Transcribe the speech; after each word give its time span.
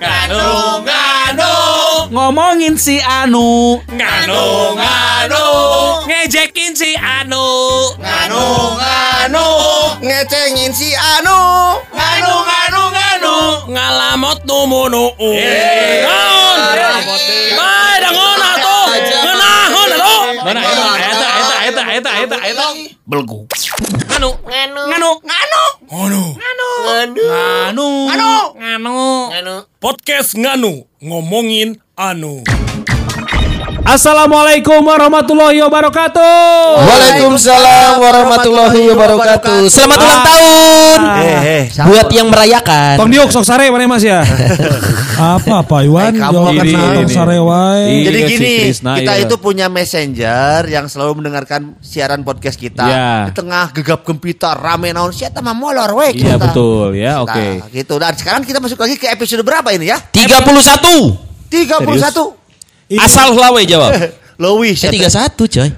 Nganu, 0.00 0.80
nganu, 0.86 1.52
Ngomongin 2.10 2.74
si 2.80 2.96
Anu 3.04 3.76
nganu, 3.92 4.42
nganu, 4.80 5.44
ngejekin 6.08 6.72
si 6.72 6.96
Anu, 6.96 7.44
nganu, 8.00 8.44
nganu, 8.80 9.46
ngecengin 10.00 10.72
si 10.72 10.96
Anu 10.96 11.38
nganu, 11.92 12.34
nganu, 12.48 12.82
nganu, 12.96 13.34
ngalamot 13.68 14.38
numunu. 14.48 15.12
Eh. 15.20 16.08
Naon? 16.08 16.58
Bae 17.58 17.94
dangon 18.00 18.40
atuh. 18.48 18.86
Ngeunahon 18.96 19.90
atuh. 19.92 20.22
Mana 20.40 20.60
eta 21.10 21.28
eta 21.70 21.82
eta 21.94 22.10
eta 22.22 22.36
eta 22.50 22.66
Belgu. 23.06 23.46
Nganu, 24.10 24.30
nganu, 24.42 24.80
nganu, 24.90 25.10
nganu, 25.30 25.62
nganu, 25.86 26.22
nganu, 26.34 27.24
Anu 27.70 27.86
nganu, 28.10 28.30
nganu, 28.58 28.96
nganu. 29.30 29.54
Podcast 29.80 30.34
nganu 30.34 30.84
ngomongin 31.02 31.78
anu. 31.96 32.42
Assalamualaikum 33.90 34.86
warahmatullahi 34.86 35.58
wabarakatuh 35.66 36.78
Waalaikumsalam 36.78 37.98
warahmatullahi 37.98 38.86
wabarakatuh. 38.86 39.66
Selamat 39.66 39.98
ulang 39.98 40.22
tahun. 40.22 41.00
eh 41.26 41.62
Buat 41.74 42.06
yang 42.14 42.30
merayakan. 42.30 43.02
Tong 43.02 43.10
diuk 43.10 43.34
sok 43.34 43.42
sare 43.42 43.66
mana 43.66 43.90
mas 43.90 44.06
ya 44.06 44.22
apa 45.34 45.66
Pak 45.66 45.80
Iwan 45.82 46.14
Eh, 46.14 46.22
kamu 46.22 46.38
ini. 46.62 47.10
sarewai 47.10 47.82
Iya, 47.82 48.02
Jadi 48.06 48.18
si 48.22 48.30
gini, 48.30 48.54
kita 48.70 49.12
iya. 49.12 49.26
itu 49.26 49.34
punya 49.36 49.66
messenger 49.66 50.70
yang 50.70 50.86
selalu 50.86 51.18
mendengarkan 51.18 51.74
siaran 51.82 52.22
podcast 52.22 52.62
kita. 52.62 52.86
Iya. 52.86 53.10
Di 53.26 53.32
tengah 53.34 53.74
gegap 53.74 54.06
gempita 54.06 54.54
rame 54.54 54.94
naon 54.94 55.10
siapa 55.10 55.42
mah 55.42 55.50
molor 55.50 55.90
we 55.98 56.14
Iya 56.14 56.38
kita. 56.38 56.46
betul 56.46 56.94
ya 56.94 57.18
Nah, 57.18 57.26
oke 57.26 57.74
gitu. 57.74 57.98
Dan 57.98 58.14
sekarang 58.14 58.46
kita 58.46 58.62
masuk 58.62 58.78
lagi 58.78 58.94
ke 58.94 59.10
episode 59.10 59.42
berapa 59.42 59.66
ini 59.74 59.90
ya? 59.90 59.98
31. 60.14 60.46
31. 61.50 62.38
Asal 62.96 63.32
lawe 63.32 63.62
jawab. 63.62 63.92
Lowi, 64.42 64.72
Eh 64.72 64.88
31 64.88 65.36
coy. 65.36 65.68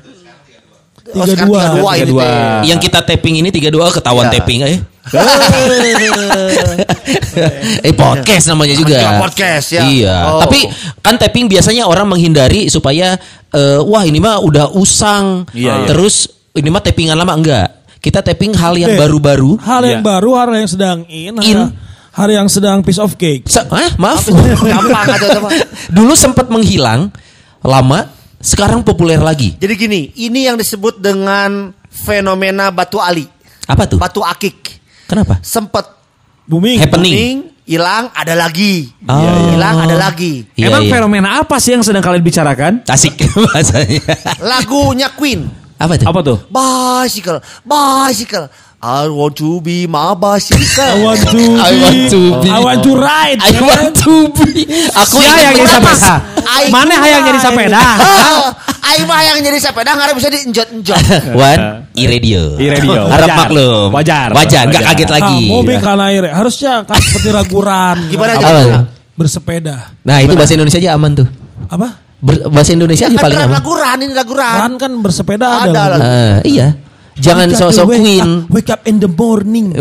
Oh, 1.13 1.27
sekarang 1.27 1.51
32. 1.51 1.83
32 1.83 1.93
ini 1.93 2.09
32. 2.09 2.17
teh. 2.17 2.33
Yang 2.65 2.79
kita 2.81 2.99
tapping 3.03 3.35
ini 3.37 3.49
32 3.51 3.93
ketahuan 3.93 4.25
Iya. 4.25 4.33
tapping 4.33 4.61
eh. 4.63 4.79
eh 7.83 7.93
podcast 7.93 8.45
namanya 8.49 8.73
juga. 8.73 9.19
podcast, 9.19 9.67
ya. 9.73 9.83
Iya. 9.85 10.15
Oh. 10.27 10.41
Tapi 10.41 10.59
kan 11.01 11.15
tapping 11.19 11.49
biasanya 11.49 11.85
orang 11.85 12.07
menghindari 12.07 12.69
supaya 12.69 13.17
eh, 13.51 13.79
wah 13.83 14.03
ini 14.03 14.19
mah 14.19 14.39
udah 14.41 14.73
usang. 14.73 15.45
Iya, 15.53 15.85
iya. 15.85 15.87
Terus 15.91 16.29
ini 16.55 16.69
mah 16.71 16.81
tappingan 16.81 17.15
lama 17.15 17.35
enggak. 17.35 17.67
Kita 17.99 18.19
tapping 18.19 18.55
hal 18.55 18.75
yang 18.75 18.89
Eh, 18.89 18.97
baru-baru. 18.97 19.59
hal 19.59 19.83
yang 19.83 20.01
Iya. 20.01 20.07
baru 20.07 20.31
hal 20.35 20.49
yang 20.55 20.67
sedang 20.67 20.99
in, 21.07 21.35
In. 21.37 21.59
Hal 22.13 22.29
yang 22.29 22.47
sedang 22.47 22.81
piece 22.81 23.01
of 23.01 23.17
cake 23.17 23.45
Se- 23.45 23.65
Hah? 23.65 23.97
maaf. 23.97 24.29
Gampang 24.71 25.07
atau 25.11 25.29
apa? 25.39 25.49
Dulu 25.89 26.13
sempat 26.13 26.47
menghilang 26.47 27.09
lama, 27.61 28.09
sekarang 28.39 28.83
populer 28.83 29.17
lagi. 29.17 29.57
Jadi 29.57 29.75
gini, 29.75 30.01
ini 30.17 30.45
yang 30.45 30.55
disebut 30.55 30.99
dengan 30.99 31.73
fenomena 31.89 32.69
batu 32.69 32.99
ali. 32.99 33.25
Apa 33.65 33.87
tuh? 33.87 33.97
Batu 33.97 34.21
akik. 34.21 34.83
Kenapa? 35.07 35.39
Sempet 35.41 35.85
booming 36.45 36.81
Happening. 36.81 37.13
booming, 37.15 37.37
hilang, 37.63 38.11
ada 38.13 38.35
lagi. 38.35 38.91
Oh. 39.07 39.53
Hilang, 39.53 39.77
ada 39.87 39.97
lagi. 39.97 40.45
Iya, 40.53 40.69
Emang 40.69 40.83
iya. 40.85 40.91
fenomena 40.91 41.29
apa 41.39 41.57
sih 41.57 41.73
yang 41.73 41.85
sedang 41.85 42.03
kalian 42.03 42.21
bicarakan 42.21 42.73
Asik 42.85 43.15
bahasanya. 43.49 44.03
Lagunya 44.41 45.09
Queen. 45.13 45.49
Apa 45.79 45.99
tuh? 45.99 46.07
apa 46.07 46.21
tuh 46.23 46.39
Bicycle, 46.47 47.43
bicycle. 47.67 48.47
I 48.83 49.07
want 49.07 49.39
to 49.39 49.63
be 49.63 49.87
my 49.87 50.11
bicycle. 50.13 50.59
I 50.77 50.99
want 50.99 51.23
to 51.23 51.31
be 51.31 51.47
I 51.55 51.71
want 51.79 52.03
to 52.11 52.21
be- 52.43 52.51
I 52.51 52.59
want 52.59 52.83
to 52.83 52.93
ride 52.93 53.39
I 53.39 53.55
want 53.57 53.95
to 53.97 54.15
be. 54.35 54.67
Aku 54.91 55.23
Sia 55.23 55.39
yang 55.41 55.55
jadi 55.55 55.71
sepeda 55.71 56.15
Mana 56.69 56.95
hayang 56.99 57.23
jadi 57.25 57.39
sepeda 57.39 57.79
Aing 58.91 59.07
mah 59.07 59.23
yang 59.23 59.39
jadi 59.39 59.55
sepeda 59.57 59.95
nggak 59.95 60.19
bisa 60.19 60.29
dienjot-enjot. 60.29 60.99
One 61.39 61.63
e-radio. 61.95 62.59
E-radio. 62.59 63.07
Harap 63.15 63.23
Wajar. 63.25 63.39
maklum. 63.39 63.89
Wajar. 63.95 64.29
Wajar. 64.35 64.65
Gak 64.67 64.83
kaget 64.85 65.11
lagi. 65.13 65.39
Ah, 65.41 65.53
mobil 65.55 65.77
kan 65.79 65.99
air 66.03 66.25
harusnya 66.29 66.83
kan 66.83 66.99
seperti 66.99 67.29
raguran 67.31 67.97
Gimana 68.11 68.35
Apa? 68.35 68.51
aja? 68.51 68.79
bersepeda 69.15 69.77
Nah 70.03 70.19
itu 70.19 70.35
bahasa 70.35 70.53
Indonesia 70.53 70.77
aja 70.77 70.91
aman 70.93 71.15
tuh. 71.15 71.29
apa 71.65 71.89
Ber- 72.19 72.51
bahasa 72.51 72.75
Indonesia 72.75 73.07
aja 73.07 73.15
Kan 73.15 73.23
paling 73.23 73.39
aman. 73.41 73.55
laguran 73.55 73.97
ini 74.01 74.13
laguran. 74.13 74.55
kan 74.59 74.73
kan 74.75 74.93
bersepeda 74.99 75.47
Ada. 75.63 75.83
Ah, 75.95 76.37
iya. 76.43 76.75
Jangan 77.15 77.49
sosok 77.53 77.85
wake 77.89 78.01
queen. 78.01 78.23
up, 78.23 78.49
wake 78.49 78.71
up 78.71 78.81
in 78.85 78.97
the 78.97 79.07
morning 79.07 79.67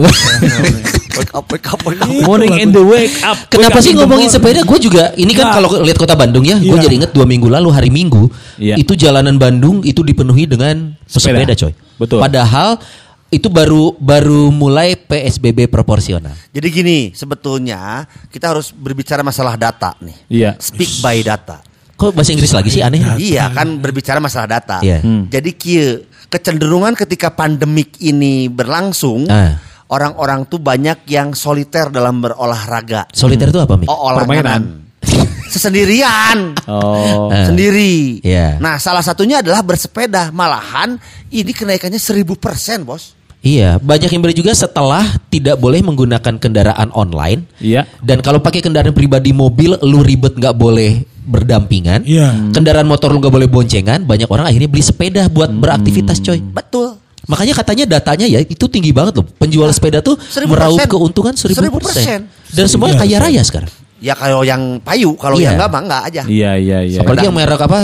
Wake 1.11 1.31
up, 1.31 1.43
wake 1.47 1.67
up, 1.67 1.79
wake 1.83 1.99
up. 1.99 2.07
Itu 2.07 2.23
morning 2.23 2.55
in 2.55 2.71
the 2.71 2.79
wake 2.79 3.19
up 3.21 3.35
Kenapa 3.47 3.77
Wake 3.77 3.77
up 3.77 3.83
sih 3.83 3.93
ngomongin 3.93 4.27
morning. 4.27 4.31
sepeda? 4.31 4.59
Gue 4.63 4.79
juga 4.79 5.11
ini 5.13 5.31
kan 5.31 5.45
Iya. 5.45 5.53
kalau 5.53 5.69
lihat 5.83 5.97
kota 5.97 6.15
Bandung 6.15 6.43
ya, 6.43 6.55
gue 6.55 6.71
Iya. 6.71 6.81
jadi 6.81 6.95
inget 6.97 7.11
dua 7.11 7.23
minggu 7.23 7.47
lalu 7.47 7.67
hari 7.69 7.87
Minggu 7.87 8.31
Iya. 8.55 8.75
itu 8.75 8.95
jalanan 8.95 9.35
Bandung 9.35 9.83
itu 9.83 9.99
dipenuhi 10.01 10.47
dengan 10.47 10.95
Sepeda. 11.03 11.43
sepeda, 11.43 11.53
coy. 11.57 11.73
Betul. 11.97 12.19
Padahal 12.19 12.79
itu 13.27 13.47
baru 13.47 13.91
baru 13.93 14.51
mulai 14.51 14.95
PSBB 14.95 15.67
proporsional. 15.67 16.35
Jadi 16.49 16.67
gini, 16.67 16.97
sebetulnya 17.11 18.03
kita 18.27 18.51
harus 18.51 18.71
berbicara 18.71 19.19
masalah 19.21 19.55
data 19.55 19.95
nih. 19.99 20.15
Iya. 20.27 20.51
Speak 20.59 20.99
by 20.99 21.19
data. 21.21 21.59
Kok 21.95 22.11
bahasa 22.11 22.33
Inggris 22.33 22.49
lagi 22.49 22.71
sih 22.71 22.81
aneh? 22.81 22.97
Iya 23.15 23.51
kan 23.51 23.77
berbicara 23.77 24.17
masalah 24.17 24.47
data. 24.49 24.79
Iya. 24.79 24.99
Hmm. 24.99 25.27
Jadi 25.27 25.51
kieu 25.53 26.07
kecenderungan 26.31 26.95
ketika 26.95 27.27
pandemik 27.29 27.99
ini 27.99 28.47
berlangsung, 28.47 29.27
Ah. 29.27 29.59
orang-orang 29.91 30.47
tuh 30.47 30.57
banyak 30.57 31.03
yang 31.11 31.35
soliter 31.35 31.91
dalam 31.91 32.23
berolahraga. 32.23 33.11
Soliter 33.11 33.51
itu 33.51 33.59
apa, 33.59 33.75
Mi? 33.75 33.85
Oh, 33.91 34.15
Permainan. 34.15 34.87
Sesendirian. 35.51 36.55
oh 36.71 37.27
Ah. 37.27 37.43
Sendiri. 37.51 38.23
Iya. 38.23 38.55
Nah, 38.63 38.79
salah 38.79 39.03
satunya 39.03 39.43
adalah 39.43 39.59
bersepeda. 39.59 40.31
Malahan 40.31 40.95
ini 41.27 41.51
kenaikannya 41.51 41.99
seribu 41.99 42.39
persen, 42.39 42.87
bos. 42.87 43.19
Iya, 43.41 43.81
banyak 43.81 44.13
yang 44.13 44.21
beli 44.21 44.37
juga 44.37 44.53
setelah 44.53 45.01
tidak 45.33 45.57
boleh 45.57 45.81
menggunakan 45.81 46.37
kendaraan 46.37 46.93
online. 46.93 47.49
Iya. 47.57 47.89
Dan 47.97 48.21
kalau 48.21 48.37
pakai 48.37 48.61
kendaraan 48.61 48.93
pribadi 48.93 49.33
mobil, 49.33 49.81
lu 49.81 50.05
ribet 50.05 50.37
nggak 50.37 50.53
boleh 50.53 51.09
berdampingan. 51.23 52.01
Iya. 52.01 52.51
Kendaraan 52.51 52.85
motor 52.85 53.09
lu 53.09 53.19
nggak 53.19 53.31
boleh 53.31 53.45
boncengan. 53.45 54.03
Banyak 54.03 54.25
orang 54.25 54.45
akhirnya 54.45 54.67
beli 54.67 54.81
sepeda 54.81 55.27
buat 55.27 55.49
beraktivitas, 55.49 56.19
coy. 56.19 56.41
Betul. 56.41 56.97
Makanya 57.23 57.53
katanya 57.53 57.85
datanya 57.91 58.25
ya 58.25 58.39
itu 58.39 58.65
tinggi 58.65 58.89
banget 58.89 59.15
loh. 59.15 59.25
Penjual 59.31 59.69
sepeda 59.69 60.01
tuh 60.01 60.17
Seribu 60.19 60.53
meraup 60.53 60.75
persen. 60.75 60.89
keuntungan 60.89 61.33
seribu 61.33 61.57
Seribu 61.57 61.77
persen. 61.77 61.93
persen. 61.95 62.19
Dan 62.51 62.65
semuanya 62.65 62.95
Iya, 62.95 63.01
kaya 63.01 63.11
iya. 63.11 63.19
raya 63.21 63.41
sekarang. 63.41 63.71
Ya 64.01 64.13
kalau 64.13 64.41
yang 64.41 64.61
payu, 64.79 65.13
kalau 65.13 65.37
Iya. 65.37 65.45
yang 65.45 65.53
enggak 65.55 65.69
mah 65.69 65.81
enggak 65.81 66.01
aja. 66.03 66.21
iya 66.25 66.51
iya 66.57 66.79
iya 66.81 66.99
Apalagi 66.99 67.29
yang 67.29 67.37
merek 67.37 67.61
apa? 67.61 67.79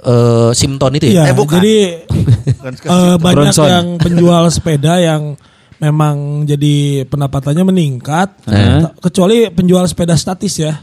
eh, 0.00 0.50
Simton 0.52 0.92
itu 0.96 1.06
ya. 1.06 1.22
Iya, 1.22 1.22
Eh, 1.30 1.36
bukan. 1.36 1.54
jadi 1.56 1.76
eh, 2.84 3.14
banyak 3.16 3.36
Bronson. 3.46 3.68
yang 3.68 3.86
penjual 3.96 4.42
sepeda 4.48 4.98
yang 4.98 5.38
memang 5.76 6.44
jadi 6.44 6.76
pendapatannya 7.06 7.64
meningkat, 7.64 8.28
Eh. 8.44 8.82
Ta- 8.82 8.92
kecuali 9.00 9.48
penjual 9.48 9.86
sepeda 9.86 10.12
statis 10.12 10.58
ya. 10.58 10.76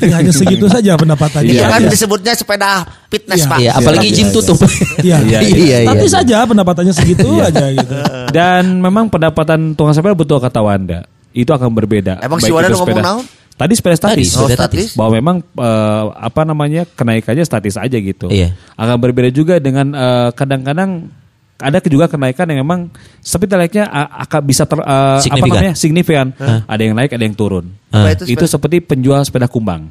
Ya, 0.00 0.14
hanya 0.18 0.32
segitu 0.32 0.66
saja 0.66 0.94
pendapatannya. 0.94 1.48
Iya 1.48 1.58
Iya, 1.58 1.66
kan 1.68 1.80
Iya. 1.82 1.90
disebutnya 1.90 2.32
sepeda 2.32 2.70
fitness, 3.06 3.40
Iya. 3.40 3.50
Pak. 3.50 3.58
Iya, 3.58 3.70
apalagi 3.74 4.08
iya, 4.08 4.16
gym 4.16 4.28
iya. 4.28 4.34
tutup. 4.34 4.58
Iya, 4.98 5.16
Iya, 5.20 5.38
iya, 5.42 5.56
iya. 5.56 5.78
statis 5.84 6.12
saja 6.12 6.36
pendapatannya 6.44 6.92
segitu 6.92 7.28
aja 7.38 7.64
gitu. 7.70 7.94
Dan 8.36 8.78
memang 8.78 9.08
pendapatan 9.08 9.72
tukang 9.72 9.92
sepeda 9.92 10.14
betul 10.14 10.38
kata 10.38 10.60
Wanda. 10.60 11.04
Itu 11.30 11.50
akan 11.50 11.70
berbeda. 11.70 12.18
Emang 12.18 12.38
si 12.38 12.48
Wanda 12.48 12.70
ngomong 12.70 12.88
sepeda- 12.88 13.04
naon? 13.04 13.24
Tadi 13.58 13.74
sepeda 13.74 13.96
Tadi 13.98 14.22
statis. 14.22 14.30
Oh, 14.38 14.46
statis. 14.46 14.54
statis. 14.54 14.88
Bahwa 14.94 15.10
memang 15.14 15.36
eh, 15.42 16.04
apa 16.14 16.46
namanya 16.46 16.86
kenaikannya 16.86 17.42
statis 17.42 17.74
aja 17.74 17.98
gitu. 17.98 18.30
Iya. 18.30 18.54
Akan 18.74 18.96
berbeda 18.96 19.28
juga 19.28 19.58
dengan 19.58 19.90
eh, 19.90 20.30
kadang-kadang 20.32 21.10
ada 21.58 21.82
juga 21.82 22.06
kenaikan 22.06 22.46
yang 22.46 22.62
memang 22.62 22.86
seperti 23.18 23.50
layaknya 23.52 23.84
a- 23.84 24.22
akan 24.22 24.40
bisa 24.42 24.62
ter, 24.62 24.78
eh, 24.78 24.84
apa 24.84 25.18
Signifikan. 25.20 25.50
namanya 25.52 25.74
signifikan. 25.74 26.26
Ada 26.64 26.80
yang 26.80 26.94
naik, 26.94 27.10
ada 27.10 27.24
yang 27.24 27.34
turun. 27.34 27.74
Apa 27.90 28.14
Itu, 28.14 28.24
sepeda- 28.24 28.46
seperti 28.48 28.76
penjual 28.80 29.20
sepeda 29.22 29.46
kumbang, 29.46 29.90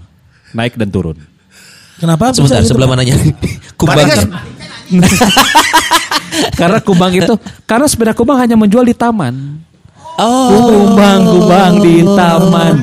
naik 0.51 0.73
dan 0.73 0.87
turun. 0.87 1.19
Kenapa? 1.97 2.31
Sebentar, 2.31 2.63
gitu, 2.63 2.71
sebelah 2.71 2.87
Pak? 2.87 2.93
mananya? 2.93 3.15
Kumbang. 3.79 4.05
Kan- 4.05 4.31
karena 6.59 6.79
kumbang 6.79 7.11
itu, 7.13 7.33
karena 7.65 7.85
sepeda 7.85 8.13
kumbang 8.13 8.37
hanya 8.37 8.55
menjual 8.55 8.83
di 8.83 8.95
taman. 8.95 9.59
Oh. 10.17 10.49
Kumbang, 10.49 11.19
kumbang 11.25 11.73
di 11.81 11.95
taman. 12.05 12.75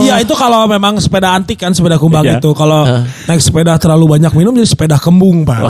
Iya 0.00 0.14
itu 0.18 0.32
kalau 0.32 0.64
memang 0.64 0.96
sepeda 0.96 1.32
antik 1.32 1.56
kan 1.56 1.70
sepeda 1.70 1.96
kumbang 1.96 2.22
Iya. 2.22 2.38
itu 2.38 2.50
kalau 2.52 2.86
naik 3.26 3.38
sepeda 3.38 3.74
terlalu 3.76 4.14
banyak 4.14 4.32
minum 4.32 4.54
jadi 4.54 4.66
sepeda 4.66 4.96
kembung 4.96 5.42
pak. 5.42 5.66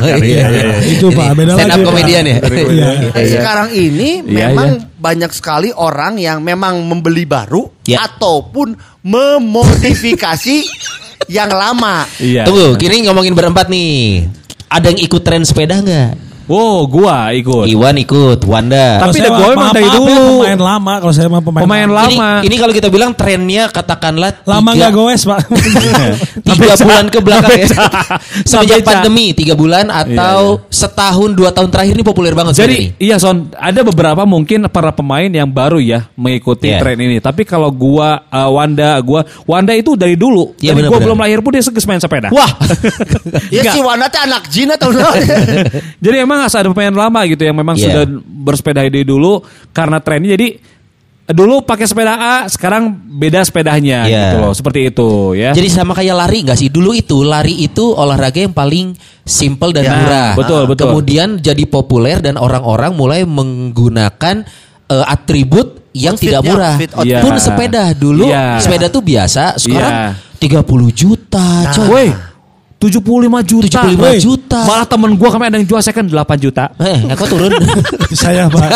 Iya, 0.00 0.16
iya, 0.20 0.46
iya. 0.48 0.76
itu 0.86 1.10
pak 1.10 1.34
beda 1.34 1.58
Stand 1.58 1.66
up 1.66 1.74
lagi. 1.74 1.82
Pak. 1.82 1.88
comedian 1.90 2.24
ya? 2.24 2.36
Iya. 2.70 2.90
Sekarang 3.26 3.68
ini 3.70 4.22
Iya, 4.22 4.52
memang 4.52 4.68
iya. 4.76 4.86
banyak 4.94 5.30
sekali 5.30 5.68
orang 5.70 6.16
yang 6.16 6.38
memang 6.40 6.78
membeli 6.82 7.24
baru 7.24 7.66
ataupun 7.90 8.78
memodifikasi 9.02 10.56
yang 11.36 11.50
lama. 11.50 12.06
Iya. 12.16 12.46
Tunggu, 12.46 12.74
kini 12.76 13.04
ngomongin 13.04 13.34
berempat 13.34 13.66
nih. 13.66 14.26
Ada 14.66 14.94
yang 14.94 15.00
ikut 15.02 15.22
tren 15.22 15.42
sepeda 15.42 15.82
nggak? 15.82 16.29
Oh, 16.50 16.82
gua 16.84 17.30
ikut. 17.30 17.64
Iwan 17.64 17.94
ikut, 17.96 18.42
Wanda. 18.42 18.98
Tapi 19.00 19.16
The 19.16 19.30
Goal 19.30 19.54
emang 19.54 19.70
dari 19.70 19.86
ya, 19.86 19.94
dulu. 19.94 20.42
pemain 20.42 20.58
lama 20.60 20.92
kalau 20.98 21.12
saya 21.12 21.28
mah 21.28 21.38
pemain, 21.38 21.62
Pemain 21.62 21.86
lama. 21.86 22.02
lama. 22.10 22.30
Ini, 22.36 22.46
ini 22.46 22.56
kalau 22.56 22.72
kita 22.74 22.88
bilang 22.88 23.10
trennya 23.12 23.70
katakanlah 23.70 24.42
Lama 24.42 24.70
nggak 24.72 24.90
goes 24.90 25.22
pak. 25.22 25.46
tiga 26.50 26.74
bulan 26.76 27.06
ke 27.06 27.18
belakang 27.18 27.54
ya. 27.56 27.68
Semenjak 28.42 28.76
Ngebeca. 28.76 28.88
pandemi 28.92 29.26
tiga 29.30 29.54
bulan 29.54 29.86
atau 29.88 30.66
setahun 30.68 31.30
dua 31.30 31.50
tahun 31.50 31.68
terakhir 31.68 31.92
ini 31.92 32.02
populer 32.02 32.32
banget 32.32 32.58
Jadi 32.58 32.98
iya 32.98 33.14
Son, 33.16 33.54
ada 33.54 33.80
beberapa 33.80 34.24
mungkin 34.24 34.66
para 34.66 34.90
pemain 34.90 35.28
yang 35.28 35.46
baru 35.46 35.78
ya 35.78 36.10
mengikuti 36.14 36.66
Iya. 36.66 36.78
tren 36.78 36.98
ini. 36.98 37.18
Tapi 37.18 37.42
kalau 37.42 37.70
gua 37.70 38.26
uh, 38.26 38.50
Wanda, 38.50 38.98
gua 39.00 39.22
Wanda 39.44 39.70
itu 39.70 39.94
dari 39.94 40.14
dulu. 40.14 40.54
Iya, 40.56 40.72
dari 40.72 40.82
gua 40.82 40.98
benar-benar. 40.98 41.04
belum 41.04 41.18
lahir 41.20 41.38
pun 41.40 41.52
dia 41.52 41.62
seges 41.62 41.84
main 41.84 41.98
sepeda. 41.98 42.28
Wah, 42.30 42.50
Ya 43.50 43.62
si 43.68 43.78
Wana 43.78 44.06
teh 44.06 44.18
anak 44.18 44.46
jin 44.48 44.66
atau? 44.68 44.90
Jadi 46.04 46.16
emang 46.16 46.39
harus 46.40 46.54
ada 46.54 46.68
pemain 46.68 46.90
lama 46.90 47.20
gitu 47.24 47.40
yang 47.40 47.54
memang 47.54 47.74
Iya. 47.74 47.84
sudah 47.84 48.02
bersepeda 48.20 48.80
dari 48.82 49.02
dulu 49.02 49.40
karena 49.70 49.98
trennya 49.98 50.34
jadi 50.34 50.48
dulu 51.26 51.62
pakai 51.62 51.86
sepeda 51.86 52.10
A, 52.12 52.34
sekarang 52.44 52.90
beda 52.90 53.38
sepedanya 53.40 54.02
Iya. 54.02 54.18
gitu 54.18 54.36
loh. 54.40 54.50
Seperti 54.50 54.90
itu 54.90 55.08
ya. 55.32 55.50
jadi 55.50 55.68
sama 55.68 55.94
kayak 55.94 56.16
lari 56.16 56.42
nggak 56.42 56.58
sih? 56.58 56.68
Dulu 56.68 56.90
itu 56.90 57.22
lari 57.22 57.54
itu 57.60 57.86
olahraga 57.86 58.40
yang 58.40 58.50
paling 58.50 58.98
simple 59.22 59.70
dan 59.70 59.84
Ya, 59.84 59.94
murah. 59.94 60.30
betul, 60.34 60.62
betul. 60.66 60.90
Kemudian 60.90 61.38
jadi 61.38 61.62
populer 61.64 62.18
dan 62.18 62.34
orang-orang 62.34 62.90
mulai 62.92 63.22
menggunakan 63.22 64.42
eh, 64.86 65.04
atribut 65.06 65.86
yang 65.92 66.14
Outfitnya, 66.14 66.42
tidak 66.42 66.50
murah. 66.50 66.74
outfit, 66.74 66.90
outfit. 66.94 67.22
Pun 67.22 67.34
sepeda 67.38 67.84
dulu 67.94 68.26
Iya. 68.26 68.58
sepeda 68.58 68.86
tuh 68.86 68.98
biasa, 69.00 69.54
sekarang 69.56 69.94
Iya. 69.94 70.10
30 70.40 70.90
juta. 70.90 71.70
coy. 71.70 71.86
Woi, 71.86 72.08
75 72.80 72.96
juta. 73.44 73.84
75 73.84 74.00
Woi, 74.00 74.16
juta. 74.16 74.58
Malah 74.64 74.86
temen 74.88 75.10
gua 75.14 75.28
kemarin 75.28 75.52
ada 75.52 75.58
yang 75.60 75.68
jual 75.68 75.82
second 75.84 76.08
8 76.08 76.16
juta. 76.40 76.72
Eh, 76.74 76.98
nggak 77.04 77.16
kok 77.16 77.28
turun. 77.28 77.52
saya 78.16 78.48
pak. 78.48 78.70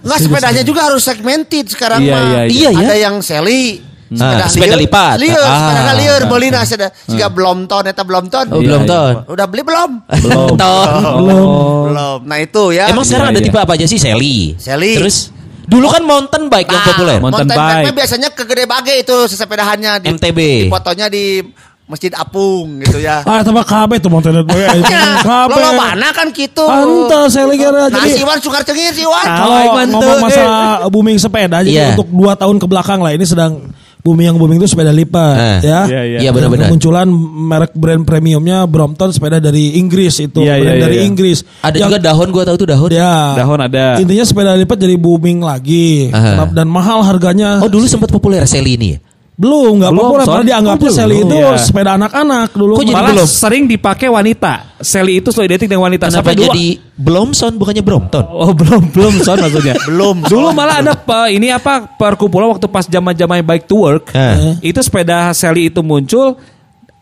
Enggak 0.00 0.18
sepedanya 0.22 0.62
juga 0.62 0.80
harus 0.86 1.02
segmented 1.02 1.66
sekarang 1.66 1.98
Iya, 2.00 2.14
mah. 2.14 2.22
iya, 2.22 2.40
iya. 2.46 2.46
Iya, 2.46 2.70
ya. 2.70 2.86
Ada 2.86 2.96
yang 2.96 3.14
seli. 3.18 3.82
Ah, 4.14 4.46
sepeda 4.46 4.78
lipat. 4.78 5.18
Liur, 5.18 5.34
Ah. 5.34 5.58
sepeda 5.66 5.92
liur 5.98 6.22
beli 6.30 6.48
nah 6.48 6.62
sepeda. 6.62 6.94
Jika 7.04 7.26
belum 7.26 7.66
ton 7.66 7.82
eta 7.82 8.06
belum 8.06 8.30
ton. 8.30 8.46
Oh, 8.48 8.62
belum 8.62 8.86
Iya, 8.86 8.88
ton. 8.88 9.14
Udah 9.26 9.46
beli 9.50 9.62
belum? 9.66 9.90
Belum. 10.22 10.48
Ton. 10.54 10.86
Belum. 11.18 11.46
Belum. 11.90 12.18
Nah 12.22 12.38
itu 12.38 12.64
ya. 12.70 12.86
Emang 12.86 13.02
sekarang 13.02 13.28
Iya, 13.28 13.34
ada 13.34 13.40
iya. 13.42 13.46
tipe 13.50 13.58
apa 13.58 13.72
aja 13.74 13.82
sih? 13.84 13.98
Sally. 13.98 14.54
Sally. 14.54 14.94
Terus 14.94 15.34
dulu 15.66 15.90
kan 15.90 16.06
mountain 16.06 16.46
bike 16.46 16.70
yang 16.70 16.78
Nah, 16.78 16.86
populer. 16.86 17.16
Mountain 17.18 17.46
mountain 17.50 17.58
bike 17.82 17.90
biasanya 17.92 18.28
kegede 18.30 18.64
bage 18.64 18.94
itu 18.94 19.16
sesepedahannya 19.26 19.92
di 19.98 20.06
MTB. 20.14 20.38
Di 20.38 20.70
fotonya 20.70 21.06
di 21.10 21.42
Masjid 21.86 22.10
Apung 22.12 22.82
gitu 22.82 22.98
ya. 22.98 23.22
Ah, 23.22 23.40
tambah 23.40 23.62
KB 23.62 24.02
tuh 24.02 24.10
mau 24.10 24.18
tenet 24.18 24.42
gue. 24.42 24.58
Ya, 24.58 25.22
KB. 25.22 25.54
lo 25.54 25.70
mana 25.72 26.10
kan 26.10 26.26
gitu. 26.30 26.66
Anta 26.66 27.30
saya 27.30 27.46
lagi 27.46 27.62
Nah, 27.62 27.86
jadi 27.88 28.08
si 28.10 28.20
Iwan 28.20 28.38
sukar 28.38 28.62
cengir 28.62 28.90
si 28.90 29.02
Iwan. 29.02 29.22
kalau 29.22 29.58
ngomong 29.86 30.18
masalah 30.18 30.60
booming 30.88 31.14
sepeda 31.16 31.62
jadi 31.62 31.70
Iya. 31.70 31.86
untuk 31.94 32.10
dua 32.10 32.34
tahun 32.34 32.58
ke 32.58 32.66
belakang 32.66 32.98
lah 32.98 33.14
ini 33.14 33.22
sedang 33.22 33.70
booming 34.02 34.22
yang 34.24 34.36
booming 34.36 34.58
itu 34.58 34.66
sepeda 34.68 34.90
lipat 34.90 35.34
Eh. 35.36 35.58
ya. 35.62 35.80
Iya, 35.84 36.00
iya. 36.04 36.18
Iya, 36.22 36.30
benar-benar. 36.30 36.66
Kemunculan 36.66 37.06
merek 37.46 37.72
brand 37.74 38.02
premiumnya 38.02 38.62
Brompton 38.64 39.10
sepeda 39.10 39.38
dari 39.38 39.78
Inggris 39.78 40.18
itu 40.20 40.42
Iya, 40.42 40.58
brand 40.58 40.78
iya, 40.78 40.82
dari 40.82 40.96
iya. 40.98 41.06
Inggris. 41.06 41.38
Ada 41.60 41.74
Yang- 41.76 41.86
juga 41.86 41.98
dahon 42.02 42.28
gua 42.30 42.42
tahu 42.42 42.56
tuh 42.56 42.66
dahon. 42.66 42.90
Ya. 42.90 43.14
Dahon 43.34 43.62
ada. 43.62 43.98
Intinya 43.98 44.22
sepeda 44.22 44.54
lipat 44.54 44.74
jadi 44.76 44.94
booming 44.94 45.38
lagi 45.38 46.10
Aha. 46.10 46.34
Kenapa- 46.34 46.54
dan 46.54 46.66
mahal 46.66 46.98
harganya. 47.02 47.62
Oh 47.62 47.70
dulu 47.70 47.86
sempat 47.86 48.10
populer 48.10 48.42
Sally 48.42 48.74
ini 48.74 48.88
ya? 48.94 48.98
Belum 49.36 49.72
nggak 49.76 49.92
Belum, 49.92 50.00
populer 50.02 50.24
Son. 50.24 50.32
karena 50.32 50.46
dianggapnya 50.48 50.88
Oh, 50.88 50.96
Sally 50.96 51.12
belum. 51.12 51.28
itu 51.28 51.36
Iya. 51.36 51.60
sepeda 51.60 51.90
anak-anak 51.94 52.48
dulu. 52.50 52.72
Kok 52.72 52.84
jadi. 52.84 52.96
Malah 52.96 53.12
belum? 53.12 53.28
sering 53.28 53.64
dipakai 53.66 54.08
wanita. 54.08 54.52
Sally 54.78 55.12
itu 55.14 55.28
selalu 55.28 55.46
identik 55.46 55.68
dengan 55.68 55.84
wanita. 55.84 56.04
Kenapa 56.06 56.24
Sampai 56.26 56.40
jadi 56.40 56.66
Blomson 56.94 57.52
bukannya 57.54 57.80
Brompton? 57.80 58.24
Oh 58.26 58.50
belum 58.50 58.82
belum 58.90 59.14
son 59.20 59.36
maksudnya. 59.36 59.76
Belum, 59.86 60.16
Dulu 60.22 60.48
malah 60.50 60.80
ada 60.80 60.92
pe- 60.94 61.30
ini 61.30 61.48
apa 61.48 61.84
perkumpulan 61.90 62.48
waktu 62.48 62.64
pas 62.64 62.82
zaman 62.82 63.12
zaman 63.12 63.40
bike 63.42 63.64
to 63.64 63.76
work. 63.78 64.08
Eh. 64.10 64.56
Itu 64.64 64.80
sepeda 64.80 65.30
Sally 65.30 65.68
itu 65.68 65.80
muncul. 65.80 66.40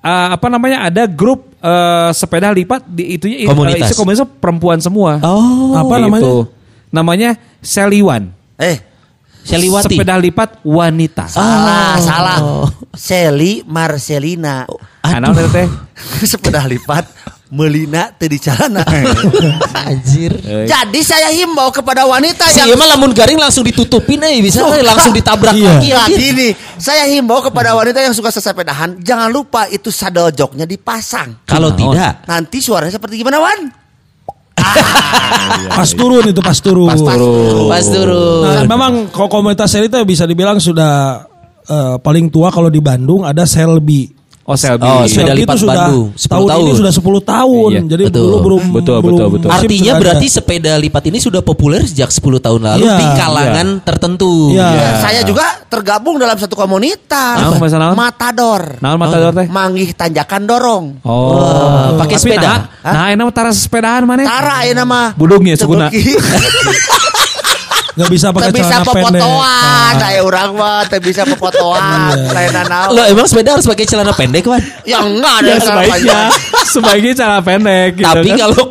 eh, 0.01 0.29
apa 0.29 0.47
namanya 0.49 0.85
ada 0.85 1.07
grup 1.07 1.55
eh, 1.57 2.11
sepeda 2.13 2.51
lipat 2.51 2.83
di 2.85 3.15
itunya 3.15 3.47
Komunitas. 3.47 3.89
isi 3.89 3.95
komunitas 3.95 4.27
perempuan 4.35 4.77
semua. 4.77 5.17
Oh, 5.19 5.73
Apa 5.73 5.97
namanya? 5.97 6.21
Gitu. 6.21 6.37
Namanya 6.91 7.31
Sally 7.59 7.99
One. 7.99 8.35
Eh, 8.55 8.83
Seliwati. 9.45 9.95
Sepeda 9.95 10.17
lipat 10.17 10.65
wanita. 10.65 11.29
salah, 11.29 12.01
salah. 12.01 12.39
Sally 12.97 13.61
Marcelina. 13.69 14.65
Ah, 15.05 15.21
naon 15.21 15.37
eta 15.37 15.53
teh? 15.53 15.69
sepeda 16.33 16.65
lipat 16.65 17.05
melina 17.53 18.09
teu 18.17 18.27
dicarana. 18.27 18.81
Anjir. 19.87 20.33
Jadi 20.65 21.01
saya 21.05 21.29
himbau 21.31 21.69
kepada 21.71 22.09
wanita 22.09 22.49
Si 22.49 22.59
yang 22.59 22.73
emang 22.73 22.89
lamun 22.89 23.13
garing 23.13 23.37
langsung 23.37 23.63
ditutupin 23.63 24.19
eh 24.25 24.41
bisa 24.41 24.65
eh, 24.65 24.81
langsung 24.91 25.13
ditabrak 25.13 25.53
Iya. 25.53 25.71
lagi. 25.77 25.89
Anjir. 25.93 26.19
gini, 26.19 26.49
saya 26.81 27.05
himbau 27.07 27.45
kepada 27.45 27.77
wanita 27.77 28.01
yang 28.01 28.17
suka 28.17 28.33
sesepedahan, 28.33 28.97
jangan 28.99 29.29
lupa 29.29 29.69
itu 29.69 29.93
saddle 29.93 30.33
joknya 30.33 30.65
dipasang. 30.65 31.45
Kalau 31.45 31.71
Naon? 31.71 31.95
tidak, 31.95 32.25
Nanti 32.27 32.59
suaranya 32.59 32.97
seperti 32.97 33.21
gimana 33.21 33.39
Wan? 33.39 33.84
Pas 35.79 35.91
turun 35.91 36.25
itu 36.31 36.41
pas 36.41 36.59
turun. 36.63 36.91
Pas 36.91 37.03
turun. 37.03 37.67
pas 37.69 37.87
turun. 37.87 38.43
Nah, 38.47 38.63
memang 38.65 38.93
kalau 39.11 39.29
komunitas 39.29 39.75
Sally 39.75 39.91
itu 39.91 39.99
bisa 40.07 40.25
dibilang 40.25 40.63
sudah 40.63 41.27
eh, 41.67 41.95
paling 41.99 42.31
tua 42.31 42.55
kalau 42.55 42.71
di 42.71 42.79
Bandung 42.79 43.27
ada 43.27 43.43
Selby. 43.45 44.14
Oh 44.45 44.53
Selby. 44.55 44.85
Oh, 44.85 45.09
sepeda 45.09 45.33
Selby 45.33 45.41
lipat 45.41 45.57
itu 45.57 45.63
sudah 45.65 45.77
Bandung, 45.89 46.07
10 46.13 46.29
tahun, 46.29 46.45
ini 46.45 46.53
tahun. 46.53 46.77
sudah 46.77 46.93
10 46.93 47.01
tahun. 47.25 47.71
Iya, 47.73 47.81
Jadi 47.89 48.03
betul. 48.05 48.21
dulu 48.21 48.37
belum 48.39 48.63
Betul, 48.71 48.97
belum 49.01 49.17
betul, 49.17 49.29
betul. 49.33 49.49
Artinya 49.49 49.93
ada. 49.95 50.01
berarti 50.05 50.27
sepeda 50.29 50.73
lipat 50.77 51.03
ini 51.09 51.19
sudah 51.19 51.41
populer 51.41 51.81
sejak 51.81 52.13
10 52.13 52.21
tahun 52.39 52.61
lalu 52.61 52.85
Iya. 52.85 52.97
di 53.01 53.07
kalangan 53.17 53.67
tertentu. 53.81 54.53
Iya. 54.53 54.69
Ya, 54.69 54.89
saya 55.01 55.21
juga 55.25 55.47
tergabung 55.65 56.21
dalam 56.21 56.37
satu 56.37 56.53
komunitas. 56.55 57.57
Bahasa 57.57 57.81
naon? 57.81 57.97
Matador. 57.97 58.63
Naon 58.79 58.99
matador 59.01 59.33
teh? 59.33 59.47
Manggih 59.49 59.91
tanjakan 59.91 60.43
dorong. 60.45 60.85
Oh, 61.01 61.97
pakai 61.97 62.15
Tapi 62.15 62.25
sepeda? 62.29 62.69
Nah, 62.85 62.93
nah 62.93 63.07
ini 63.09 63.21
mah 63.21 63.33
taras 63.33 63.57
sepedaan 63.59 64.05
mana? 64.05 64.29
Tara 64.29 64.69
ya 64.69 64.77
nama. 64.77 65.17
Budungnya 65.17 65.57
suguna. 65.57 65.89
Nggak 67.95 68.11
bisa 68.11 68.27
pakai 68.29 68.51
celana 68.53 68.83
pendek. 68.83 69.23
pepotoan, 69.23 69.93
Nah, 69.95 70.09
aya 70.09 70.21
urang 70.21 70.51
mah 70.53 70.83
teu 70.85 70.99
bisa 70.99 71.23
pepotoan. 71.23 71.83
Lain 72.29 72.51
naon. 72.53 72.91
Lo 72.91 73.03
emang 73.05 73.25
sepeda 73.25 73.55
harus 73.55 73.65
pakai 73.65 73.85
celana 73.85 74.11
pendek, 74.11 74.45
Wan? 74.45 74.59
Ya 74.83 74.99
enggak 74.99 75.35
ada 75.41 75.49
Ya 75.49 75.59
sebaiknya, 75.61 76.19
sebaiknya 76.65 77.13
cara 77.15 77.39
pendek 77.39 77.91
gitu 77.95 78.07
Tapi 78.07 78.29
kan. 78.29 78.39
kalau 78.41 78.63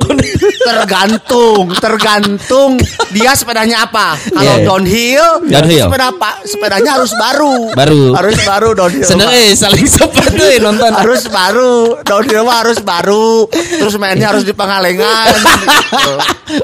tergantung, 0.64 1.64
tergantung 1.76 2.72
dia 3.10 3.32
sepedanya 3.34 3.84
apa. 3.84 4.16
Kalau 4.18 4.42
Iya, 4.44 4.56
iya. 4.56 4.66
downhill, 4.66 5.26
Downhill. 5.46 5.86
sepeda 5.86 6.06
apa? 6.10 6.30
Sepedanya 6.44 6.92
harus 6.94 7.12
baru. 7.14 7.56
Baru. 7.74 8.04
Harus 8.14 8.38
baru 8.42 8.70
downhill. 8.74 9.06
seneng 9.06 9.30
eh 9.30 9.52
saling 9.54 9.86
sempat 9.86 10.28
tuh 10.30 10.48
nonton. 10.60 10.92
harus 10.94 11.24
baru 11.28 11.74
downhill 12.02 12.44
mah 12.44 12.58
harus 12.60 12.80
baru 12.80 13.48
terus 13.50 13.96
mainnya 13.96 14.30
harus 14.30 14.44
di 14.44 14.54
Pangalengan 14.54 15.32
gitu. 15.36 16.12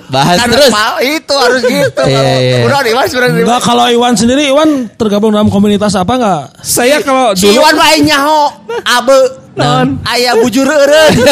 Bahas 0.08 0.38
Kan 0.38 0.48
terus. 0.50 0.72
itu 1.02 1.34
harus 1.36 1.62
gitu 1.62 2.04
Iya, 2.04 2.24
iya. 2.50 2.66
udah 2.66 2.80
mas 2.96 3.12
bener 3.12 3.30
Enggak 3.42 3.62
kalau 3.62 3.86
Iwan 3.88 4.14
sendiri 4.14 4.50
Iwan 4.50 4.70
tergabung 4.94 5.30
dalam 5.30 5.48
komunitas 5.48 5.94
apa 5.94 6.14
enggak? 6.16 6.42
Saya 6.60 6.98
kalau 7.00 7.32
si 7.34 7.46
dulu 7.46 7.62
Iwan 7.62 7.74
mah 7.74 7.90
nyaho 8.00 8.40
abe 8.84 9.18
Non. 9.54 10.00
ayah 10.08 10.40
bujur 10.40 10.64
eureun 10.64 11.14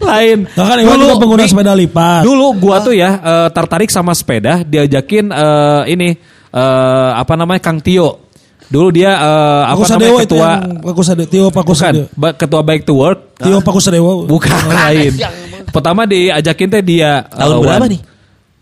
lain. 0.00 0.38
Nah 0.48 0.64
kan 0.64 0.78
Iwan 0.78 0.96
juga 0.96 1.14
pengguna 1.16 1.42
Nih, 1.44 1.50
sepeda 1.50 1.72
lipat. 1.74 2.22
Dulu 2.22 2.46
gua 2.56 2.80
tuh 2.80 2.94
ya 2.94 3.10
eh, 3.14 3.48
tertarik 3.50 3.90
sama 3.90 4.14
sepeda, 4.14 4.62
diajakin 4.62 5.28
eh, 5.28 5.82
ini 5.90 6.08
eh, 6.50 7.10
apa 7.12 7.34
namanya 7.34 7.60
Kang 7.60 7.78
Tio. 7.78 8.22
Dulu 8.64 8.88
dia 8.90 9.12
eh, 9.12 9.62
apa 9.66 9.76
Pakusadewa 9.76 10.00
namanya 10.00 10.14
itu 10.16 10.26
ketua 10.30 10.50
Pakusadewa, 10.82 11.28
Tio 11.28 11.44
bukan 11.44 11.58
Pakusadewa. 11.58 12.06
ba- 12.14 12.34
ketua 12.34 12.60
Bike 12.62 12.84
to 12.84 12.94
Work. 12.94 13.20
Tio 13.36 13.58
Pakusadewa. 13.60 14.10
Bukan 14.24 14.60
lain. 14.78 15.12
Pertama 15.68 16.06
diajakin 16.06 16.68
teh 16.70 16.82
dia 16.82 17.26
Tahun 17.26 17.50
eh, 17.50 17.60
berapa 17.60 17.86
nih? 17.86 18.00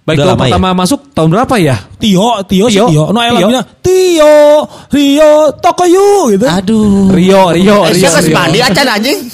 Bike 0.02 0.18
Udah 0.18 0.34
lama 0.34 0.42
ya? 0.42 0.42
pertama 0.50 0.68
masuk 0.74 1.00
tahun 1.14 1.28
berapa 1.30 1.54
ya? 1.62 1.76
Tio, 2.02 2.42
Tio, 2.50 2.66
si 2.66 2.74
Tio. 2.74 2.86
Tio. 2.90 3.04
No, 3.14 3.22
Tio. 3.22 3.34
lagunya 3.38 3.62
Tio, 3.78 4.36
Rio, 4.90 5.32
Tokoyu 5.62 6.34
gitu. 6.34 6.46
Aduh. 6.50 7.14
Rio, 7.14 7.54
Rio, 7.54 7.86
eh 7.86 7.94
Rio. 7.94 8.10
siapa 8.10 8.50
Rio. 8.50 8.66
acan 8.66 8.88
anjing 8.98 9.18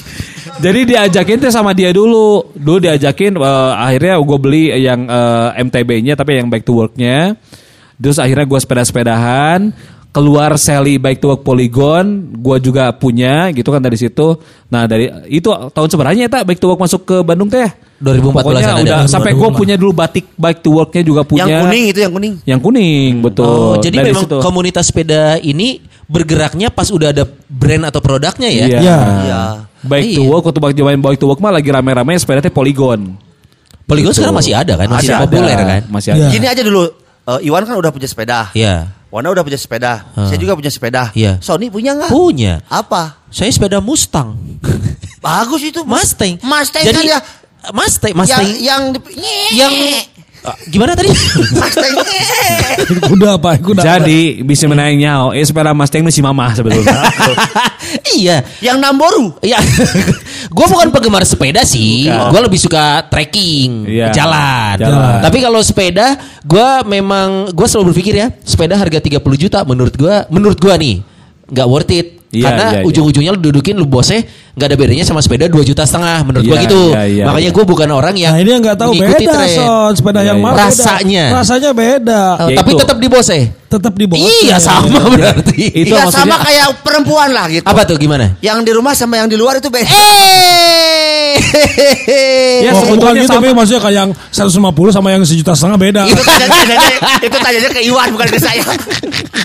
Jadi 0.64 0.80
diajakin 0.90 1.38
teh 1.38 1.52
sama 1.54 1.72
dia 1.72 1.94
dulu. 1.94 2.52
Dulu 2.52 2.78
diajakin 2.84 3.38
eh, 3.38 3.72
akhirnya 3.78 4.20
gue 4.20 4.38
beli 4.42 4.64
yang 4.76 5.06
eh, 5.08 5.62
MTB-nya 5.62 6.18
tapi 6.18 6.36
yang 6.36 6.50
back 6.52 6.66
to 6.66 6.74
work-nya. 6.76 7.38
Terus 7.98 8.18
akhirnya 8.20 8.46
gue 8.46 8.60
sepeda-sepedahan 8.60 9.60
keluar 10.18 10.50
Sally 10.56 10.98
Bike 10.98 11.18
to 11.18 11.28
Work 11.28 11.42
Polygon, 11.42 12.04
gue 12.34 12.56
juga 12.60 12.90
punya 12.90 13.48
gitu 13.50 13.68
kan 13.68 13.78
dari 13.78 13.94
situ. 13.94 14.34
Nah 14.66 14.84
dari 14.84 15.06
itu 15.28 15.46
tahun 15.46 15.88
sebenarnya 15.88 16.26
ya 16.26 16.42
Bike 16.42 16.58
to 16.58 16.68
Work 16.68 16.80
masuk 16.80 17.02
ke 17.04 17.16
Bandung 17.22 17.46
teh. 17.46 17.70
2014 17.98 18.30
Pokoknya 18.36 18.62
ada. 18.68 18.78
udah 18.78 18.98
sampai 19.06 19.32
gue 19.32 19.42
2014. 19.44 19.58
punya 19.58 19.74
dulu 19.74 19.90
batik 19.92 20.24
Bike 20.32 20.60
to 20.60 20.70
Work-nya 20.72 21.02
juga 21.02 21.22
punya. 21.22 21.44
yang 21.44 21.62
kuning 21.64 21.84
itu 21.86 21.98
yang 21.98 22.12
kuning 22.12 22.34
Yang 22.44 22.60
kuning 22.60 23.12
betul. 23.20 23.46
Oh, 23.48 23.74
jadi 23.76 23.96
Dari 23.96 24.06
memang 24.08 24.24
situ. 24.24 24.38
komunitas 24.38 24.84
sepeda 24.86 25.22
ini 25.36 25.78
bergeraknya 26.04 26.68
pas 26.68 26.88
udah 26.88 27.10
ada 27.10 27.22
brand 27.48 27.84
atau 27.84 27.98
produknya 27.98 28.46
ya. 28.48 28.64
Iya. 28.64 28.78
Iya. 28.78 28.98
Iya. 29.20 29.40
Bike 29.80 30.06
to 30.12 30.20
Iya. 30.20 30.28
Work 30.28 30.44
waktu 30.48 30.60
zaman 30.76 30.98
Bike 31.00 31.18
to 31.18 31.26
Work 31.26 31.38
mah 31.38 31.50
lagi 31.50 31.68
rame-rame 31.68 32.14
sepeda 32.14 32.38
teh 32.38 32.50
Polygon. 32.50 33.14
Polygon 33.84 34.10
Gitu. 34.10 34.20
sekarang 34.20 34.36
masih 34.36 34.52
ada 34.52 34.74
kan? 34.74 34.86
Masih 34.90 35.10
Ada, 35.10 35.22
populer 35.24 35.54
ada. 35.54 35.64
kan? 35.64 35.82
Masih 35.88 36.08
ada. 36.12 36.18
Iya. 36.20 36.28
Gini 36.30 36.46
aja 36.46 36.62
dulu. 36.62 36.82
eh, 37.26 37.40
Iwan 37.44 37.62
kan 37.62 37.74
udah 37.74 37.90
punya 37.90 38.04
sepeda. 38.04 38.48
Iya. 38.52 38.88
Wana 39.08 39.32
udah 39.32 39.40
punya 39.40 39.56
sepeda. 39.56 40.04
Hmm. 40.12 40.28
Saya 40.28 40.36
juga 40.36 40.52
punya 40.52 40.68
sepeda. 40.68 41.08
Iya. 41.16 41.40
Sony 41.40 41.72
punya 41.72 41.96
nggak? 41.96 42.12
Punya. 42.12 42.60
Apa? 42.68 43.24
Saya 43.32 43.48
sepeda 43.48 43.80
Mustang. 43.80 44.36
Bagus 45.24 45.64
itu. 45.64 45.80
Mustang. 45.84 46.36
Mustang 46.44 46.84
Jadi 46.84 47.08
kan 47.08 47.12
ya. 47.16 47.20
Mustang, 47.72 48.12
Yang 48.12 48.20
Mustang 48.20 48.46
yang 48.60 48.82
di, 48.94 49.00
yang 49.56 49.74
Ah, 50.46 50.54
gimana 50.70 50.94
tadi? 50.94 51.10
Kuda 53.10 53.36
apa? 53.36 53.58
Kuda 53.58 53.80
apa? 53.82 53.86
Jadi 53.98 54.46
bisa 54.46 54.70
menanya, 54.70 55.28
oh, 55.28 55.30
eh 55.34 55.42
sepeda 55.42 55.74
Mustang 55.74 56.06
si 56.08 56.22
Mama 56.22 56.54
sebetulnya. 56.54 56.94
iya. 58.18 58.44
yang 58.62 58.78
Namboru. 58.78 59.34
Ya, 59.48 59.56
gue 60.52 60.66
bukan 60.68 60.92
penggemar 60.92 61.24
sepeda 61.24 61.64
sih. 61.64 62.04
Gue 62.04 62.40
lebih 62.44 62.60
suka 62.60 63.00
trekking, 63.08 63.88
Iya, 63.88 64.12
jalan. 64.12 64.76
jalan. 64.76 65.24
Tapi 65.24 65.38
kalau 65.40 65.60
sepeda, 65.64 66.20
gue 66.44 66.68
memang 66.84 67.48
gue 67.48 67.66
selalu 67.66 67.96
berpikir 67.96 68.14
ya, 68.20 68.28
sepeda 68.44 68.76
harga 68.76 69.00
30 69.00 69.24
juta 69.40 69.64
menurut 69.64 69.96
gue, 69.96 70.16
menurut 70.28 70.58
gue 70.60 70.74
nih 70.76 70.96
nggak 71.48 71.66
worth 71.68 71.92
it. 71.96 72.17
Iya, 72.28 72.44
Karena 72.44 72.64
iya, 72.68 72.78
iya. 72.80 72.84
ujung-ujungnya 72.84 73.32
lu 73.32 73.40
dudukin 73.40 73.72
lu 73.72 73.88
bosnya 73.88 74.20
nggak 74.52 74.68
ada 74.68 74.76
bedanya 74.76 75.00
sama 75.00 75.24
sepeda 75.24 75.48
2 75.48 75.64
juta 75.64 75.88
setengah 75.88 76.28
menurut 76.28 76.44
gue 76.44 76.52
Iya, 76.52 76.64
gitu. 76.68 76.80
iya, 76.92 77.02
iya, 77.08 77.24
Makanya 77.24 77.48
iya. 77.48 77.56
gue 77.56 77.64
bukan 77.64 77.88
orang 77.88 78.14
yang 78.20 78.32
Nah 78.36 78.40
ini 78.44 78.50
yang 78.52 78.60
nggak 78.60 78.76
tahu 78.76 78.92
beda 78.92 79.16
tren. 79.32 79.48
son 79.48 79.92
sepeda 79.96 80.20
Iya, 80.20 80.28
yang 80.28 80.38
iya. 80.38 80.44
mahal 80.44 80.56
beda. 80.58 80.68
Rasanya. 80.68 81.24
rasanya 81.32 81.70
beda 81.72 82.22
Oh, 82.36 82.48
Ya 82.52 82.56
tapi 82.60 82.70
itu. 82.70 82.78
tetap 82.84 82.96
di 83.00 83.08
bosnya. 83.08 83.42
Tetap 83.68 83.92
di 83.92 84.04
bawah 84.04 84.24
Iya 84.24 84.56
sama 84.58 85.00
berarti. 85.08 85.60
Itu 85.78 85.92
Iya 85.92 86.02
maksudnya- 86.02 86.24
sama 86.24 86.36
kayak 86.40 86.66
perempuan 86.80 87.28
lah 87.30 87.46
gitu. 87.46 87.62
Apa 87.62 87.84
tuh 87.84 87.96
gimana? 87.96 88.32
Yang 88.40 88.58
di 88.64 88.72
rumah 88.72 88.92
sama 88.92 89.16
yang 89.16 89.28
di 89.28 89.36
luar 89.36 89.56
itu 89.56 89.68
beda. 89.68 89.84
Eh. 89.84 91.36
Ya, 92.58 92.72
oh, 92.72 92.82
bukan 92.82 92.98
sebetulnya 92.98 93.22
gitu 93.22 93.30
tapi 93.30 93.46
maksudnya 93.52 93.80
kayak 93.80 93.96
yang 93.96 94.10
150 94.32 94.90
sama 94.90 95.08
yang 95.10 95.22
sejuta 95.22 95.52
setengah 95.54 95.78
beda 95.78 96.02
itu 96.04 96.18
tanya 96.18 96.46
tanyanya, 96.46 96.98
itu 97.20 97.36
tanyanya 97.38 97.70
ke 97.70 97.80
Iwan 97.84 98.08
bukan 98.10 98.28
ke 98.28 98.38
saya. 98.38 98.64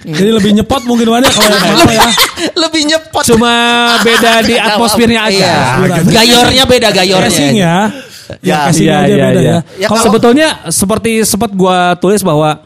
jadi 0.03 0.31
lebih 0.33 0.51
nyepot 0.53 0.81
mungkin 0.83 1.07
Wan 1.07 1.21
ya 1.21 1.29
kalau 1.29 1.47
yang 1.47 1.63
mahal 1.69 1.91
ya 1.91 2.09
Lebih 2.55 2.81
nyepot. 2.87 3.23
Cuma 3.23 3.53
beda 4.01 4.31
di 4.49 4.55
atmosfernya 4.57 5.21
aja. 5.23 5.37
Iya. 5.37 5.55
Gitu. 5.93 6.09
Gayornya 6.11 6.63
beda 6.65 6.87
gayornya. 6.91 7.47
ya 7.53 7.75
ya 8.41 8.55
casing 8.65 8.87
Iya, 8.87 8.95
aja 8.97 9.05
iya, 9.05 9.25
beda 9.27 9.39
iya. 9.39 9.51
ya 9.53 9.57
Ya, 9.77 9.87
Kalau 9.87 9.99
kalau- 9.99 10.05
sebetulnya 10.09 10.47
seperti 10.67 11.11
sempat 11.23 11.51
gua 11.53 11.93
tulis 11.95 12.19
bahwa 12.19 12.63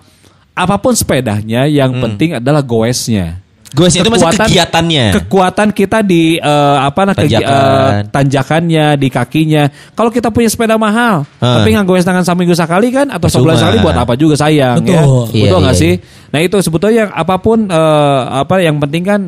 apa 0.58 0.76
pun 0.76 0.92
sepedanya 0.92 1.64
yang 1.64 1.94
Hmm. 1.94 2.02
penting 2.04 2.30
adalah 2.36 2.60
goesnya. 2.60 3.46
Gue 3.68 3.92
itu 3.92 4.00
Kekuatan- 4.00 4.48
kegiatannya. 4.48 5.06
Kekuatan 5.14 5.70
kita 5.70 6.00
di 6.00 6.40
eh, 6.40 6.78
apa 6.80 7.04
nah 7.04 7.12
Tanjakan. 7.12 7.52
eh, 7.52 7.92
tanjakannya 8.10 8.86
di 8.96 9.08
kakinya. 9.08 9.64
Kalau 9.92 10.08
kita 10.08 10.32
punya 10.32 10.48
sepeda 10.48 10.80
mahal, 10.80 11.28
Hmm. 11.38 11.56
tapi 11.60 11.76
nggak 11.76 11.84
goes 11.84 12.02
tangan 12.02 12.24
seminggu 12.24 12.56
sekali 12.56 12.90
kan 12.90 13.12
atau 13.12 13.28
sebulan 13.28 13.60
sekali 13.60 13.78
buat 13.78 13.94
apa 13.94 14.16
juga 14.16 14.34
sayang 14.34 14.82
ya. 14.82 15.04
Betul. 15.04 15.24
Iya, 15.30 15.44
Betul 15.44 15.60
nggak 15.62 15.76
iya, 15.76 15.84
sih? 15.84 15.94
Nah 16.28 16.40
itu 16.40 16.58
sebetulnya 16.58 17.04
apa 17.12 17.36
pun 17.38 17.68
eh, 17.68 18.22
apa 18.40 18.56
yang 18.58 18.80
penting 18.80 19.04
kan 19.04 19.22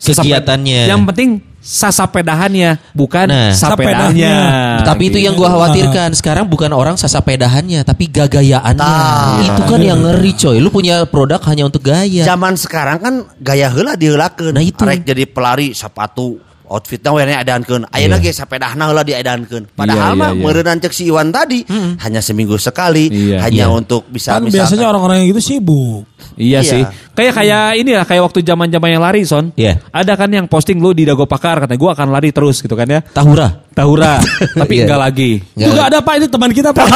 Kegiatannya. 0.00 0.80
Yang 0.88 1.02
penting 1.12 1.30
sasapedahannya 1.60 2.80
bukan 2.96 3.28
Nah. 3.28 3.52
sapedahnya. 3.52 4.32
tapi 4.80 5.12
itu 5.12 5.20
yang 5.20 5.36
gue 5.36 5.44
khawatirkan 5.44 6.16
sekarang 6.16 6.48
bukan 6.48 6.72
orang 6.72 6.96
sasapedahannya 6.96 7.84
tapi 7.84 8.08
gagayaannya. 8.08 8.80
Tah. 8.80 9.44
Itu 9.44 9.62
kan 9.68 9.80
yang 9.84 10.00
ngeri 10.00 10.32
coy. 10.34 10.56
Lu 10.56 10.72
punya 10.72 11.04
produk 11.04 11.38
hanya 11.52 11.68
untuk 11.68 11.84
gaya. 11.84 12.24
Zaman 12.24 12.56
sekarang 12.56 12.98
kan 12.98 13.14
gaya 13.38 13.68
heula 13.68 13.92
diheulakeun. 13.92 14.56
Nah, 14.56 14.64
itu. 14.64 14.80
Rek 14.80 15.04
jadi 15.04 15.28
pelari 15.28 15.76
sepatu 15.76 16.40
outfitnya 16.70 17.10
warnanya 17.10 17.42
edankeun. 17.42 17.82
Ayeuna 17.90 18.16
ge 18.16 18.30
sapedahna 18.30 18.86
heula 18.86 19.02
diedankeun. 19.02 19.66
Iya, 19.66 19.74
Padahal 19.74 20.14
mah 20.14 20.30
iya, 20.30 20.38
iya. 20.38 20.40
meureunan 20.40 20.78
cek 20.78 20.94
si 20.94 21.10
Iwan 21.10 21.28
tadi 21.28 21.66
hanya 21.98 22.22
seminggu 22.22 22.54
sekali, 22.56 23.10
Iya. 23.10 23.42
hanya 23.42 23.66
Iya. 23.66 23.74
untuk 23.74 24.06
bisa 24.06 24.38
kan 24.38 24.46
misalkan- 24.46 24.70
biasanya 24.70 24.86
orang-orang 24.86 25.16
yang 25.20 25.28
gitu 25.34 25.42
sibuk 25.42 26.06
Iya, 26.38 26.60
Iya. 26.62 26.70
sih. 26.70 26.82
Kayak 27.10 27.34
kayak 27.36 27.64
ini 27.76 27.90
lah 27.92 28.06
kayak 28.06 28.22
waktu 28.22 28.40
zaman-zaman 28.40 28.88
yang 28.88 29.02
lari 29.02 29.26
son. 29.26 29.50
Iya. 29.52 29.76
Ada 29.90 30.14
kan 30.14 30.30
yang 30.30 30.46
posting 30.46 30.78
lu 30.78 30.94
di 30.94 31.02
Dago 31.02 31.26
Pakar 31.26 31.60
katanya 31.60 31.76
gua 31.76 31.90
akan 31.92 32.08
lari 32.08 32.30
terus 32.30 32.62
gitu 32.62 32.72
kan 32.72 32.86
ya. 32.86 33.02
Tahura. 33.02 33.66
Tahura, 33.70 34.18
tapi 34.60 34.78
Iya. 34.78 34.84
enggak 34.86 35.00
lagi. 35.00 35.30
Juga 35.52 35.82
ada 35.86 35.98
pak 35.98 36.14
ini 36.16 36.26
teman 36.26 36.50
kita 36.50 36.70
pak 36.70 36.86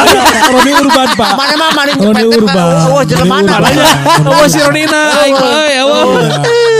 Roni 0.50 0.72
Urban 0.74 1.08
pak 1.14 1.32
Mana 1.34 1.54
mah 1.56 1.70
maling 1.72 1.96
Roni 1.96 2.24
Urban 2.26 2.66
Oh, 2.84 3.02
jelema 3.02 3.36
Roni 3.36 3.46
mana? 3.46 3.52
Urban. 3.56 3.74
Oh 4.34 4.44
si 4.44 4.58
Ronina, 4.58 5.02
mah, 5.32 5.66
ya 5.70 5.82
Allah. 5.82 6.28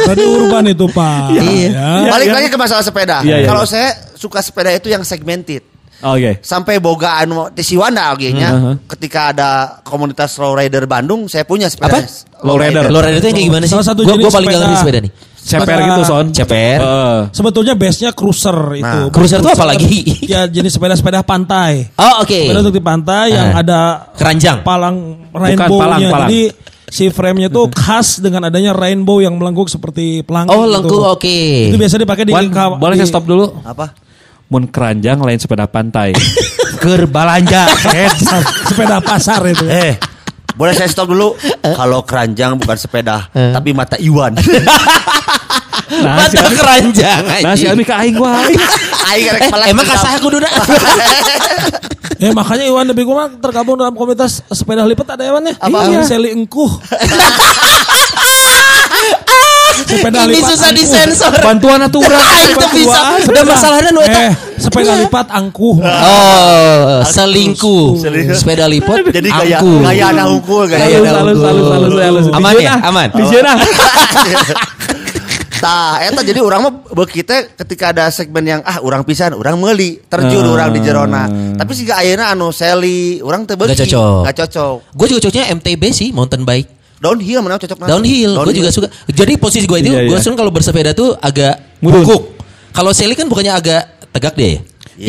Roni 0.05 0.25
Urban 0.27 0.65
itu 0.69 0.87
pak 0.89 1.25
Iya. 1.33 1.69
Ya. 1.71 2.11
Balik 2.11 2.29
lagi 2.31 2.49
ke 2.49 2.59
masalah 2.59 2.84
sepeda. 2.85 3.25
Iya, 3.25 3.41
iya. 3.41 3.49
Kalau 3.49 3.65
saya 3.65 3.89
suka 4.15 4.39
sepeda 4.39 4.71
itu 4.71 4.87
yang 4.87 5.01
segmented. 5.03 5.65
Oke. 6.05 6.37
Sampai 6.45 6.77
boga 6.79 7.17
anu 7.17 7.49
di 7.49 7.65
Siwanda 7.65 8.13
nya 8.15 8.51
Mhm. 8.53 8.75
ketika 8.87 9.33
ada 9.33 9.51
komunitas 9.81 10.37
low 10.37 10.53
rider 10.53 10.85
Bandung, 10.85 11.25
saya 11.27 11.49
punya 11.49 11.65
sepeda. 11.67 11.97
Apa? 11.97 12.45
Low 12.45 12.61
rider. 12.61 12.93
Lo 12.93 13.01
itu 13.01 13.25
yang 13.25 13.33
kayak 13.33 13.49
gimana 13.49 13.65
sih? 13.65 13.73
Salah 13.73 13.89
satu 13.89 14.05
Gue 14.05 14.21
jenis 14.21 14.29
paling 14.29 14.45
gak 14.45 14.53
sepeda. 14.53 14.67
ngerti 14.69 14.83
sepeda 14.85 15.01
nih. 15.01 15.13
Ceper 15.45 15.61
Sepeda- 15.61 15.85
gitu 15.85 16.03
son. 16.05 16.27
Ceper. 16.33 16.79
Heeh. 16.81 17.19
sebetulnya 17.29 17.75
base-nya 17.77 18.11
cruiser 18.13 18.59
itu 18.75 18.85
Nah, 18.85 19.09
cruiser 19.13 19.45
itu 19.45 19.49
apa 19.49 19.65
lagi? 19.69 19.93
ya 20.25 20.49
jenis 20.49 20.73
sepeda-sepeda 20.73 21.21
pantai 21.21 21.93
Oh 22.01 22.25
oke. 22.25 22.33
sepeda 22.49 22.65
untuk 22.65 22.73
di 22.73 22.81
pantai 22.81 23.25
yang 23.29 23.53
Ah. 23.53 23.61
ada 23.61 23.81
Keranjang. 24.17 24.65
palang 24.65 24.97
rainbow-nya 25.31 26.09
jadi 26.25 26.41
si 26.95 27.11
frame-nya 27.11 27.51
tuh 27.51 27.67
khas 27.83 28.23
dengan 28.23 28.47
adanya 28.47 28.71
rainbow 28.71 29.19
yang 29.19 29.35
melengkung 29.35 29.67
seperti 29.67 30.23
pelangi 30.23 30.49
Oh 30.49 30.63
gitu. 30.63 30.71
lengkung 30.71 31.03
oke. 31.11 31.39
itu 31.67 31.75
biasa 31.75 31.99
dipakai 31.99 32.23
di 32.23 32.31
Wan, 32.31 32.47
ka- 32.49 32.79
boleh 32.79 32.95
di- 32.95 33.03
saya 33.03 33.11
stop 33.11 33.27
dulu? 33.27 33.51
Apa? 33.61 33.91
Mun 34.47 34.71
keranjang 34.71 35.19
lain 35.19 35.37
sepeda 35.37 35.67
pantai. 35.67 36.15
Ker 36.83 37.09
balanja. 37.09 37.67
sepeda 38.69 39.01
pasar 39.01 39.43
itu 39.45 39.65
eh, 39.65 39.99
boleh 40.53 40.71
saya 40.71 40.87
stop 40.87 41.09
dulu? 41.09 41.35
Kalau 41.65 42.05
keranjang 42.05 42.55
bukan 42.55 42.77
sepeda, 42.77 43.27
Eh. 43.33 43.51
tapi 43.51 43.75
mata 43.75 43.99
Iwan. 43.99 44.39
Nah, 45.85 46.27
si 46.27 46.35
Mata 46.35 46.49
Ami, 46.49 46.57
keranjang 46.57 47.23
nah, 47.45 47.55
si. 47.55 47.69
Ami 47.69 47.85
ke 47.85 47.93
aing 47.93 48.17
gua. 48.17 48.41
Aing 49.05 49.29
rek 49.31 49.43
Eh, 49.45 49.69
emang 49.69 49.85
kasah 49.85 50.17
aku 50.17 50.33
duda. 50.33 50.49
Ya 52.19 52.31
makanya 52.31 52.65
Iwan 52.69 52.87
lebih 52.87 53.05
kurang 53.09 53.41
tergabung 53.43 53.77
dalam 53.79 53.95
komunitas 53.95 54.43
sepeda 54.53 54.87
lipat 54.87 55.19
ada 55.19 55.25
Iwan 55.27 55.51
ya? 55.51 55.55
Apa? 55.59 55.79
Iya. 55.91 56.01
Seli 56.07 56.31
engkuh. 56.35 56.71
sepeda 59.85 60.25
Ini 60.25 60.33
lipat 60.39 60.49
susah 60.55 60.71
angkuh. 60.71 60.81
disensor. 60.81 61.33
Bantuan. 61.45 61.79
Ah, 61.85 61.89
itu 62.51 62.67
bisa. 62.73 63.01
Udah 63.29 63.45
masalahnya 63.45 63.91
nu. 63.93 64.03
Eh, 64.03 64.33
sepeda 64.59 64.95
lipat 64.99 65.27
angkuh. 65.31 65.77
Oh, 65.83 67.03
selingkuh. 67.05 68.01
Selingkuh. 68.01 68.37
Sepeda 68.37 68.67
lipat. 68.71 69.11
Jadi 69.13 69.29
angkuh. 69.31 69.79
gaya 69.85 70.05
anak 70.11 70.27
hukum 70.31 70.65
Halus, 70.71 71.09
anak 71.11 71.35
hukum. 71.91 72.37
Aman 72.37 72.53
Di 72.55 72.65
ya? 72.65 72.75
Aman. 72.83 73.09
Tah, 75.65 75.97
eta 76.05 76.21
jadi 76.21 76.45
orang 76.45 76.61
mah 76.61 76.73
kita 77.09 77.57
ketika 77.57 77.97
ada 77.97 78.05
segmen 78.13 78.45
yang 78.45 78.61
ah 78.69 78.85
orang 78.85 79.01
pisan, 79.01 79.33
orang 79.33 79.57
meuli, 79.57 79.97
terjun 80.05 80.45
Hmm. 80.45 80.53
orang 80.53 80.69
di 80.77 80.81
jerona. 80.85 81.25
Tapi 81.57 81.71
sih 81.73 81.89
ayeuna 81.89 82.37
anu 82.37 82.53
seli, 82.53 83.25
orang 83.25 83.49
teu 83.49 83.57
beuki. 83.57 83.73
Nggak 83.73 83.89
cocok. 83.89 84.21
Nggak 84.29 84.37
cocok. 84.45 84.77
Gue 84.93 85.07
juga 85.09 85.21
cocoknya 85.25 85.45
MTB 85.57 85.83
sih, 85.89 86.13
mountain 86.13 86.45
bike. 86.45 86.69
Downhill 87.01 87.41
mana 87.41 87.57
cocok 87.57 87.81
nanti? 87.81 87.91
Downhill, 87.97 88.33
gue 88.45 88.55
juga 88.61 88.69
suka. 88.69 88.89
Jadi 89.09 89.33
posisi 89.41 89.65
gue 89.65 89.79
itu, 89.81 89.89
Iya, 89.89 90.05
gue 90.05 90.17
iya. 90.17 90.21
seneng 90.21 90.37
kalau 90.37 90.53
bersepeda 90.53 90.93
tuh 90.93 91.17
agak 91.17 91.81
bungkuk. 91.81 92.37
Kalau 92.77 92.93
seli 92.93 93.17
kan 93.17 93.25
bukannya 93.29 93.57
agak 93.57 93.83
tegak 94.13 94.37
dia 94.37 94.49
ya? 94.61 94.61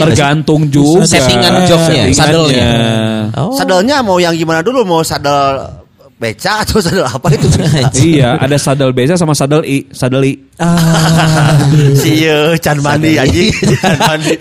Tergantung 0.08 0.72
juga. 0.72 1.06
Settingan 1.06 1.68
joknya, 1.68 2.10
sadelnya. 2.16 2.68
Oh. 3.38 3.54
Sadelnya 3.54 4.02
mau 4.02 4.18
yang 4.24 4.34
gimana 4.34 4.64
dulu? 4.64 4.82
Mau 4.88 5.04
sadel 5.04 5.84
beca 6.16 6.64
atau 6.64 6.80
sadel 6.80 7.04
apa 7.04 7.28
itu? 7.36 7.48
Iya, 8.16 8.40
ada 8.40 8.56
sadel 8.56 8.96
beca 8.96 9.20
sama 9.20 9.36
sadel 9.36 9.68
i, 9.68 9.84
sadel 9.92 10.24
i. 10.24 10.34
Ah, 10.56 11.60
si 11.92 12.24
can 12.64 12.80
mandi 12.80 13.20
anjing. 13.20 13.52
Can 13.76 14.00
mandi. 14.00 14.34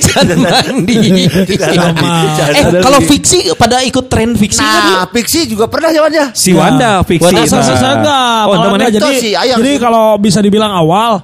Can 1.59 1.77
mandi. 1.99 2.19
Eh, 2.55 2.79
kalau 2.79 3.03
fiksi 3.03 3.51
pada 3.59 3.83
ikut 3.83 4.07
tren 4.07 4.39
fiksi 4.39 4.63
kan? 4.63 5.03
Nah, 5.03 5.07
Pixie 5.11 5.51
juga 5.51 5.67
pernah 5.67 5.91
zamannya. 5.91 6.31
Si 6.31 6.55
Wanda 6.55 7.03
fiksi. 7.03 7.27
Wanda 7.27 7.43
nah. 7.43 7.95
enggak. 7.99 8.43
Oh, 8.47 8.55
enggak. 8.55 8.91
jadi 8.95 9.03
Itu 9.03 9.11
si 9.19 9.31
Ayang 9.35 9.59
jadi 9.59 9.73
kalau 9.83 10.15
bisa 10.23 10.39
dibilang 10.39 10.71
awal 10.71 11.19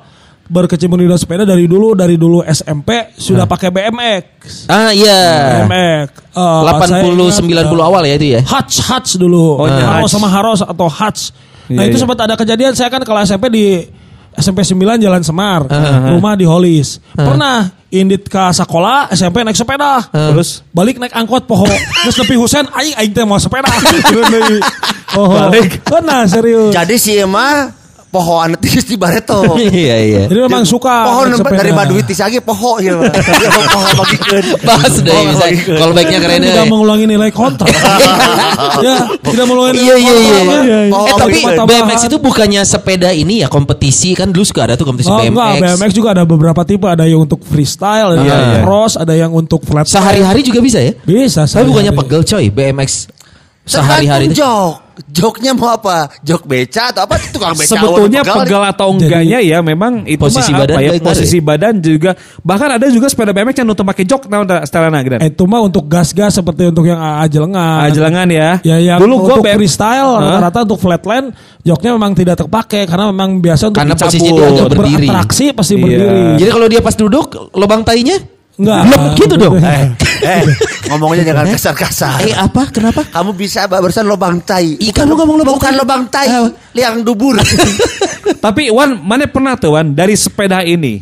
berkecimpung 0.51 0.99
di 0.99 1.07
dunia 1.07 1.15
sepeda 1.15 1.47
dari 1.47 1.71
dulu 1.71 1.95
dari 1.95 2.19
dulu 2.19 2.43
SMP 2.43 3.15
sudah 3.15 3.47
pakai 3.47 3.71
BMX. 3.71 4.67
Ah 4.67 4.91
iya. 4.91 5.63
BMX. 5.63 6.20
Eh, 6.41 6.73
80 6.73 6.89
saya 6.89 7.03
ingat, 7.05 7.67
90 7.69 7.85
awal 7.85 8.03
ya 8.09 8.15
itu 8.17 8.27
ya. 8.37 8.41
Hutch 8.43 8.77
Hutch 8.81 9.11
dulu. 9.21 9.61
Oh, 9.61 9.67
iya, 9.69 10.01
Haros 10.01 10.11
sama 10.11 10.29
Haros 10.33 10.61
atau 10.65 10.89
Hutch. 10.89 11.37
Nah, 11.71 11.87
Iya, 11.87 11.95
itu 11.95 11.97
iya. 11.99 12.03
sempat 12.03 12.19
ada 12.25 12.35
kejadian 12.35 12.73
saya 12.75 12.91
kan 12.91 13.03
kalau 13.07 13.23
SMP 13.23 13.47
di 13.53 13.65
SMP 14.35 14.63
9 14.63 14.99
Jalan 14.99 15.23
Semar, 15.27 15.67
rumah 16.11 16.35
di 16.39 16.47
Holis. 16.47 17.03
Pernah 17.15 17.71
indit 17.91 18.31
ke 18.31 18.45
sekolah 18.55 19.11
SMP 19.11 19.43
naik 19.43 19.59
sepeda. 19.59 20.07
Terus 20.11 20.63
balik 20.71 21.03
naik 21.03 21.15
angkot 21.15 21.45
poho. 21.45 21.67
Terus 22.07 22.17
lebih 22.23 22.39
Husen 22.39 22.65
aing 22.71 22.95
aing 22.95 23.13
teh 23.13 23.27
mau 23.27 23.39
sepeda. 23.43 23.67
oh, 25.19 25.51
Balik. 25.51 25.83
Serius. 26.31 26.71
Jadi 26.71 26.95
si 26.97 27.19
Pohon 28.11 28.55
tis 28.63 28.83
di 28.85 28.99
bareto. 28.99 29.55
Iya 29.55 29.97
iya. 30.03 30.23
Jadi 30.27 30.41
memang 30.43 30.67
suka 30.67 31.07
Pohon 31.07 31.31
dari 31.47 31.71
baduit 31.71 32.11
tis 32.11 32.19
lagi 32.19 32.43
poho 32.43 32.83
ya. 32.83 32.99
Poho 32.99 33.81
bagikeun. 34.03 34.45
Bahas 34.67 34.95
deh 34.99 35.15
bisa. 35.31 35.47
Callbacknya 35.79 36.19
keren 36.19 36.43
tidak 36.43 36.59
deh. 36.59 36.67
mengulangi 36.67 37.07
nilai 37.07 37.31
kontrak. 37.31 37.71
ya, 38.87 39.15
tidak 39.15 39.45
mengulangi 39.47 39.79
Iya 39.79 39.95
nilai 39.95 40.03
iya 40.03 40.19
iya. 40.19 40.41
kontrak. 40.43 40.63
Oh, 40.91 41.07
Eh 41.07 41.15
tapi. 41.15 41.39
BMX 41.71 41.99
itu 42.11 42.17
bukannya 42.19 42.63
sepeda 42.67 43.15
ini 43.15 43.41
ya 43.41 43.49
kompetisi 43.49 44.19
kan 44.19 44.35
dulu 44.35 44.43
suka 44.43 44.67
ada 44.67 44.75
tuh 44.75 44.85
kompetisi 44.85 45.07
Oh, 45.07 45.23
BMX. 45.23 45.31
enggak, 45.31 45.51
BMX 45.79 45.91
juga 45.95 46.09
ada 46.11 46.23
beberapa 46.27 46.67
tipe, 46.67 46.91
ada 46.91 47.07
yang 47.07 47.23
untuk 47.23 47.47
freestyle, 47.47 48.19
ada 48.19 48.23
Iya, 48.23 48.27
yang 48.27 48.43
iya. 48.51 48.61
cross, 48.67 48.99
ada 48.99 49.15
yang 49.15 49.31
untuk 49.31 49.63
flat. 49.63 49.87
Sehari-hari 49.87 50.43
juga 50.43 50.59
bisa 50.59 50.83
ya? 50.83 50.99
bisa. 51.01 51.47
Tapi 51.47 51.63
bukannya 51.63 51.95
pegel 51.95 52.27
coy 52.27 52.51
BMX 52.51 53.07
sehari-hari 53.63 54.35
jok. 54.35 54.90
Joknya 55.09 55.57
mau 55.57 55.71
apa? 55.71 56.11
Jok 56.21 56.45
beca 56.45 56.93
atau 56.93 57.09
apa? 57.09 57.17
Tukang 57.31 57.57
beca. 57.57 57.73
Sebetulnya 57.73 58.21
orang 58.21 58.37
pegal 58.43 58.63
atau 58.67 58.89
enggaknya 58.93 59.39
ya 59.41 59.59
memang 59.61 60.05
itu 60.05 60.21
Posisi 60.21 60.51
mah 60.51 60.65
badan 60.65 60.77
apa 60.77 60.83
ya, 60.83 60.93
posisi 61.01 61.39
badan 61.41 61.75
juga 61.79 62.11
bahkan 62.41 62.69
ada 62.75 62.87
juga 62.89 63.07
sepeda 63.07 63.33
BMX 63.33 63.57
yang 63.57 63.69
nutup 63.69 63.85
pakai 63.85 64.05
jok 64.05 64.29
nah 64.29 64.63
setelana 64.63 64.99
gitu. 65.01 65.17
Eh, 65.17 65.31
Itu 65.31 65.45
mah 65.47 65.61
untuk 65.61 65.87
gas-gas 65.87 66.35
seperti 66.35 66.69
untuk 66.69 66.85
yang 66.85 66.99
AA 66.99 67.25
jelengan. 67.29 67.79
Ah, 67.81 67.89
jelengan 67.89 68.29
ya. 68.29 68.51
Ya 68.61 68.77
yang 68.77 68.99
Dulu 68.99 69.15
gua 69.25 69.27
untuk 69.37 69.45
BM 69.47 69.57
freestyle 69.57 70.11
Hah? 70.17 70.23
rata-rata 70.41 70.59
untuk 70.67 70.81
flatland 70.81 71.27
joknya 71.61 71.91
memang 71.95 72.13
tidak 72.13 72.37
terpakai 72.37 72.83
karena 72.85 73.05
memang 73.13 73.39
biasa 73.39 73.71
untuk 73.71 73.81
Karena 73.81 73.95
dicabut. 73.95 74.11
posisinya 74.13 74.45
dia 74.51 74.65
berdiri. 74.67 75.07
Beratraksi 75.09 75.45
pasti 75.53 75.75
Iya. 75.75 75.83
berdiri. 75.83 76.23
Jadi 76.39 76.51
kalau 76.51 76.67
dia 76.69 76.81
pas 76.81 76.95
duduk 76.95 77.27
lubang 77.55 77.83
tainya 77.83 78.17
Enggak. 78.59 78.81
Blok 78.89 79.05
gitu 79.17 79.35
dong. 79.39 79.55
Eh, 79.61 79.85
eh, 80.27 80.43
ngomongnya 80.91 81.23
jangan 81.33 81.47
kasar-kasar. 81.55 82.19
Eh 82.25 82.35
apa? 82.35 82.69
Kenapa? 82.69 83.07
Kamu 83.09 83.33
bisa 83.33 83.65
barusan 83.71 84.05
lobang 84.05 84.43
tai. 84.43 84.77
Ih, 84.77 84.93
kamu 84.93 85.17
ngomong 85.17 85.37
lobang 85.41 85.57
bukan 85.57 85.73
tai. 85.73 85.81
lobang 85.81 86.03
tai, 86.11 86.27
Ah. 86.29 86.51
liang 86.77 87.01
dubur. 87.01 87.39
Tapi 88.45 88.69
Wan, 88.69 89.01
mana 89.01 89.25
pernah 89.31 89.57
tuh 89.57 89.77
Wan 89.77 89.93
dari 89.97 90.13
sepeda 90.17 90.61
ini 90.61 91.01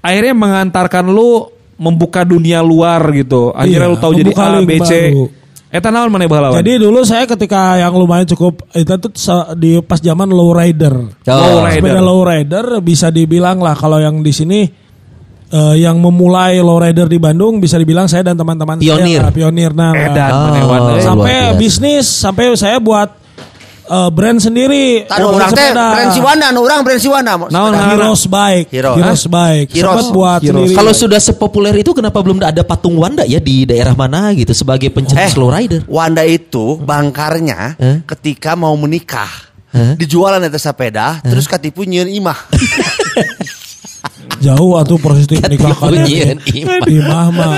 akhirnya 0.00 0.32
mengantarkan 0.32 1.08
lu 1.08 1.48
membuka 1.80 2.24
dunia 2.24 2.60
luar 2.60 3.00
gitu. 3.16 3.52
Akhirnya 3.56 3.88
Iya, 3.88 3.92
lu 3.92 3.96
tahu 3.96 4.12
jadi 4.16 4.30
A, 4.36 4.60
B, 4.64 4.72
C. 4.84 4.92
Eta 5.70 5.88
naon 5.94 6.10
mana 6.10 6.26
baheula 6.26 6.50
Wan? 6.50 6.58
Jadi 6.60 6.82
dulu 6.82 7.06
saya 7.06 7.24
ketika 7.30 7.78
yang 7.78 7.94
lumayan 7.94 8.26
cukup 8.26 8.66
itu 8.74 8.90
tuh 8.90 9.12
di 9.54 9.78
pas 9.80 10.02
zaman 10.02 10.26
low 10.28 10.50
rider. 10.50 10.92
Oh, 11.30 11.62
rider. 11.64 11.78
Sepeda 11.80 12.02
low 12.02 12.20
rider 12.26 12.82
bisa 12.82 13.08
dibilang 13.08 13.62
lah 13.62 13.78
kalau 13.78 14.02
yang 14.02 14.18
di 14.20 14.34
sini 14.34 14.66
eh, 15.50 15.74
yang 15.78 15.98
memulai 15.98 16.58
low 16.58 16.76
rider 16.76 17.04
di 17.04 17.16
Bandung 17.16 17.58
bisa 17.58 17.74
dibilang 17.74 18.06
saya 18.06 18.22
dan 18.22 18.34
teman-teman 18.34 18.78
Pionir. 18.78 19.20
saya 19.20 19.30
pionir 19.30 19.70
nah 19.70 19.90
Edan 19.92 20.30
Oh. 20.30 20.54
eh. 20.90 21.02
sampai 21.02 21.30
luar 21.32 21.42
biasa. 21.44 21.58
bisnis 21.58 22.06
sampai 22.06 22.44
saya 22.54 22.78
buat 22.78 23.08
eh, 23.84 24.08
brand 24.08 24.38
sendiri 24.38 25.02
Taruh 25.04 25.34
orang 25.34 25.50
teh 25.50 25.66
sepeda. 25.66 25.86
brand 25.90 26.10
Siwana, 26.12 26.46
nu 26.48 26.60
urang 26.60 26.80
brand 26.80 26.98
Siwana. 26.98 27.32
Sepeda. 27.34 27.50
naon? 27.50 27.72
Heroes 27.74 28.24
Bike, 28.24 28.68
Hero. 28.70 28.92
Heroes 28.94 29.24
Bike, 29.26 29.68
Heroes. 29.68 29.90
sempat 29.98 30.06
buat 30.10 30.40
Heroes. 30.40 30.54
sendiri. 30.62 30.76
Kalau 30.76 30.92
sudah 30.92 31.20
sepopuler 31.20 31.74
itu 31.74 31.90
kenapa 31.90 32.18
belum 32.18 32.38
ada 32.40 32.62
patung 32.62 32.94
Wanda 32.94 33.22
ya 33.24 33.38
di 33.38 33.62
daerah 33.64 33.92
mana 33.92 34.30
gitu 34.32 34.50
sebagai 34.52 34.88
pencetus 34.88 35.18
Eh, 35.20 35.28
slow 35.28 35.48
rider? 35.48 35.82
Wanda 35.84 36.22
itu 36.22 36.78
bangkarnya 36.78 37.74
Eh? 37.76 37.96
ketika 38.06 38.54
mau 38.54 38.72
menikah. 38.74 39.50
Eh? 39.70 39.94
Dijualan 39.96 40.38
eta 40.40 40.58
sepeda, 40.58 41.18
terus 41.20 41.46
katipu 41.46 41.82
nyieun 41.82 42.10
imah. 42.12 42.38
jauh 44.40 44.72
atau 44.74 44.96
proses 44.96 45.28
Nyieun 45.28 46.40
imah. 46.40 46.80
imah 46.88 47.26
mah. 47.30 47.52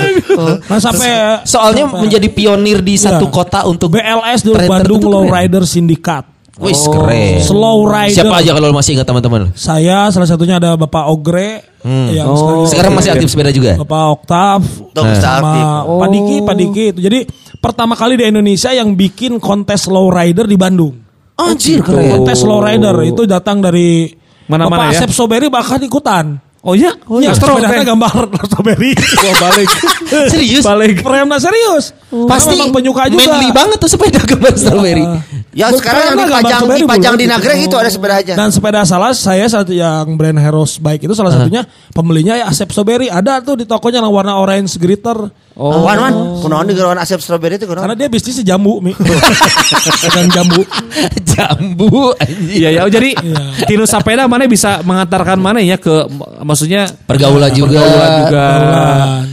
Nah 0.67 0.79
sampai 0.79 1.09
Soalnya 1.43 1.87
sampai- 1.87 2.01
menjadi 2.03 2.27
pionir 2.27 2.79
di 2.79 2.95
satu 2.95 3.27
Iya. 3.27 3.33
kota 3.33 3.59
untuk 3.63 3.95
BLS 3.95 4.43
dulu 4.43 4.55
Bandung 4.59 4.99
tertentu 4.99 5.07
Low 5.07 5.23
keren. 5.23 5.33
Rider 5.33 5.63
Syndikat. 5.63 6.23
Wih 6.53 6.77
keren. 6.77 7.41
Slow 7.41 7.89
rider. 7.89 8.13
Siapa 8.13 8.35
aja 8.37 8.51
kalau 8.53 8.69
masih 8.69 8.91
ingat 8.93 9.07
teman-teman? 9.09 9.41
Saya 9.55 10.11
salah 10.11 10.29
satunya 10.29 10.61
ada 10.61 10.77
Bapak 10.77 11.09
Ogre 11.09 11.65
yang 12.13 12.29
Oh. 12.29 12.63
Sekarang 12.63 12.93
masih 12.93 13.09
aktif 13.09 13.25
sepeda 13.27 13.49
juga? 13.49 13.73
Bapak 13.75 14.21
Oktav 14.21 14.61
Tuh, 14.93 15.03
bisa 15.03 15.19
sama 15.19 15.49
aktif. 15.49 15.65
Pak 15.97 16.09
Diki, 16.09 16.35
Pak 16.45 16.55
Diki 16.55 16.83
itu. 16.93 16.99
Jadi 17.01 17.19
pertama 17.57 17.97
kali 17.97 18.15
di 18.15 18.29
Indonesia 18.29 18.69
yang 18.69 18.93
bikin 18.93 19.41
kontes 19.41 19.89
low 19.89 20.07
rider 20.07 20.45
di 20.45 20.53
Bandung. 20.53 20.93
Anjir 21.33 21.81
keren. 21.81 22.21
Kontes 22.21 22.45
low 22.45 22.61
rider 22.61 23.01
itu 23.01 23.25
datang 23.25 23.57
dari 23.57 24.13
Mana-mana 24.45 24.69
Bapak 24.69 24.93
ya? 24.93 24.99
Asep 25.01 25.09
Soberi 25.09 25.47
bahkan 25.49 25.81
ikutan. 25.81 26.37
Oh 26.63 26.79
iya, 26.79 26.95
oh 27.11 27.19
Ya, 27.19 27.27
iya, 27.27 27.35
sepedanya 27.35 27.83
gambar 27.83 28.23
strawberry. 28.47 28.95
Gua 28.95 29.33
balik. 29.51 29.67
Serius? 30.31 30.63
balik. 30.63 31.03
Remna 31.03 31.35
serius. 31.35 31.91
Pasti 32.23 32.55
Karena 32.55 32.63
memang 32.63 32.71
penyuka 32.71 33.03
juga. 33.11 33.19
manly 33.27 33.51
banget 33.51 33.77
tuh 33.83 33.91
sepeda 33.91 34.23
gambar 34.23 34.53
strawberry. 34.55 35.03
Ya 35.51 35.67
Betul, 35.67 35.83
sekarang 35.83 36.03
yang 36.07 36.17
dipajang 36.23 36.61
dipajang 36.79 37.13
di. 37.19 37.25
Nagreg 37.27 37.67
itu 37.67 37.75
ada 37.75 37.91
sepedanya. 37.91 38.33
Dan 38.39 38.47
sepeda 38.47 38.87
salah 38.87 39.11
saya 39.11 39.43
satu 39.43 39.75
yang 39.75 40.15
brand 40.15 40.39
Heroes 40.39 40.79
Bike 40.79 41.03
itu 41.03 41.11
salah 41.11 41.35
satunya 41.35 41.67
pembelinya 41.91 42.39
ya 42.39 42.47
Asep 42.47 42.71
Soberi 42.71 43.11
ada 43.11 43.43
tuh 43.43 43.59
di 43.59 43.67
tokonya 43.67 43.99
yang 43.99 44.07
warna 44.09 44.39
orange 44.39 44.79
glitter. 44.79 45.29
Oh, 45.53 45.85
wan 45.85 45.93
wan, 45.95 46.13
kunaon 46.41 46.65
di 46.65 46.73
gerowan 46.73 46.97
asep 46.97 47.17
strawberry 47.17 47.55
itu 47.55 47.65
kunaon? 47.65 47.85
Karena 47.85 47.93
dia 47.95 48.09
bisnisnya 48.09 48.41
jambu, 48.43 48.81
Mi. 48.81 48.89
Pegang 50.01 50.29
jambu. 50.31 50.65
Jambu. 51.33 52.13
Iya 52.45 52.69
ya, 52.69 52.81
oh, 52.81 52.89
jadi 52.89 53.09
Iya. 53.13 53.65
Tino 53.65 53.85
Sapeda 53.85 54.25
mana 54.25 54.45
bisa 54.45 54.81
mengantarkan 54.81 55.33
mana 55.35 55.57
ya 55.57 55.77
ke 55.77 56.05
maksudnya 56.41 56.85
Pergaulan 57.05 57.49
juga. 57.49 57.81
pergaulan 57.81 58.09
juga. 58.21 58.45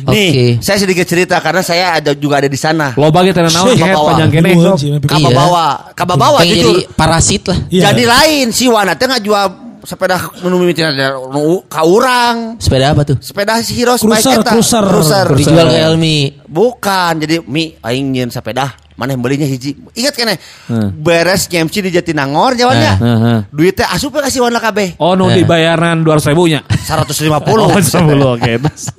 Nih, 0.09 0.31
Oke. 0.31 0.47
saya 0.61 0.79
sedikit 0.79 1.05
cerita 1.05 1.37
karena 1.39 1.61
saya 1.61 2.01
ada 2.01 2.13
juga 2.13 2.41
ada 2.41 2.49
di 2.49 2.57
sana. 2.57 2.97
Loba 2.97 3.21
gitu 3.23 3.37
naon 3.39 3.53
Shit. 3.69 3.79
head 3.79 3.93
Bawa. 3.93 4.09
panjang 4.11 4.31
kene 4.31 4.49
Duluan 4.51 4.73
sok. 4.73 4.77
sih, 4.77 4.89
Mi. 4.91 4.99
Kaba 5.05 5.29
bawa, 5.31 5.67
kaba 5.93 6.15
bawa 6.17 6.39
Pengen 6.41 6.53
jujur. 6.55 6.73
jadi 6.73 6.75
parasit 6.91 7.43
lah. 7.49 7.59
Iya. 7.69 7.83
Jadi 7.87 8.03
lain 8.05 8.47
si 8.51 8.65
Wana 8.65 8.93
teh 8.93 9.05
ngajual 9.05 9.47
sepeda 9.83 10.17
nu 10.43 10.57
mimitina 10.57 10.91
ada 10.91 11.15
nu 11.17 11.63
ka 11.65 11.83
urang. 11.83 12.57
Sepeda 12.57 12.93
apa 12.93 13.05
tuh? 13.05 13.17
Sepeda 13.19 13.59
si 13.61 13.73
Heroes 13.75 14.01
Cruiser, 14.01 14.41
bike 14.41 14.51
cruiser. 14.51 14.85
cruiser. 14.85 15.27
Dijual 15.33 15.69
ke 15.69 15.79
Elmi. 15.79 16.19
Bukan, 16.45 17.13
jadi 17.19 17.41
mi 17.45 17.77
aing 17.79 18.29
sepeda. 18.29 18.75
Mana 18.95 19.17
yang 19.17 19.25
belinya 19.25 19.49
hiji. 19.49 19.81
Ingat 19.97 20.13
kene. 20.13 20.37
Beres 20.93 21.49
MC 21.49 21.81
di 21.81 21.89
Jatinangor 21.89 22.53
jawabannya. 22.53 22.93
Hmm. 23.01 23.09
Heeh. 23.09 23.39
Duitnya 23.49 23.89
asup 23.97 24.13
ke 24.13 24.21
kasih 24.21 24.45
Wana 24.45 24.61
kabeh. 24.61 25.01
Oh, 25.01 25.17
nu 25.17 25.33
Eh. 25.33 25.41
dibayaran 25.41 26.05
200 26.05 26.29
ribunya. 26.29 26.61
150. 26.85 27.65
Oh, 27.65 27.81
10 27.81 28.37
oke. 28.37 28.53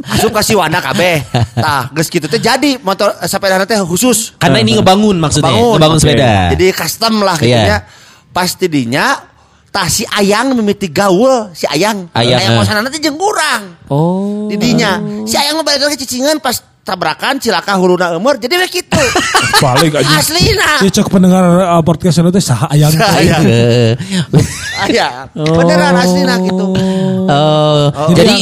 Asup 0.09 0.33
kasih 0.33 0.57
Wana 0.57 0.81
kabeh. 0.81 1.21
Tah, 1.53 1.93
geus 1.93 2.09
kitu 2.09 2.25
teh 2.25 2.41
jadi 2.41 2.81
motor 2.81 3.13
eh, 3.13 3.29
sepeda 3.29 3.61
teh 3.61 3.77
khusus. 3.85 4.33
Karena 4.41 4.57
ini 4.57 4.73
ngebangun 4.81 5.21
maksudnya, 5.21 5.53
Bangun. 5.53 5.77
ngebangun 5.77 5.97
Oke. 5.97 6.05
sepeda. 6.09 6.29
Jadi 6.57 6.65
custom 6.73 7.13
lah 7.21 7.37
gitu 7.37 7.53
Iya. 7.53 7.61
ya. 7.69 7.77
Pas 8.33 8.49
tidinya 8.57 9.05
tah 9.71 9.87
si 9.87 10.03
Ayang 10.11 10.51
mimiti 10.53 10.91
gaul 10.91 11.49
si 11.55 11.63
Ayang. 11.65 12.11
Ayang, 12.11 12.39
Ayang 12.43 12.51
eh. 12.53 12.57
kosanana 12.59 12.87
teh 12.91 12.99
jeung 12.99 13.17
urang. 13.17 13.79
Oh. 13.87 14.51
Didinya. 14.51 14.99
Si 15.23 15.39
Ayang 15.39 15.63
balik 15.63 15.87
lagi 15.87 16.03
cicingan 16.03 16.43
pas 16.43 16.59
tabrakan 16.81 17.37
cilaka 17.37 17.77
huluna 17.77 18.11
eumeur 18.13 18.35
jadi 18.35 18.57
we 18.57 18.67
kitu. 18.67 18.99
Balik 19.63 20.01
aja. 20.01 20.17
Aslina. 20.17 20.81
Dia 20.81 20.89
cek 20.89 21.07
pendengar 21.13 21.45
uh, 21.45 21.83
podcast 21.85 22.17
itu 22.25 22.41
saha 22.41 22.65
ayang. 22.73 22.89
Ayang. 22.97 23.43
Eh, 23.45 23.93
Ayang. 24.89 25.29
Beneran 25.37 25.93
aslina 25.93 26.41
gitu. 26.41 26.73
oh, 27.29 27.85
Jadi 28.17 28.17
jadi 28.17 28.35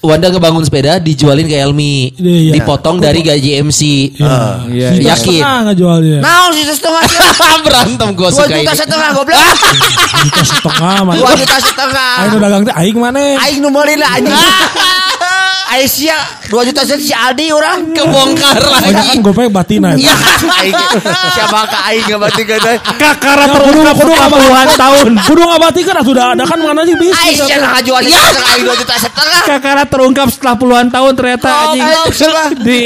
Wanda 0.00 0.32
ngebangun 0.32 0.64
sepeda 0.64 0.96
dijualin 0.96 1.44
ke 1.44 1.52
Elmi, 1.54 2.16
Iya. 2.16 2.56
dipotong 2.56 2.96
dari 2.96 3.20
gaji 3.20 3.60
MC. 3.60 3.80
Iya. 4.16 4.96
Juta 4.96 5.12
Yakin. 5.12 5.36
setengah 5.36 5.56
ngejualnya. 5.68 6.18
Naon 6.24 6.50
sih 6.56 6.64
setengah? 6.64 7.02
Berantem 7.68 8.08
Dua 8.16 8.32
suka 8.32 8.48
juta 8.48 8.64
ini. 8.64 8.80
setengah 8.80 9.08
goblok. 9.12 9.56
Juta 10.24 10.42
setengah. 10.42 10.96
Dua 11.04 11.32
juta 11.36 11.56
setengah. 11.58 12.12
Aing 12.18 12.32
dagang 12.34 12.62
teh 12.64 12.74
aing 12.74 12.96
mana? 12.96 13.20
Aing 13.38 13.60
meuli 13.60 13.94
lah 13.96 14.10
anjing. 14.16 14.32
Aisyah 15.70 16.50
dua 16.50 16.66
juta 16.66 16.82
setengah 16.82 17.06
si 17.06 17.14
Aldi 17.14 17.46
orang. 17.54 17.94
Kebongkar 17.94 18.58
Banyak 18.58 18.90
lagi. 18.90 19.06
kan 19.06 19.18
gopek 19.22 19.48
batina. 19.54 19.94
Ya, 19.94 20.10
aing 20.58 20.74
siapa 21.30 21.62
ka 21.70 21.78
aing 21.86 22.10
ngebati 22.10 22.42
ka 22.42 22.54
deui. 22.58 22.78
Kakara 22.98 23.44
Ya, 23.46 23.54
kudu 23.54 23.80
kudu 23.86 24.12
puluhan 24.18 24.68
tahun. 24.74 25.06
Kudu 25.30 25.42
ngabatikan 25.46 25.94
atuh 26.02 26.14
da 26.18 26.34
ada 26.34 26.42
kan 26.42 26.58
mana 26.58 26.82
sih 26.82 26.98
bisnis. 26.98 27.38
Aisyah 27.38 27.56
nah 27.62 27.70
ngajual 27.78 28.02
Ya. 28.02 28.18
aing 28.50 28.62
dua 28.66 28.74
juta 28.74 28.94
setengah. 28.98 29.42
Kakara 29.46 29.82
terungkap 29.86 30.26
setelah 30.34 30.54
puluhan 30.58 30.86
tahun 30.90 31.12
ternyata 31.14 31.48
anjing. 31.48 31.86
Goblok 31.86 32.14
salah. 32.18 32.48
Di 32.50 32.82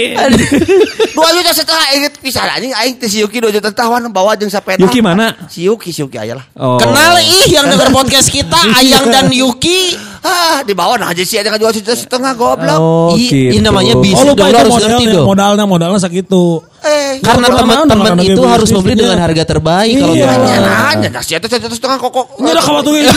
Dua 1.17 1.31
juta 1.33 1.51
setengah 1.57 1.85
aing 1.95 2.05
pisan 2.21 2.47
anjing 2.53 2.73
aing 2.77 2.95
teh 3.01 3.09
si 3.09 3.25
Yuki 3.25 3.41
dua 3.41 3.49
juta 3.49 3.73
setengah 3.73 4.13
bawa 4.13 4.37
jeung 4.37 4.53
sepeda. 4.53 4.85
Yuki 4.85 5.01
mana? 5.01 5.33
Si 5.49 5.65
Yuki, 5.65 5.89
si 5.89 6.05
Yuki 6.05 6.21
aya 6.21 6.37
lah. 6.37 6.45
Oh. 6.61 6.77
Kenal 6.77 7.17
ih 7.25 7.49
yang 7.49 7.65
denger 7.65 7.89
podcast 7.89 8.29
kita 8.29 8.61
Ayang 8.77 9.09
dan 9.09 9.33
Yuki. 9.33 9.97
Ah, 10.25 10.65
di 10.65 10.73
bawah 10.73 10.97
nah 10.97 11.13
aja 11.13 11.21
sih 11.21 11.37
ada 11.37 11.53
ngajual 11.53 11.69
juta 11.77 11.93
setengah 11.93 12.33
goblok. 12.33 12.81
Oh, 12.81 13.13
Ih, 13.13 13.29
gitu. 13.29 13.61
ini 13.61 13.61
namanya 13.61 13.93
bis- 14.01 14.17
Oh 14.17 14.33
lupa 14.33 14.49
itu 14.49 14.73
modalnya, 14.73 15.21
modalnya 15.21 15.65
modalnya 15.69 16.01
segitu. 16.01 16.65
Eh, 16.85 17.17
Karena 17.19 17.49
teman-teman 17.49 18.13
itu 18.21 18.43
harus 18.45 18.69
membeli 18.69 18.95
dengan 18.99 19.17
harga 19.17 19.41
terbaik 19.43 19.97
kalau 19.97 20.13
Iya. 20.13 20.29
nanya, 20.61 21.09
nasi 21.11 21.33
itu 21.33 21.49
satu 21.49 21.73
setengah 21.73 21.97
kokok. 21.97 22.37
Ini 22.37 22.49
udah 22.51 22.61
kabatur 22.63 22.93
hiji 22.95 23.09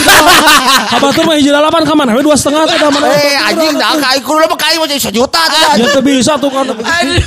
Kabatur 0.88 1.22
mah 1.22 1.34
hiji 1.36 1.50
delapan 1.50 1.82
ka 1.82 1.92
mana? 1.92 2.16
Dua 2.16 2.32
setengah 2.32 2.64
teh 2.64 2.76
da 2.76 2.88
mana? 2.88 3.06
Eh, 3.10 3.36
anjing 3.38 3.76
dah 3.76 3.92
kai 3.94 4.18
kudu 4.18 4.40
mah 4.42 4.56
kai 4.56 4.74
mah 4.74 4.86
jadi 4.86 5.02
sejuta 5.02 5.42
teh. 5.44 5.64
Ya 5.76 5.86
teu 5.86 6.00
bisa 6.00 6.32
tuh 6.34 6.48
kan. 6.48 6.64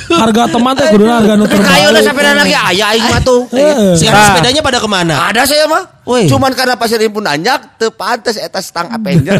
Harga 0.09 0.43
teman 0.49 0.73
teh 0.73 0.87
kudu 0.89 1.05
harga 1.05 1.33
nu 1.35 1.45
Tapi 1.45 1.61
kayu 1.61 1.87
udah 1.89 2.01
sampai 2.01 2.23
lagi 2.27 2.55
aya 2.55 2.85
aing 2.89 3.05
mah 3.05 3.21
tuh. 3.21 3.41
Eh. 3.51 3.93
Sekarang 3.93 4.17
Nah. 4.17 4.27
sepedanya 4.31 4.61
pada 4.61 4.77
ke 4.77 4.87
mana? 4.87 5.13
Ada 5.29 5.41
saya 5.45 5.65
mah. 5.65 5.83
Woi. 6.01 6.25
Cuman 6.25 6.49
karena 6.51 6.73
pasir 6.73 6.97
pun 7.07 7.21
anjak 7.23 7.77
teu 7.77 7.93
pantes 7.93 8.33
eta 8.33 8.57
stang 8.57 8.89
Avenger. 8.89 9.37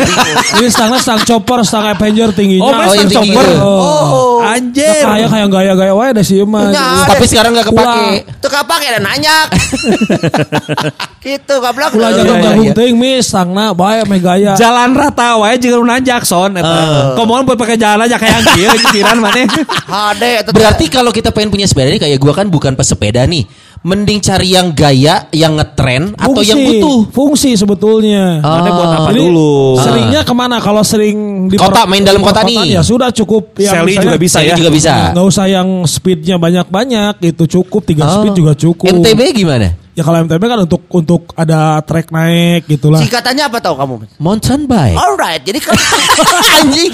Ini 0.60 0.68
stangnya 0.68 1.00
stang 1.00 1.24
chopper, 1.24 1.64
stang 1.64 1.88
Avenger 1.88 2.28
tingginya. 2.30 2.60
Oh, 2.62 2.68
Oh, 2.68 2.84
stang 2.86 3.08
tinggi 3.08 3.32
chopper. 3.32 3.46
gitu. 3.48 3.64
Oh. 3.64 4.44
Anjir. 4.44 4.92
Nah, 5.00 5.16
kayak 5.16 5.28
kayak 5.30 5.48
gaya-gaya 5.48 5.92
wae 5.94 6.12
da 6.12 6.20
sih 6.20 6.41
mah. 6.44 6.70
Nya, 6.70 7.06
Tapi 7.06 7.24
sekarang 7.26 7.54
nggak 7.54 7.68
kepake. 7.70 8.06
Teu 8.42 8.50
kapake 8.50 8.86
dan 8.98 9.02
nanyak. 9.02 9.46
Gitu 11.22 11.54
goblok. 11.62 11.94
Ulah 11.94 12.10
Iya, 12.10 12.18
jagung-jagung 12.26 12.66
iya. 12.66 12.74
teuing 12.74 12.98
mi 12.98 13.22
stangna 13.22 13.70
bae 13.70 14.02
me 14.10 14.18
gaya. 14.18 14.58
Jalan 14.58 14.90
rata 14.90 15.38
wae 15.38 15.54
jeung 15.54 15.78
nu 15.78 15.86
nanjak 15.86 16.26
son 16.26 16.58
eta. 16.58 17.14
Komoan 17.14 17.46
buat 17.46 17.54
pakai 17.54 17.78
jalan 17.78 18.10
aja 18.10 18.18
kayak 18.18 18.42
kieu 18.58 18.70
pikiran 18.90 19.22
maneh. 19.22 19.46
Hade. 19.86 20.50
Berarti 20.50 20.90
kalau 20.90 21.14
kita 21.14 21.30
pengen 21.30 21.54
punya 21.54 21.70
sepeda 21.70 21.94
ini 21.94 22.02
kayak 22.02 22.18
gua 22.18 22.34
kan 22.34 22.50
bukan 22.50 22.74
pesepeda 22.74 23.22
nih. 23.22 23.46
Mending 23.82 24.22
cari 24.22 24.54
yang 24.54 24.70
gaya, 24.70 25.26
yang 25.34 25.58
ngetren 25.58 26.14
atau 26.14 26.38
yang 26.38 26.54
butuh. 26.54 27.10
Fungsi 27.10 27.58
sebetulnya. 27.58 28.38
Mana 28.38 28.70
buat 28.70 28.90
apa 28.94 29.10
Jadi, 29.10 29.20
dulu? 29.26 29.74
Seringnya 29.74 30.22
ke 30.22 30.30
mana 30.30 30.62
kalau 30.62 30.86
sering 30.86 31.50
di 31.50 31.58
Kota, 31.58 31.82
main 31.90 32.06
dalam 32.06 32.22
kota 32.22 32.46
nih. 32.46 32.78
Ya 32.78 32.82
sudah 32.86 33.10
cukup 33.10 33.58
yang 33.58 33.82
Sally 33.82 33.98
misalnya- 33.98 34.06
juga 34.06 34.16
bisa 34.22 34.36
Sally 34.38 34.46
ya. 34.46 34.54
juga 34.54 34.70
bisa. 34.70 34.92
Nggak 35.10 35.26
usah 35.26 35.46
yang 35.50 35.68
speednya 35.82 36.36
banyak-banyak 36.38 37.14
itu 37.26 37.44
cukup 37.58 37.82
tiga 37.82 38.06
Oh. 38.06 38.12
speed 38.22 38.38
juga 38.38 38.54
cukup. 38.54 38.86
MTB 38.86 39.20
gimana? 39.34 39.74
Ya 39.92 40.00
kalau 40.00 40.24
MTB 40.24 40.40
kan 40.40 40.56
untuk 40.58 40.88
untuk 40.88 41.36
ada 41.36 41.76
track 41.80 42.08
naik 42.08 42.64
gitulah. 42.64 42.96
Singkatannya 42.98 43.44
apa 43.44 43.60
tahu 43.60 43.76
kamu? 43.76 43.94
Mountain 44.16 44.64
bike. 44.64 44.96
Alright, 44.96 45.44
jadi 45.44 45.60
kan 45.60 45.76
anjing. 46.56 46.88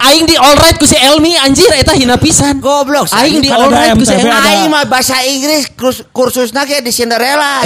Aing 0.00 0.24
di 0.24 0.32
alright 0.34 0.72
ku 0.74 0.88
si 0.88 0.96
Elmi 0.96 1.36
anjir 1.36 1.68
eta 1.70 1.92
hina 1.92 2.16
pisan. 2.16 2.64
goblok. 2.64 3.12
Aing 3.12 3.38
di 3.38 3.52
alright 3.52 3.92
ku 3.92 4.02
si 4.02 4.16
Elmi. 4.16 4.24
ada- 4.26 4.40
Aing 4.46 4.66
mah 4.66 4.88
bahasa 4.88 5.20
Inggris 5.20 5.68
kursus 5.70 6.08
kursusnya 6.08 6.64
kayak 6.64 6.80
di 6.80 6.88
Cinderella. 6.90 7.60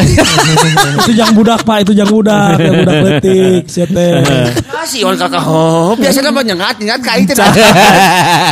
itu 1.01 1.13
jang 1.15 1.31
budak 1.33 1.63
pak, 1.63 1.87
itu 1.87 1.95
jang 1.95 2.11
budak, 2.11 2.59
jang 2.59 2.83
budak 2.83 2.97
letik, 3.07 3.63
siete. 3.65 4.27
Kasih 4.59 5.07
orang 5.07 5.23
kakak. 5.23 5.43
Oh, 5.45 5.95
biasanya 5.95 6.31
mah 6.31 6.43
nyengat 6.43 6.75
nyengat 6.77 6.99
kayak 6.99 7.19
itu. 7.25 7.33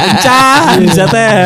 Encah 0.06 0.78
bisa 0.78 1.04
teh. 1.08 1.38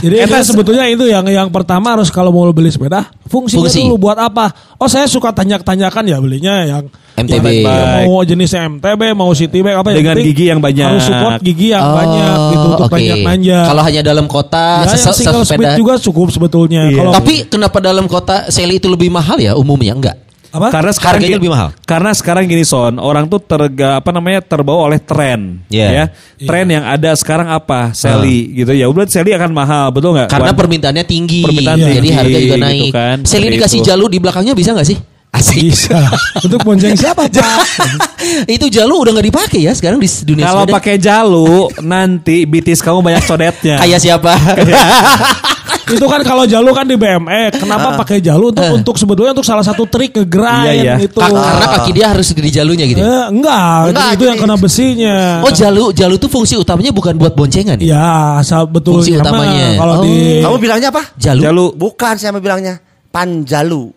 Jadi 0.00 0.14
itu 0.18 0.34
sebetulnya 0.42 0.88
itu 0.88 1.04
yang 1.04 1.26
yang 1.26 1.48
pertama 1.48 1.92
harus 1.92 2.08
kalau 2.08 2.32
mau 2.32 2.48
beli 2.48 2.70
sepeda 2.70 3.12
fungsinya 3.28 3.57
Fungsi. 3.60 3.80
dulu 3.82 3.96
buat 4.00 4.16
apa? 4.16 4.46
Oh 4.74 4.86
saya 4.86 5.04
suka 5.04 5.30
tanyak-tanyakan 5.30 6.04
ya 6.04 6.18
belinya 6.18 6.54
yang 6.62 6.84
MTB. 7.16 7.46
yang 7.60 8.06
mau 8.06 8.22
jenisnya 8.22 8.70
MTB 8.70 9.02
mau 9.10 9.30
City 9.32 9.58
Bike 9.58 9.74
apa 9.74 9.90
yang 9.90 9.98
Dengan 9.98 10.14
penting 10.14 10.28
gigi 10.28 10.44
yang 10.46 10.60
banyak. 10.60 10.86
harus 10.86 11.02
support 11.02 11.34
gigi 11.40 11.68
yang 11.68 11.82
banyak 11.84 12.34
gitu 12.48 12.66
untuk 12.68 12.78
Oh, 12.78 12.86
oke. 12.86 12.94
tanjak-tanjak. 12.94 13.64
Kalau 13.66 13.82
hanya 13.82 14.00
dalam 14.02 14.26
kota 14.26 14.66
ya, 14.80 14.94
yang 14.94 15.12
single 15.12 15.42
sepeda. 15.42 15.58
speed 15.66 15.70
juga 15.76 15.92
cukup 15.98 16.26
sebetulnya. 16.30 16.82
Kalau 16.88 17.10
Tapi 17.10 17.34
kenapa 17.46 17.78
dalam 17.78 18.06
kota 18.06 18.46
Sally 18.48 18.76
itu 18.76 18.86
lebih 18.86 19.10
mahal 19.10 19.34
ya 19.36 19.52
umumnya 19.52 19.94
enggak? 19.94 20.16
Apa? 20.48 20.68
Karena 20.70 20.90
sekarang 20.90 21.20
Harganya 21.20 21.28
gini- 21.28 21.40
lebih 21.40 21.52
mahal. 21.52 21.68
Karena 21.82 22.10
sekarang 22.10 22.42
gini 22.44 22.64
son, 22.64 22.96
orang 22.96 23.24
tuh 23.24 23.38
terga 23.38 23.96
apa 23.96 24.10
namanya 24.10 24.40
terbawa 24.40 24.86
oleh 24.86 24.96
tren, 24.96 25.60
Iya. 25.68 25.88
ya. 25.88 26.04
Tren 26.40 26.66
yang 26.66 26.82
ada 26.82 27.10
sekarang 27.12 27.46
apa? 27.46 27.92
Sally 27.92 28.56
gitu 28.56 28.72
ya. 28.72 28.88
Udah 28.88 29.04
Sally 29.04 29.30
akan 29.30 29.50
mahal, 29.50 29.90
betul 29.90 30.12
nggak? 30.12 30.28
Karena 30.28 30.50
Wan? 30.50 30.58
permintaannya 30.58 31.04
tinggi. 31.04 31.44
Permintaan 31.44 31.78
jadi 31.78 31.94
tinggi, 31.94 32.10
harga 32.12 32.38
juga 32.38 32.56
gitu 32.56 32.56
naik. 32.58 32.90
kan. 32.90 33.16
Sally 33.22 33.28
Seperti 33.44 33.56
dikasih 33.56 33.78
itu. 33.78 33.86
jalu 33.86 34.04
di 34.08 34.18
belakangnya 34.18 34.54
bisa 34.54 34.72
nggak 34.72 34.88
sih? 34.88 34.98
Asik. 35.28 35.60
bisa. 35.60 36.00
Untuk 36.48 36.64
bonceng 36.64 36.96
siapa 36.96 37.28
pak? 37.28 37.60
itu 38.56 38.66
jalu 38.72 39.04
udah 39.04 39.12
nggak 39.12 39.28
dipakai 39.28 39.60
ya 39.60 39.76
sekarang 39.76 40.00
di 40.00 40.08
dunia 40.24 40.48
kalau 40.48 40.64
pakai 40.64 40.96
jalu 40.96 41.68
nanti 41.78 42.48
bitis 42.48 42.80
kamu 42.80 43.04
banyak 43.04 43.22
codetnya. 43.22 43.76
Kayak 43.76 44.00
siapa? 44.00 44.32
itu 45.90 46.04
kan 46.04 46.20
kalau 46.20 46.44
jalu 46.44 46.70
kan 46.70 46.84
di 46.84 46.94
BMX. 46.94 47.56
Kenapa 47.56 47.96
pakai 47.96 48.18
jalu 48.18 48.50
untuk 48.50 48.64
untuk 48.70 48.94
sebetulnya 48.94 49.32
untuk 49.32 49.42
salah 49.42 49.62
satu 49.62 49.84
trik 49.84 50.12
ngegrind 50.12 50.64
Iya, 50.64 50.72
iya. 50.74 50.94
itu. 50.98 51.16
Ka- 51.16 51.28
Karena 51.28 51.66
kaki 51.74 51.90
dia 51.92 52.06
harus 52.10 52.28
di 52.30 52.50
jalunya 52.50 52.84
gitu. 52.84 52.98
Eh, 52.98 53.24
enggak, 53.28 53.90
Enggak, 53.90 54.08
itu 54.14 54.24
yang 54.26 54.38
kena 54.38 54.56
besinya. 54.56 55.16
Oh 55.40 55.50
jalu, 55.50 55.90
jalu 55.92 56.14
tuh 56.16 56.28
fungsi 56.28 56.54
utamanya 56.54 56.90
bukan 56.90 57.14
buat 57.14 57.32
boncengan 57.32 57.78
ya? 57.78 57.96
Ya, 57.96 58.10
asal 58.38 58.66
betul 58.66 59.00
Fungsi 59.00 59.16
utamanya. 59.16 59.74
Kalau 59.74 59.94
Oh. 59.98 60.04
di 60.04 60.40
Kamu 60.40 60.56
bilangnya 60.58 60.88
apa? 60.90 61.02
Jalu. 61.14 61.40
Jalu. 61.40 61.64
Bukan 61.74 62.14
saya 62.14 62.30
mau 62.30 62.40
bilangnya 62.40 62.76
panjalu. 63.08 63.90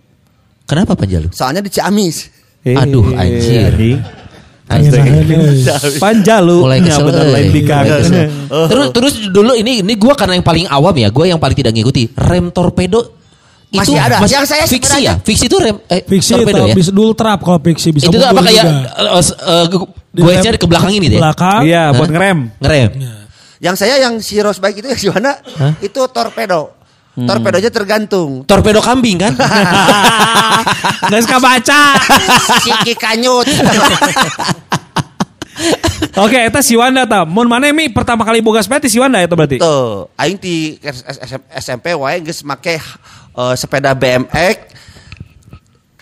Kenapa 0.63 0.95
Pak 0.95 1.05
jalu? 1.05 1.27
Soalnya 1.29 1.59
di 1.59 1.67
Ciamis. 1.67 2.31
Eh, 2.61 2.77
Aduh, 2.77 3.11
anjir. 3.17 3.73
Panjalu. 6.03 6.57
Mulai 6.63 6.79
Ya, 6.81 6.95
kesel. 6.95 7.05
lain 7.07 7.49
kesel. 7.51 8.25
Terus 8.71 8.85
terus 8.91 9.13
dulu 9.29 9.51
ini 9.53 9.81
ini 9.81 9.93
gua 9.95 10.13
karena 10.15 10.35
yang 10.35 10.45
paling 10.45 10.65
awam 10.67 10.95
ya, 10.95 11.07
gua 11.09 11.25
yang 11.27 11.39
paling 11.39 11.55
tidak 11.55 11.73
ngikuti. 11.73 12.11
Rem 12.13 12.49
torpedo 12.49 13.19
Masih 13.71 13.95
ada. 13.95 14.19
Yang 14.27 14.45
saya 14.51 14.63
fiksi 14.67 14.99
ya? 14.99 15.15
Fiksi 15.15 15.47
itu 15.47 15.55
rem 15.55 15.79
eh, 15.87 16.03
Fiksi 16.03 16.35
torpedo 16.35 16.67
itu 16.67 16.71
ya? 16.71 16.75
bisa 16.75 16.91
dulu 16.91 17.15
trap 17.15 17.39
kalau 17.39 17.55
fiksi 17.55 17.95
bisa 17.95 18.11
itu 18.11 18.19
tuh 18.19 18.27
apa 18.27 18.41
kayak 18.43 18.63
eh, 18.67 19.65
Di 20.11 20.19
gue 20.19 20.33
cari 20.43 20.57
ke 20.59 20.67
belakang 20.67 20.91
ini 20.91 21.07
deh. 21.07 21.19
belakang. 21.23 21.63
Iya, 21.63 21.95
buat 21.95 22.11
ngerem. 22.11 22.39
Ngerem. 22.59 22.89
Yang 23.63 23.75
saya 23.79 23.95
yang 24.01 24.19
si 24.19 24.35
Rose 24.43 24.59
Bike 24.59 24.83
itu 24.83 24.87
yang 24.91 24.99
di 24.99 25.09
mana? 25.13 25.31
Itu 25.79 26.03
torpedo. 26.11 26.80
Hmm. 27.11 27.27
Torpedonya 27.27 27.67
tergantung. 27.67 28.47
Torpedo 28.47 28.79
kambing 28.79 29.19
kan? 29.19 29.35
Nggak 31.11 31.21
suka 31.27 31.37
baca. 31.43 31.81
Siki 32.63 32.95
kanyut. 32.95 33.47
Oke, 36.23 36.39
eta 36.39 36.63
si 36.63 36.79
Wanda 36.79 37.03
ta. 37.03 37.27
Mun 37.27 37.51
mana 37.51 37.67
mi 37.75 37.91
pertama 37.91 38.23
kali 38.23 38.39
boga 38.39 38.63
sepeda 38.63 38.87
ti 38.87 38.89
si 38.91 38.95
Wanda 38.99 39.19
eta 39.19 39.35
berarti. 39.35 39.59
Tuh, 39.59 40.07
aing 40.15 40.39
di 40.39 40.79
SMP 41.59 41.91
wae 41.99 42.23
geus 42.23 42.47
make 42.47 42.79
eh, 42.79 43.55
sepeda 43.59 43.91
BMX 43.91 44.57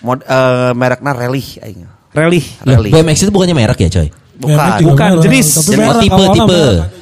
mod 0.06 0.22
eh, 0.24 0.72
merekna 0.78 1.12
Rally 1.18 1.44
aing. 1.66 1.90
Rally. 2.14 2.42
Rally. 2.66 2.90
BMX 2.94 3.26
itu 3.26 3.32
bukannya 3.34 3.58
merek 3.58 3.86
ya 3.86 3.90
coy? 3.90 4.10
Bukan. 4.40 4.78
Juga 4.82 4.94
Bukan, 4.94 5.10
merek, 5.20 5.26
jenis. 5.26 5.48
tapi 5.58 6.99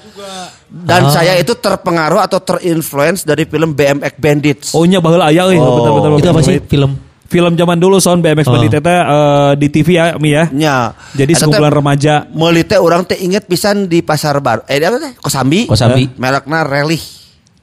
Oh. 0.67 0.83
Dan 0.83 1.07
saya 1.07 1.39
itu 1.39 1.55
terpengaruh 1.55 2.19
atau 2.19 2.43
terinfluence 2.43 3.23
dari 3.23 3.47
film 3.47 3.71
BMX 3.71 4.13
Bandits. 4.19 4.67
Oh 4.75 4.83
nya 4.83 4.99
baheula 4.99 5.31
aya 5.31 5.47
euy, 5.47 5.55
Oh. 5.55 5.79
betul 5.79 5.91
betul. 5.95 6.09
Itu 6.19 6.27
apa 6.27 6.41
sih 6.43 6.59
film? 6.59 6.91
Film 7.27 7.55
zaman 7.55 7.75
dulu 7.79 7.99
son 7.99 8.19
BMX 8.19 8.47
Oh. 8.47 8.55
Bandit 8.55 8.71
eta 8.75 8.91
eh, 8.91 9.51
di 9.55 9.67
TV 9.67 9.95
ya 9.95 10.05
Mi 10.19 10.35
ya. 10.35 10.47
Nya. 10.51 10.91
Jadi 11.15 11.31
teh 11.35 11.39
sekumpulan 11.39 11.71
remaja. 11.71 12.27
Meuli 12.31 12.67
teh 12.67 12.75
urang 12.75 13.03
teh 13.03 13.15
inget 13.15 13.47
pisan 13.47 13.87
di 13.87 14.03
pasar 14.03 14.39
baru. 14.39 14.63
Eh 14.67 14.79
apa 14.79 14.99
teh? 14.99 15.11
Kosambi. 15.19 15.67
Kosambi. 15.67 16.03
Eh, 16.07 16.19
Merekna 16.19 16.67
Rally. 16.67 16.99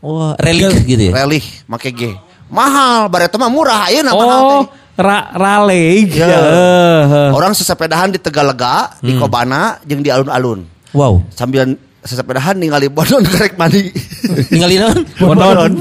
Wah, 0.01 0.37
relik 0.37 0.85
gitu 0.85 1.09
ya. 1.09 1.13
Rally 1.17 1.41
make 1.65 1.93
G. 1.93 2.13
Mahal, 2.49 3.09
bare 3.09 3.29
teh 3.29 3.37
mah 3.37 3.49
murah 3.49 3.89
ayeuna 3.89 4.13
mahal 4.13 4.41
teh. 4.43 4.57
Oh, 4.61 4.65
ra 4.97 5.33
rale. 5.33 6.09
Ya. 6.13 6.29
Ya. 6.29 6.41
Orang 7.33 7.53
sesepedahan 7.53 8.13
di 8.13 8.21
Tegalega, 8.21 8.97
di 9.01 9.17
Hmm. 9.17 9.21
Kobana, 9.21 9.81
jeung 9.85 10.01
di 10.01 10.13
alun-alun. 10.13 10.65
Wow. 10.93 11.25
Sambil 11.33 11.73
sesepedahan 12.05 12.61
ningali 12.61 12.93
bodon 12.93 13.25
kerek 13.25 13.57
mandi. 13.57 13.89
Ningali 14.53 14.77
naon? 14.77 15.09
Bodon. 15.25 15.73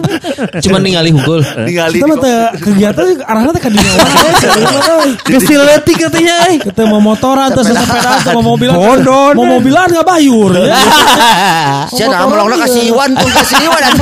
Cuman 0.63 0.79
ningali 0.79 1.11
hukul. 1.11 1.43
ningali 1.67 1.99
Kita 1.99 2.15
teh 2.15 2.35
kegiatan 2.63 3.05
arahnya 3.27 3.51
teh 3.51 3.61
ka 3.61 3.69
dinya 3.69 3.91
wae. 3.99 5.11
Geus 5.27 5.43
diletik 5.43 5.97
katanya. 5.99 6.35
Kita 6.63 6.87
mau 6.87 7.03
motoran 7.03 7.51
terus 7.51 7.75
sepeda 7.75 8.23
atau 8.23 8.39
mau 8.39 8.55
mobilan. 8.55 8.75
Bodon. 8.79 9.33
Mau 9.35 9.47
mobilan 9.59 9.91
nggak 9.91 10.07
bayur 10.07 10.51
ya. 10.55 10.79
Sia 11.93 12.07
nah 12.07 12.23
melongna 12.23 12.55
kasih 12.63 12.87
Iwan 12.87 13.11
pun 13.19 13.29
kasih 13.29 13.59
Iwan 13.67 13.83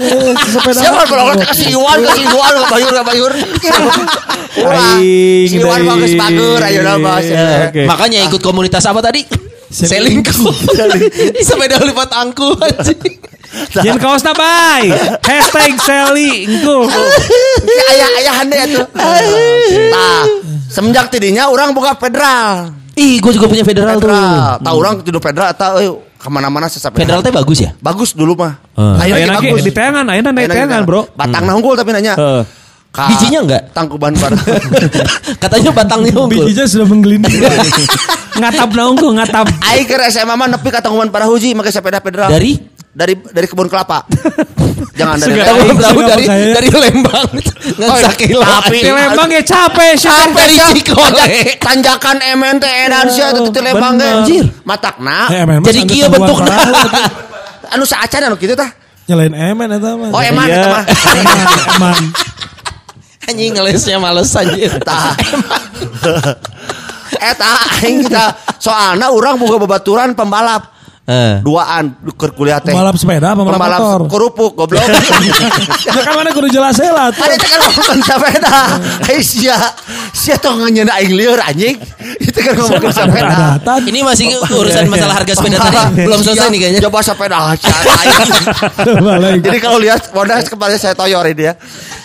Sepeda. 0.00 0.80
Siapa 0.80 1.04
melongna 1.12 1.44
kasih 1.44 1.76
Iwan 1.76 1.98
kasih 2.08 2.24
Iwan 2.24 2.52
enggak 2.56 2.70
bayur 2.72 2.88
enggak 2.88 3.06
bayur. 3.12 3.32
Aing 4.56 5.48
Si 5.52 5.56
Iwan 5.60 5.80
bager 5.84 6.60
ayeuna 6.64 6.94
bos. 6.96 7.26
Oke. 7.68 7.82
Makanya 7.84 8.18
ikut 8.32 8.40
komunitas 8.40 8.88
apa 8.88 9.04
tadi? 9.04 9.28
Selingkuh. 9.70 10.56
Di 11.36 11.42
sepeda 11.44 11.78
lipat 11.84 12.10
angku 12.16 12.56
anjing. 12.58 13.20
Jangan 13.76 13.98
kaos 14.00 14.22
na 14.24 14.32
bay. 14.32 14.88
Hashtag 15.20 15.76
Sally 15.84 16.48
engko. 16.48 16.88
Ayah 17.92 18.08
ayahan 18.24 18.46
deh 18.48 18.60
atuh. 18.66 18.86
Nah, 19.90 20.22
semenjak 20.70 21.12
tidinya 21.12 21.52
orang 21.52 21.76
buka 21.76 21.94
federal. 22.00 22.72
Ih, 23.00 23.16
gue 23.16 23.32
juga 23.32 23.48
punya 23.48 23.64
federal, 23.64 23.96
tuh. 23.96 24.12
Federal. 24.12 24.60
Tahu 24.60 24.76
orang 24.76 24.94
tidur 25.00 25.22
federal 25.24 25.48
atau 25.48 25.80
euy 25.80 25.88
ke 26.20 26.28
mana-mana 26.28 26.68
sesap 26.68 26.92
Federal 26.92 27.24
teh 27.24 27.32
bagus 27.32 27.64
ya? 27.64 27.72
bagus 27.80 28.12
dulu 28.12 28.36
mah. 28.36 28.60
Hmm. 28.76 29.00
Akhirnya 29.00 29.24
Ayeuna 29.24 29.40
ge 29.40 29.40
ge 29.40 29.50
bagus. 29.56 29.64
di 29.64 29.72
di 29.72 29.80
Ayeuna 29.80 30.30
tayangan, 30.52 30.82
di 30.84 30.88
Bro. 30.88 31.00
Batang 31.16 31.44
nah 31.48 31.54
unggul 31.56 31.74
tapi 31.80 31.90
nanya. 31.96 32.12
Heeh. 32.20 32.42
Ka- 32.90 33.08
Bijinya 33.08 33.40
enggak? 33.46 33.62
Tangkuban 33.72 34.12
pada. 34.18 34.36
Katanya 35.42 35.70
batangnya 35.72 36.12
unggul. 36.12 36.44
Bijinya 36.44 36.66
sudah 36.68 36.86
menggelinding. 36.90 37.40
Ngatap 38.40 38.68
naung 38.76 38.98
tuh, 38.98 39.14
ngatap. 39.14 39.46
Aing 39.64 39.86
ke 39.86 39.94
SMA 40.10 40.34
mah 40.34 40.48
nepi 40.50 40.68
ka 40.68 40.82
tangkuban 40.84 41.08
para 41.08 41.24
huji 41.24 41.54
make 41.56 41.72
sepeda 41.72 42.02
federal. 42.04 42.28
Dari? 42.28 42.58
Dari 42.90 43.14
dari 43.14 43.46
kebun 43.46 43.70
kelapa. 43.70 44.02
Jangan 44.98 45.16
dari 45.16 45.32
Segala- 45.32 45.62
Kamu 45.70 46.00
dari, 46.02 46.24
dari 46.26 46.44
dari 46.50 46.68
Lembang 46.72 47.28
nggak 47.78 48.14
kilo. 48.16 48.40
tapi 48.42 48.76
Di 48.80 48.90
Lembang 48.90 49.28
ya 49.28 49.42
capek. 49.42 49.94
Sampai 49.96 50.44
di 50.48 50.58
Cikole. 50.58 51.24
tanjakan 51.56 52.16
MNT 52.18 52.64
edan 52.66 53.06
sia 53.08 53.30
teh 53.30 53.42
teh 53.46 53.62
Lembang 53.62 53.94
ge. 53.96 54.08
Anjir. 54.08 54.44
Matakna. 54.62 55.30
Eh, 55.30 55.44
Jadi 55.62 55.80
kieu 55.86 56.08
bentukna. 56.08 56.56
Anu 57.72 57.86
saacan 57.86 58.26
anu 58.26 58.34
kitu 58.34 58.52
tah. 58.52 58.66
Nyalain 59.06 59.30
emen 59.30 59.68
eta 59.70 59.94
mah. 59.94 60.10
Oh 60.10 60.18
eman 60.20 60.46
Iya. 60.46 60.58
eta 60.58 60.68
mah. 60.68 60.84
Eman. 61.78 62.02
Anjing 63.26 63.50
ngelesnya 63.54 63.96
males 63.98 64.34
anjir. 64.34 64.74
Tah. 64.82 65.14
Eta 67.14 67.50
aing 67.78 68.02
kita 68.02 68.24
soalna 68.56 69.12
urang 69.12 69.36
boga 69.36 69.60
babaturan 69.60 70.14
pembalap. 70.14 70.79
Eh. 71.10 71.42
Duaan 71.42 71.98
keur 72.14 72.30
kuliah 72.38 72.62
teh. 72.62 72.70
Pembalap 72.70 72.94
sepeda, 72.94 73.34
pembalap 73.34 73.82
motor. 73.82 74.00
kerupuk 74.06 74.54
goblok. 74.54 74.78
Ya 75.82 75.90
kan 76.06 76.14
mana 76.14 76.30
kudu 76.30 76.46
jelas 76.46 76.78
lah 76.78 77.10
tuh. 77.10 77.26
Ada 77.26 77.34
itu 77.34 77.46
kan 77.50 77.58
ngomongin 77.66 78.00
sepeda. 78.06 78.58
Hei 79.10 79.18
sia, 79.18 79.58
sia 80.14 80.38
tuh 80.38 80.54
ngenyena 80.54 80.94
aing 81.02 81.10
lieur 81.10 81.42
anjing. 81.42 81.82
Itu 82.22 82.38
kan 82.38 82.54
ngomongin 82.54 82.94
sepeda. 82.94 83.58
Ini 83.90 84.00
masih 84.06 84.38
urusan 84.54 84.86
masalah 84.86 85.18
harga 85.18 85.34
sepeda 85.34 85.58
tadi 85.58 86.06
belum 86.06 86.20
selesai 86.22 86.46
nih 86.46 86.58
kayaknya. 86.62 86.80
Coba 86.86 86.98
sepeda 87.02 87.38
cat 87.58 87.74
aing. 87.90 88.44
Balik. 89.02 89.40
Jadi 89.42 89.58
kalau 89.58 89.78
lihat 89.82 90.00
Honda 90.14 90.38
kemarin 90.46 90.78
saya 90.78 90.94
toyor 90.94 91.26
ini 91.26 91.50
ya. 91.50 91.54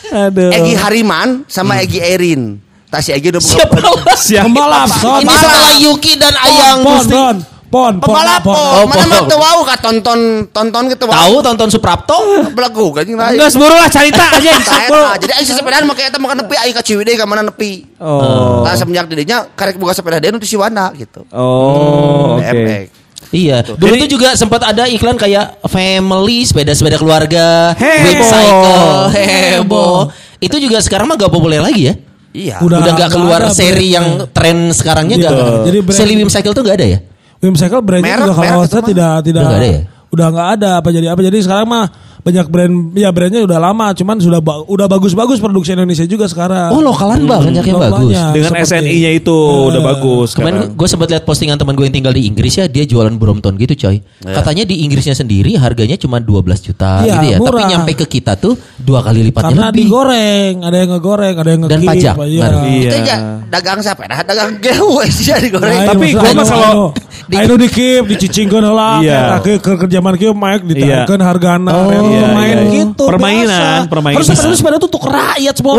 Aduh. 0.10 0.50
Egi 0.50 0.74
Hariman 0.82 1.46
sama 1.46 1.78
Egi 1.78 2.02
Erin. 2.02 2.58
Tas 2.89 3.06
si 3.06 3.13
Egi 3.13 3.30
udah 3.30 3.41
buka 3.41 3.54
Siapa 3.54 3.78
lah? 3.78 4.18
Siap. 4.18 4.44
Pembalap, 4.50 4.89
son. 4.98 5.20
Ini 5.22 5.34
setelah 5.34 5.74
Yuki 5.78 6.13
dan 6.18 6.34
Ayang 6.41 6.78
Gusti. 6.82 7.54
Pon, 7.76 7.94
pon, 7.94 8.00
pon, 8.00 8.08
Pembalap 8.08 8.40
pon. 8.40 8.56
po. 8.56 8.56
Oh, 8.56 8.84
Mana 8.86 9.04
mah 9.06 9.22
teu 9.26 9.36
wau 9.36 9.60
ka 9.62 9.76
tonton 9.78 10.20
tonton 10.50 10.84
gitu 10.88 11.04
wau. 11.04 11.14
Tahu 11.14 11.36
tonton 11.44 11.68
Suprapto? 11.70 12.16
Belagu 12.50 12.88
gajing 12.92 13.14
lain. 13.14 13.36
Enggak 13.36 13.52
seburu 13.52 13.76
lah 13.76 13.90
cerita 13.90 14.24
aja. 14.40 14.56
Tah. 14.56 15.16
Jadi 15.18 15.32
aing 15.34 15.48
sepedaan 15.50 15.84
make 15.84 16.02
eta 16.02 16.16
makan 16.16 16.42
nepi 16.42 16.56
aing 16.56 16.72
ka 16.72 16.80
Ciwidey 16.80 17.14
ka 17.14 17.24
mana 17.24 17.44
nepi. 17.44 17.84
Oh. 17.98 18.64
Nah 18.64 18.72
semenjak 18.74 19.06
didinya 19.06 19.44
karek 19.50 19.76
buka 19.76 19.92
sepeda 19.92 20.18
dia 20.18 20.32
di 20.32 20.48
Siwana 20.48 20.90
gitu. 20.94 21.28
Oh, 21.30 22.36
oke. 22.36 22.46
Efek. 22.46 22.86
Iya. 23.28 23.60
Dulu 23.66 23.76
Jadi- 23.90 24.02
tuh 24.02 24.10
juga 24.12 24.30
sempat 24.34 24.64
ada 24.64 24.88
iklan 24.88 25.16
kayak 25.16 25.60
family 25.66 26.40
sepeda-sepeda 26.42 26.96
keluarga, 26.96 27.74
Heboh. 27.74 28.06
web 28.06 28.22
cycle, 28.24 28.96
heboh. 29.12 29.98
Itu 30.38 30.56
juga 30.56 30.80
sekarang 30.80 31.06
mah 31.06 31.18
gak 31.18 31.28
populer 31.30 31.60
lagi 31.60 31.90
ya. 31.90 31.94
Iya. 32.32 32.56
Udah 32.60 32.78
Udah, 32.78 32.80
gak 32.86 32.96
nggak 32.98 33.12
keluar 33.12 33.42
ada 33.42 33.52
seri 33.52 33.88
yang 33.90 34.28
tren 34.30 34.70
sekarangnya 34.70 35.16
Gitu. 35.18 35.26
gak. 35.26 35.64
Jadi 35.66 35.78
brand- 35.82 35.98
Sally 35.98 36.16
Wim 36.16 36.30
Cycle 36.30 36.54
tuh 36.54 36.64
gak 36.64 36.76
ada 36.76 36.88
ya? 36.88 37.00
Wim 37.45 37.55
Cycle 37.55 37.81
brandnya 37.81 38.12
Merek- 38.12 38.25
juga 38.25 38.34
kalau 38.36 38.49
merek 38.60 38.71
saya 38.71 38.84
tidak 38.84 39.13
tidak 39.21 39.41
Udah 39.41 39.47
nggak 39.47 39.62
ada 39.62 39.69
ya? 39.69 39.81
udah 40.10 40.27
nggak 40.31 40.47
ada. 40.58 40.69
Apa 40.79 40.89
jadi 40.89 41.08
apa 41.12 41.21
jadi? 41.21 41.38
Sekarang 41.39 41.67
mah 41.67 41.86
banyak 42.26 42.48
brand 42.48 42.74
ya 42.92 43.14
brandnya 43.14 43.46
udah 43.46 43.62
lama 43.62 43.94
cuman 43.94 44.18
sudah 44.18 44.42
ba- 44.42 44.66
udah 44.66 44.90
bagus-bagus 44.90 45.38
produksi 45.38 45.72
Indonesia 45.72 46.02
juga 46.04 46.26
sekarang. 46.26 46.74
Oh 46.74 46.82
lokalan 46.82 47.22
banyak 47.22 47.62
yang 47.62 47.78
bagus. 47.80 48.18
Dengan 48.34 48.52
SNI-nya 48.58 49.12
itu 49.14 49.38
udah 49.70 49.82
bagus. 49.86 50.34
Kemarin 50.34 50.74
gue 50.74 50.88
sempat 50.88 51.06
lihat 51.08 51.22
postingan 51.22 51.54
teman 51.56 51.72
gue 51.72 51.86
yang 51.86 51.94
tinggal 51.94 52.10
di 52.12 52.26
Inggris 52.26 52.58
ya, 52.58 52.66
dia 52.66 52.82
jualan 52.84 53.14
Brompton 53.14 53.54
gitu 53.56 53.78
coy. 53.78 54.02
Katanya 54.26 54.66
di 54.66 54.82
Inggrisnya 54.82 55.14
sendiri 55.14 55.54
harganya 55.56 55.94
cuma 55.96 56.18
12 56.18 56.34
juta 56.64 57.00
Iya, 57.00 57.14
gitu 57.14 57.26
ya. 57.28 57.38
Tapi 57.38 57.46
murah. 57.54 57.70
nyampe 57.70 57.92
ke 57.96 58.06
kita 58.10 58.34
tuh 58.36 58.58
dua 58.76 59.00
kali 59.00 59.22
lipatnya 59.22 59.46
karena 59.52 59.66
lebih. 59.70 59.78
digoreng, 59.86 60.54
ada 60.62 60.76
yang 60.76 60.90
ngegoreng, 60.92 61.36
ada 61.36 61.50
yang 61.52 61.62
Dan 61.62 61.70
ngekip, 61.78 61.90
pajak, 61.92 62.16
Iya. 62.26 62.42
baru. 62.42 62.58
Iya. 62.66 62.82
Itu 62.82 62.96
aja 62.98 63.16
dagang 63.48 63.80
sepeda, 63.80 64.18
dagang 64.24 64.52
gehu 64.58 64.98
sih 65.08 65.30
digoreng. 65.46 65.78
Nah, 65.78 65.88
Tapi 65.88 66.06
iya, 66.08 66.14
gua 66.16 66.22
maksudnya 66.24 66.42
mah 66.42 66.48
kalau- 66.50 66.90
anu, 67.26 67.38
anu 67.38 67.56
dikip, 67.60 68.04
dicicingkeun 68.08 68.64
heula, 68.64 68.92
Iya. 68.98 69.14
iya. 69.14 69.38
ke 69.40 69.52
ke 69.58 69.72
ke 69.76 69.86
zaman 69.88 70.14
kieu 70.16 70.34
maek 70.34 70.62
ditakeun 70.64 70.90
Iya. 71.16 71.26
hargana, 71.26 71.70
Oh, 71.72 71.86
rel 71.88 72.06
iya, 72.17 72.30
main 72.32 72.58
iya. 72.58 72.71
gitu. 72.71 73.04
Permainan, 73.04 73.45
biasa. 73.84 73.91
permainan. 73.91 74.17
Harus 74.21 74.28
sepeda 74.32 74.56
sepeda 74.56 74.75
tuh 74.80 74.89
untuk 74.89 75.06
rakyat 75.06 75.54
semua. 75.56 75.73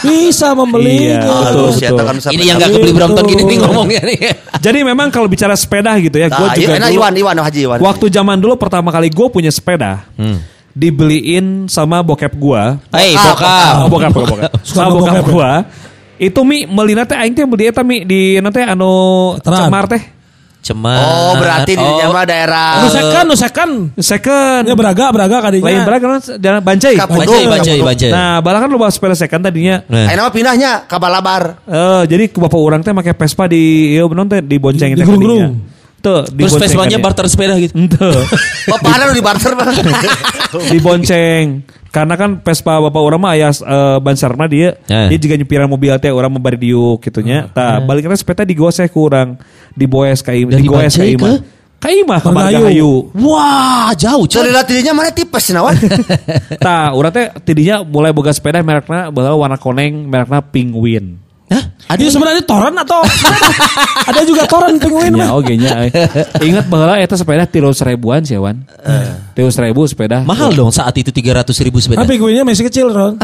Bisa 0.00 0.48
membelinya. 0.52 1.20
Iya, 1.20 1.32
betul, 1.48 1.68
sia, 1.72 1.88
betul. 1.88 1.98
tekan 1.98 2.16
sepeda. 2.18 2.34
Ini 2.34 2.42
yang 2.44 2.56
gak 2.58 2.70
kebeli 2.70 2.92
Brompton 2.92 3.24
gini 3.24 3.42
nih 3.42 3.56
Betul. 3.56 3.66
ngomongnya 3.68 4.02
nih. 4.04 4.18
Jadi 4.64 4.78
memang 4.82 5.08
kalau 5.08 5.26
bicara 5.26 5.54
sepeda 5.56 5.92
gitu 5.96 6.16
ya, 6.16 6.28
gue 6.28 6.36
Nah, 6.36 6.54
juga 6.54 6.60
iya, 6.60 6.76
nah, 6.76 6.88
dulu- 6.88 7.00
Iwan, 7.00 7.12
Iwan, 7.16 7.34
Haji 7.40 7.60
Iwan. 7.64 7.78
waktu 7.80 8.06
zaman 8.08 8.36
dulu 8.36 8.54
pertama 8.56 8.88
kali 8.90 9.08
gue 9.08 9.26
punya 9.28 9.48
sepeda, 9.48 10.04
dibeliin 10.70 11.66
sama 11.66 12.00
bokap 12.00 12.32
gue. 12.32 12.62
Hei, 12.94 13.12
Bokap. 13.14 13.34
bokap. 13.34 13.74
Oh, 13.74 13.88
bokap, 13.90 14.10
bokap, 14.12 14.28
bokap. 14.30 14.50
Sama 14.66 14.90
bokap 14.94 15.14
bokap 15.14 15.14
ya? 15.14 15.32
gua. 15.32 15.52
Itu 16.20 16.40
mi 16.44 16.68
melina 16.68 17.08
teh 17.08 17.16
aing 17.16 17.32
teh 17.32 17.48
beli 17.48 17.72
eta 17.72 17.80
mi 17.80 18.04
di 18.04 18.36
nanti 18.38 18.60
anu 18.60 18.92
cemar 19.40 19.88
teh. 19.88 20.19
Cemar. 20.60 21.00
Oh, 21.00 21.32
berarti 21.40 21.72
di 21.72 21.80
Oh, 21.80 22.12
mah 22.12 22.28
daerah 22.28 22.84
Nu 22.84 22.88
second, 22.92 23.24
nu 23.32 23.36
second. 23.36 23.72
Second. 23.96 24.62
Ya 24.68 24.76
beraga, 24.76 25.08
beraga 25.08 25.48
kadinya. 25.48 25.72
Lain 25.72 25.80
berapa 25.88 26.04
kan 26.04 26.20
jalan 26.36 26.60
Bancai. 26.60 26.94
Bajai, 27.00 27.44
bajai, 27.48 27.78
bajai. 27.80 28.10
Nah, 28.12 28.44
bala 28.44 28.60
kan 28.60 28.68
lu 28.68 28.76
bawa 28.76 28.92
sepeda 28.92 29.16
second 29.16 29.40
tadinya. 29.40 29.80
Nah. 29.88 30.12
Nama 30.12 30.28
pindahnya 30.28 30.84
ke 30.84 30.96
Balabar. 31.00 31.64
Eh, 31.64 32.02
jadi 32.12 32.28
ke 32.28 32.36
bapak 32.36 32.60
orang 32.60 32.80
teh 32.84 32.92
make 32.92 33.16
Vespa 33.16 33.48
di 33.48 33.96
ieu 33.96 34.04
benon 34.04 34.28
teh 34.28 34.44
di 34.44 34.60
bonceng 34.60 34.92
Di- 34.92 35.00
teh 35.00 35.06
di 35.08 35.16
di 35.16 35.69
Terus 36.00 36.32
bonceng 36.32 36.60
Vespanya 36.64 36.98
barter 36.98 37.26
sepeda 37.28 37.54
gitu. 37.56 37.76
Ente. 37.76 38.08
Bapak 38.66 39.04
lu 39.04 39.12
di 39.12 39.20
barter 39.20 39.52
bang. 39.52 39.68
di 40.72 40.78
bonceng 40.80 41.44
karena 41.90 42.14
kan 42.14 42.38
Vespa 42.38 42.78
bapak 42.80 43.02
orang 43.02 43.20
mah 43.20 43.32
aya 43.34 43.50
uh, 43.50 43.98
ban 43.98 44.14
sarna 44.14 44.46
dia 44.46 44.78
Eh. 44.86 45.10
dia 45.10 45.18
juga 45.18 45.34
nyupiran 45.34 45.66
mobil 45.66 45.90
teh 45.98 46.08
orang 46.08 46.30
membari 46.30 46.54
diuk 46.56 47.02
gitunya 47.02 47.50
tah 47.50 47.82
baliknya 47.82 48.14
sepeda 48.14 48.46
digoseh 48.46 48.86
kurang 48.86 49.42
diboes 49.74 50.22
ka 50.22 50.30
Dari 50.30 50.46
digoes 50.46 50.94
ka 50.94 51.02
ke? 51.02 51.30
ka 51.80 51.88
imah 51.90 52.18
ke 52.20 52.28
Margahayu 52.30 53.10
Wah, 53.16 53.90
jauh 53.96 54.22
coy. 54.22 54.38
Celila 54.38 54.62
tadinya 54.62 54.92
mana 54.94 55.10
tipes 55.10 55.50
nawan. 55.50 55.74
tah 56.64 56.94
urang 56.94 57.10
teh 57.10 57.26
tidinya 57.42 57.82
mulai 57.82 58.14
boga 58.14 58.30
sepeda 58.30 58.62
merekna 58.62 59.10
baheula 59.10 59.34
warna 59.34 59.58
koneng 59.58 60.06
merekna 60.06 60.38
Penguin 60.46 61.18
Hah? 61.50 61.64
Ada 61.90 62.06
sebenarnya 62.06 62.46
toran 62.46 62.70
atau 62.72 63.02
ada 64.10 64.22
juga 64.22 64.46
toran 64.46 64.78
penguin 64.78 65.10
Ya 65.10 65.26
mah. 65.26 65.30
oke 65.34 65.50
nya. 65.58 65.82
eh. 65.82 65.90
Ingat 66.38 66.70
bahwa 66.70 66.94
eta 66.94 67.18
sepeda 67.18 67.42
tilu 67.44 67.74
seribuan 67.74 68.22
sih 68.22 68.38
Wan. 68.38 68.62
Tilu 69.34 69.50
seribu 69.50 69.82
sepeda. 69.84 70.22
Mahal 70.22 70.54
dong 70.54 70.70
saat 70.70 70.94
itu 70.94 71.10
300 71.10 71.50
ribu 71.60 71.82
sepeda. 71.82 72.06
Tapi 72.06 72.14
penguinnya 72.14 72.46
masih 72.46 72.66
kecil, 72.66 72.86
Ron. 72.88 73.18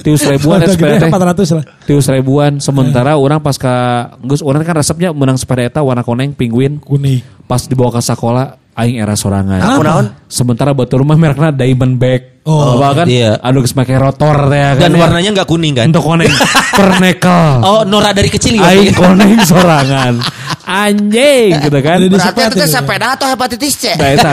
Tilu 0.00 0.16
seribuan 0.16 0.64
sepeda 0.64 0.96
teh. 0.98 1.10
400 1.12 1.52
lah. 1.52 1.64
Tilu 1.84 2.00
seribuan. 2.00 2.56
Sementara 2.56 3.20
orang 3.20 3.44
pas 3.44 3.56
ka 3.56 3.74
geus 4.24 4.40
orang 4.40 4.64
kan 4.64 4.72
resepnya 4.74 5.12
menang 5.12 5.36
sepeda 5.36 5.60
eta 5.62 5.80
warna 5.84 6.00
koneng 6.00 6.32
penguin. 6.32 6.80
Kuning. 6.80 7.20
Pas 7.44 7.60
dibawa 7.60 7.92
ke 7.92 8.00
sekolah 8.00 8.56
aing 8.74 8.96
era 8.96 9.14
sorangan. 9.14 9.60
Aku 9.60 9.82
naon? 9.82 10.06
Sementara 10.26 10.70
batu 10.70 10.98
rumah 10.98 11.14
merekna 11.14 11.50
Diamondback. 11.50 12.40
Oh, 12.40 12.80
Apa 12.80 13.04
kan? 13.04 13.06
iya. 13.06 13.36
Anu 13.44 13.60
geus 13.60 13.76
make 13.76 13.92
rotor 13.92 14.48
teh 14.48 14.80
kan. 14.80 14.88
Dan 14.88 14.96
warnanya 14.96 15.30
nggak 15.36 15.48
kuning 15.48 15.76
kan? 15.76 15.92
untuk 15.92 16.02
koneng 16.02 16.30
pernekel. 16.72 17.60
Oh, 17.68 17.82
Nora 17.84 18.10
dari 18.10 18.32
kecil 18.32 18.56
ya. 18.56 18.72
Aing 18.72 18.96
koneng 18.96 19.36
sorangan. 19.44 20.16
Anjing 20.64 21.50
gitu 21.60 21.78
kan. 21.82 21.98
Jadi 21.98 22.14
Berarti 22.14 22.40
itu 22.56 22.66
sepeda 22.66 23.18
atau 23.18 23.26
hepatitis 23.26 23.74
C? 23.76 23.84
Nah, 23.98 24.08
eta. 24.14 24.32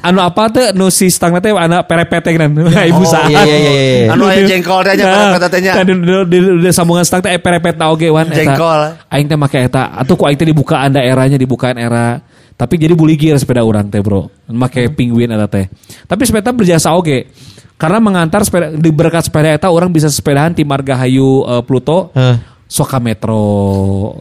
anu 0.00 0.20
apa 0.20 0.48
tuh 0.48 0.64
nu 0.72 0.88
si 0.88 1.08
stang 1.08 1.36
teh 1.40 1.52
anak 1.52 1.84
perepet 1.84 2.22
kan 2.24 2.48
ibu 2.48 3.02
Oh, 3.02 3.04
saat 3.04 3.28
iya, 3.28 3.42
iya, 3.44 3.56
iya, 3.58 3.72
iya. 3.72 4.08
Anu 4.12 4.24
aya 4.28 4.44
jengkol 4.46 4.80
teh 4.80 4.94
nya 4.96 5.04
perepet 5.04 5.50
teh 5.50 5.60
nya. 5.60 5.72
kan 5.76 5.84
di, 5.84 5.94
di, 6.28 6.38
di 6.60 6.70
sambungan 6.70 7.04
stang 7.04 7.20
teh 7.20 7.32
perepet 7.36 7.76
na 7.76 7.88
oge 7.88 8.08
wan 8.08 8.28
eta. 8.28 8.36
Jengkol. 8.40 8.80
aing 9.08 9.26
teh 9.26 9.36
make 9.36 9.58
eta 9.58 9.82
atuh 9.96 10.14
ku 10.16 10.24
aing 10.24 10.38
teh 10.38 10.48
dibukaan 10.48 10.92
daerahnya 10.92 11.36
dibukaan 11.36 11.76
era 11.76 12.20
tapi 12.60 12.76
jadi 12.76 12.92
buligir 12.92 13.32
sepeda 13.40 13.64
orang 13.64 13.88
teh 13.88 14.04
bro 14.04 14.28
make 14.52 14.92
penguin 14.92 15.32
eta 15.32 15.48
teh 15.48 15.72
tapi 16.04 16.28
sepeda 16.28 16.52
berjasa 16.52 16.92
oge 16.92 17.32
karena 17.80 17.96
mengantar 17.96 18.44
sepeda 18.44 18.76
di 18.76 18.92
berkat 18.92 19.32
sepeda 19.32 19.56
eta 19.56 19.72
orang 19.72 19.88
bisa 19.88 20.12
sepedahan 20.12 20.52
di 20.52 20.68
Margahayu 20.68 21.48
eh, 21.48 21.62
Pluto 21.64 22.12
Heh. 22.12 22.60
Soka 22.70 23.02
Metro 23.02 23.42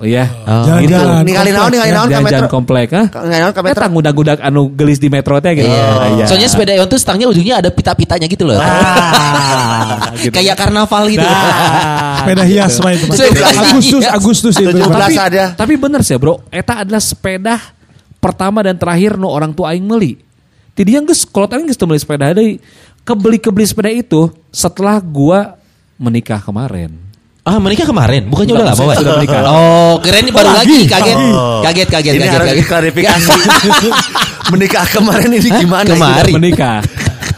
ya 0.02 0.26
Jalan-jalan. 0.26 1.22
Ningali 1.22 1.54
naon 1.54 1.70
ningali 1.70 1.94
naon 1.94 2.10
ka 2.10 2.18
metro. 2.26 2.48
komplek 2.50 2.90
ha 2.98 3.06
Ningali 3.06 3.46
naon 3.46 3.54
ka 3.54 3.62
metro. 3.62 3.78
Eta 3.78 3.92
ngudag-ngudag 3.94 4.40
anu 4.42 4.74
gelis 4.74 4.98
di 4.98 5.06
metro 5.06 5.38
teh 5.38 5.54
gitu. 5.54 5.70
Iya. 5.70 6.26
Soalnya 6.26 6.50
sepeda 6.50 6.74
tuh 6.90 6.98
stangnya 6.98 7.30
ujungnya 7.30 7.62
ada 7.62 7.70
pita-pitanya 7.70 8.26
gitu 8.26 8.50
loh. 8.50 8.58
Ah, 8.58 10.10
gitu. 10.26 10.34
Kayak 10.34 10.58
karnaval 10.58 11.14
gitu. 11.14 11.22
Nah, 11.22 12.26
Sepeda 12.26 12.44
hias 12.50 12.74
mah 12.82 12.92
itu. 12.98 13.06
Agustus, 13.54 14.02
hias. 14.02 14.18
Agustus 14.18 14.56
itu. 14.58 14.74
17 14.82 14.98
tapi, 14.98 15.16
ada. 15.22 15.44
tapi 15.54 15.74
bener 15.78 16.02
sih 16.02 16.18
bro, 16.18 16.42
eta 16.50 16.82
adalah 16.82 17.06
sepeda 17.06 17.78
pertama 18.20 18.64
dan 18.64 18.76
terakhir 18.76 19.16
nu 19.16 19.28
orang 19.32 19.56
tua 19.56 19.74
aing 19.74 19.84
meuli. 19.84 20.20
Tidinya 20.76 21.12
geus 21.12 21.28
kalau 21.28 21.50
aing 21.50 21.68
geus 21.68 21.80
meuli 21.84 22.00
sepeda 22.00 22.32
deui. 22.36 22.60
Kebeli-kebeli 23.04 23.66
sepeda 23.66 23.90
itu 23.90 24.30
setelah 24.54 25.02
gua 25.02 25.58
menikah 25.98 26.38
kemarin. 26.40 27.10
Ah, 27.48 27.58
menikah 27.58 27.88
kemarin, 27.88 28.30
bukannya 28.30 28.54
udah 28.54 28.68
lama? 28.76 28.94
Sudah 28.94 29.14
menikah. 29.18 29.42
Oh, 29.50 29.98
keren 30.06 30.22
ini 30.22 30.30
baru 30.30 30.54
lagi, 30.54 30.86
kaget. 30.86 31.18
Oh. 31.18 31.66
Kaget, 31.66 31.88
kaget, 31.90 32.14
Ini 32.14 32.20
kaget, 32.22 32.34
harus 32.36 32.46
kaget. 32.46 32.60
diklarifikasi. 32.62 33.32
Menikah 34.54 34.86
kemarin 34.94 35.30
ini 35.34 35.50
gimana? 35.50 35.90
Kemarin. 35.90 36.34
menikah. 36.38 36.86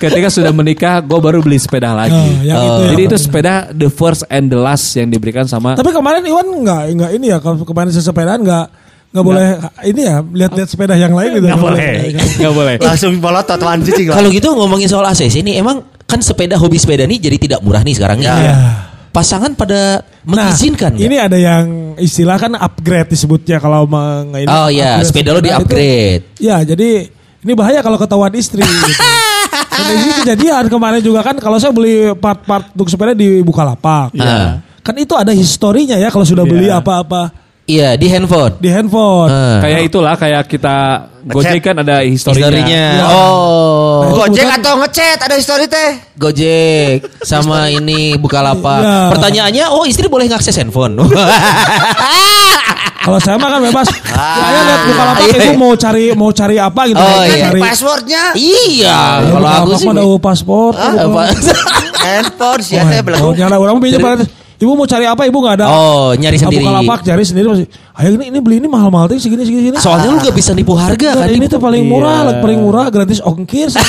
Ketika 0.02 0.28
sudah 0.28 0.52
menikah, 0.52 1.00
gue 1.00 1.20
baru 1.22 1.40
beli 1.40 1.62
sepeda 1.62 1.94
lagi. 1.96 2.18
Oh, 2.18 2.44
yang 2.44 2.60
itu 2.60 2.82
ya. 2.82 2.90
Jadi 2.92 3.02
itu 3.08 3.18
sepeda 3.22 3.54
the 3.72 3.88
first 3.88 4.28
and 4.28 4.52
the 4.52 4.58
last 4.60 4.90
yang 4.98 5.08
diberikan 5.14 5.46
sama 5.46 5.78
Tapi 5.78 5.94
kemarin 5.94 6.26
Iwan 6.26 6.50
nggak 6.50 6.82
nggak 6.98 7.12
ini 7.16 7.26
ya 7.32 7.38
kalau 7.38 7.62
kemarin 7.62 7.94
sesepedaan 7.94 8.42
nggak 8.42 8.66
nggak 9.12 9.26
boleh 9.28 9.48
ini 9.84 10.02
ya 10.08 10.24
lihat-lihat 10.24 10.70
sepeda 10.72 10.96
yang 10.96 11.12
lain 11.12 11.36
gitu. 11.36 11.48
Nggak 11.52 11.60
boleh. 11.60 11.88
Nggak 12.40 12.54
boleh. 12.56 12.76
Langsung 12.80 13.12
bolot 13.20 13.44
cicing 13.44 14.08
lah. 14.08 14.16
Kalau 14.16 14.30
gitu 14.32 14.48
ngomongin 14.56 14.88
soal 14.88 15.04
ACC 15.04 15.44
ini 15.44 15.60
emang 15.60 15.84
kan 16.08 16.24
sepeda 16.24 16.56
hobi 16.56 16.80
sepeda 16.80 17.04
ini 17.04 17.20
jadi 17.20 17.36
tidak 17.36 17.60
murah 17.60 17.84
nih 17.84 17.96
sekarang 17.96 18.24
nih. 18.24 18.32
Iya. 18.32 18.56
Pasangan 19.12 19.52
pada 19.60 20.08
mengizinkan 20.24 20.96
nggak? 20.96 21.04
Nah, 21.04 21.08
ini 21.12 21.18
ada 21.20 21.36
yang 21.36 21.64
istilah 22.00 22.40
kan 22.40 22.56
upgrade 22.56 23.12
disebutnya 23.12 23.60
kalau 23.60 23.84
meng, 23.84 24.32
ini, 24.32 24.48
Oh 24.48 24.72
iya, 24.72 25.04
upgrade 25.04 25.08
sepeda 25.12 25.30
lo 25.36 25.44
itu- 25.44 25.48
di-upgrade. 25.52 26.24
Ya, 26.40 26.64
jadi 26.64 27.12
ini 27.44 27.52
bahaya 27.52 27.84
kalau 27.84 28.00
ketahuan 28.00 28.32
istri. 28.40 28.64
gitu. 28.64 28.88
Dan 29.72 29.96
ini 30.00 30.12
kejadian 30.24 30.64
kemarin 30.72 31.04
juga 31.04 31.28
kan 31.28 31.36
kalau 31.36 31.60
saya 31.60 31.76
beli 31.76 32.16
part-part 32.16 32.72
untuk 32.72 32.88
sepeda 32.88 33.12
di 33.12 33.44
Bukalapak. 33.44 34.16
Iya. 34.16 34.64
Kan 34.80 34.96
itu 34.96 35.12
ada 35.20 35.36
historinya 35.36 36.00
ya 36.00 36.08
kalau 36.08 36.24
sudah 36.24 36.48
beli 36.48 36.72
Iya. 36.72 36.80
apa-apa 36.80 37.41
Iya 37.72 37.90
di 37.96 38.08
handphone. 38.12 38.54
di 38.60 38.68
handphone. 38.68 39.32
Ah. 39.32 39.64
Kayak 39.64 39.80
itulah 39.88 40.14
kayak 40.20 40.44
kita 40.52 41.08
Gojek 41.22 41.62
kan 41.62 41.76
ada 41.80 42.02
historinya. 42.02 42.50
Historinya. 42.50 42.86
Iya. 42.98 43.06
Oh. 43.08 44.12
Gojek 44.26 44.42
Kebetulan- 44.44 44.60
atau 44.60 44.74
ngechat 44.82 45.18
ada 45.22 45.36
story 45.40 45.66
teh. 45.70 45.92
Gojek 46.18 47.06
sama 47.24 47.72
ini 47.72 48.18
Bukalapak. 48.18 48.82
Iya. 48.82 48.98
Pertanyaannya, 49.16 49.66
oh 49.72 49.86
istri 49.88 50.10
boleh 50.12 50.28
ngakses 50.28 50.58
handphone? 50.58 50.98
Kalau 53.02 53.18
saya 53.18 53.38
mah 53.38 53.50
kan 53.50 53.62
bebas. 53.64 53.88
saya 54.42 54.60
lihat 54.66 54.82
Bukalapak 54.90 55.26
iya. 55.26 55.38
itu 55.38 55.52
mau 55.56 55.72
cari 55.78 56.06
mau 56.18 56.30
cari 56.34 56.56
apa 56.58 56.82
gitu. 56.90 57.02
Oh, 57.02 57.08
Mau 57.08 57.24
iya. 57.24 57.46
cari 57.50 57.62
Passwordnya 57.62 58.24
iya, 58.38 59.00
Ya, 59.22 59.30
kalau 59.32 59.50
aku 59.50 59.72
sih 59.78 59.88
ada 59.90 60.04
paspor. 60.20 60.74
Ah, 60.76 60.94
apa? 61.06 61.22
handphone 62.06 62.62
sih 62.66 62.78
Oh, 62.78 62.86
handphone. 62.86 63.34
Nyala 63.38 63.56
orang 63.62 63.78
pinjam 63.80 64.02
Ibu 64.62 64.72
mau 64.72 64.86
cari 64.86 65.04
apa? 65.04 65.26
Ibu 65.26 65.34
nggak 65.36 65.56
ada. 65.58 65.66
Oh, 65.68 66.14
nyari 66.14 66.38
Nah, 66.38 66.42
sendiri. 66.46 66.62
Bukalapak 66.62 67.00
cari 67.02 67.24
sendiri 67.26 67.48
masih. 67.50 67.66
Ayo 67.92 68.10
ini 68.14 68.30
ini 68.30 68.40
beli 68.40 68.56
ini 68.58 68.70
mahal-mahal 68.70 69.10
tuh 69.10 69.18
segini 69.18 69.42
segini 69.42 69.62
segini. 69.68 69.78
Soalnya 69.78 70.08
lu 70.08 70.18
gak 70.18 70.32
bisa 70.32 70.54
nipu 70.54 70.74
harga 70.74 71.18
kan? 71.18 71.28
ini 71.28 71.46
tuh 71.46 71.58
paling 71.58 71.82
murah, 71.82 72.14
Iya. 72.16 72.28
lah, 72.28 72.36
paling 72.40 72.60
murah 72.60 72.86
gratis 72.88 73.18
ongkir. 73.20 73.74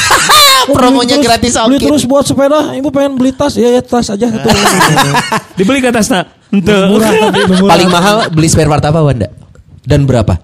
Oh, 0.62 0.70
beli 0.70 0.78
Promonya 0.78 1.16
terus- 1.16 1.26
gratis 1.26 1.52
Beli 1.52 1.62
ongkir. 1.74 1.88
terus 1.90 2.02
buat 2.06 2.24
sepeda. 2.24 2.60
Ibu 2.72 2.88
pengen 2.88 3.12
beli 3.14 3.30
tas, 3.30 3.52
ya 3.52 3.68
ya 3.68 3.82
tas 3.82 4.06
aja 4.06 4.24
itu. 4.24 4.48
Dibeli 5.58 5.82
ke 5.82 5.90
atasnya. 5.90 6.22
murah 6.54 7.10
tapi 7.10 7.38
itu 7.44 7.54
murah. 7.58 7.72
Paling 7.74 7.88
mahal 7.90 8.14
beli 8.30 8.46
spare 8.46 8.66
part 8.66 8.80
apa 8.80 9.02
Wanda? 9.02 9.28
Dan 9.82 10.06
berapa? 10.06 10.38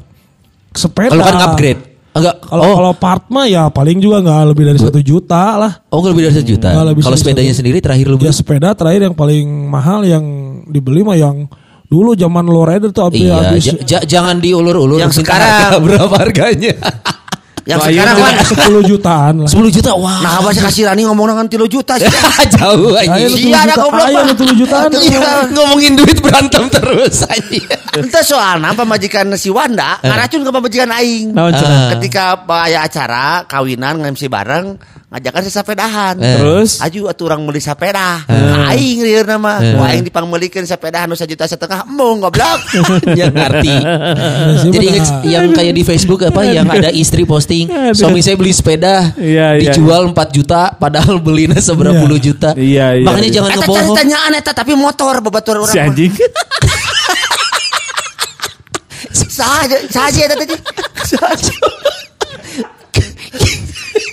sepeda. 0.71 1.11
Kalau 1.11 1.25
kan 1.25 1.37
upgrade. 1.49 1.81
Enggak. 2.18 2.37
Kalau 2.42 2.62
oh, 2.62 2.74
kalau 2.74 2.92
part 2.92 3.24
mah 3.28 3.46
ya 3.46 3.66
paling 3.68 3.96
juga 3.96 4.18
nggak 4.18 4.42
lebih 4.48 4.64
dari 4.66 4.78
satu 4.78 5.00
juta 5.00 5.42
lah. 5.57 5.72
oh 5.87 5.98
nggak 5.98 6.12
lebih 6.12 6.24
dari 6.24 6.37
sejuta. 6.37 6.68
Nggak 6.68 6.87
lebih 6.88 7.02
Kalau 7.02 7.16
sepedanya 7.16 7.48
satu. 7.48 7.59
sendiri 7.59 7.78
terakhir 7.78 8.07
lu 8.07 8.16
Ya 8.16 8.22
beli? 8.24 8.35
sepeda 8.35 8.68
terakhir 8.72 9.00
yang 9.02 9.14
paling 9.14 9.46
mahal 9.66 10.00
yang 10.02 10.24
dibeli 10.66 11.00
mah 11.00 11.14
yang 11.14 11.46
dulu 11.85 12.12
zaman 12.12 12.44
low 12.44 12.62
rider 12.62 12.90
tuh 12.90 13.00
habis 13.02 13.22
Iya, 13.22 13.35
habis 13.40 13.64
ja- 13.83 14.04
jangan 14.04 14.37
diulur-ulur. 14.38 14.98
Yang 14.98 15.20
sekarang. 15.20 15.48
harga 15.48 15.78
berapa 15.87 16.14
harganya? 16.18 16.74
Yang 17.68 17.92
iya, 17.92 18.00
sekarang 18.00 18.16
iya. 18.16 18.24
mah 18.24 18.81
10 18.81 18.88
jutaan 18.88 19.35
lah. 19.44 19.50
10 19.52 19.76
juta. 19.76 19.90
Wah. 19.92 20.18
Nah, 20.24 20.33
apa 20.40 20.48
sih 20.57 20.62
kasih 20.64 20.83
Rani 20.88 21.04
ngomong 21.04 21.26
dengan 21.37 21.46
3 21.52 21.68
juta 21.68 21.92
sih? 22.00 22.09
Jauh 22.57 22.96
aja. 22.96 23.12
Iya, 23.20 23.28
ada 23.28 23.37
10 23.37 23.44
juta, 23.44 23.85
goblok, 23.85 24.07
ayo 24.09 24.16
Pak. 24.16 24.24
lu 24.24 24.35
10 24.40 24.61
jutaan. 24.64 24.88
Iya. 24.96 25.31
Ngomongin 25.52 25.92
duit 26.00 26.18
berantem 26.24 26.64
terus 26.72 27.28
aja. 27.28 27.61
Ente 27.92 28.20
soalnya 28.24 28.72
pemajikan 28.72 29.28
si 29.37 29.52
Wanda 29.52 30.00
ngaracun 30.00 30.48
ke 30.48 30.50
pemajikan 30.50 30.88
aing. 30.96 31.37
Ketika 31.92 32.40
aya 32.48 32.88
acara 32.88 33.44
kawinan 33.44 34.00
nge-MC 34.00 34.33
bareng 34.33 34.81
ngajakan 35.09 35.40
si 35.40 35.49
sapedahan. 35.49 36.14
Eh. 36.18 36.37
Terus 36.37 36.71
Aju 36.79 37.09
atuh 37.09 37.25
urang 37.25 37.40
meuli 37.40 37.59
sapeda. 37.59 38.29
Aing 38.68 39.01
lieur 39.01 39.25
nama. 39.25 39.57
Ku 39.57 39.81
aing 39.81 40.05
dipangmeulikeun 40.05 40.62
sapeda 40.62 41.03
anu 41.03 41.16
sajuta 41.16 41.44
setengah 41.44 41.83
embung 41.83 42.21
goblok. 42.21 42.61
yang 43.18 43.33
ngerti. 43.33 43.73
sih 44.59 44.71
Jadi 44.71 44.87
yang 45.27 45.49
kayak 45.51 45.73
di 45.73 45.83
Facebook 45.83 46.21
apa 46.23 46.44
yang 46.44 46.68
ada 46.68 46.88
istri 46.88 47.25
posting 47.25 47.66
suami 47.92 48.21
saya 48.21 48.37
beli 48.37 48.53
sepeda 48.53 49.16
Iya, 49.16 49.57
iya. 49.57 49.73
dijual 49.73 50.09
4 50.09 50.16
juta 50.31 50.73
padahal 50.73 51.16
belinya 51.18 51.57
seberapa 51.59 51.90
Iya. 51.90 52.01
puluh 52.01 52.18
juta. 52.18 52.51
Iya, 52.53 52.87
iya, 52.94 53.05
Makanya 53.05 53.25
iya. 53.25 53.35
jangan 53.35 53.49
Eta 53.49 53.59
ngebohong. 53.59 53.81
ceritanyaan 53.88 54.33
eta 54.35 54.53
tapi 54.53 54.73
motor 54.75 55.14
babatur 55.18 55.57
urang. 55.59 55.73
si 55.73 55.81
anjing. 55.81 56.12
Saja 59.11 59.79
saja 59.88 60.21
eta 60.21 60.37
tadi. 60.37 60.55
Saja. 61.11 61.55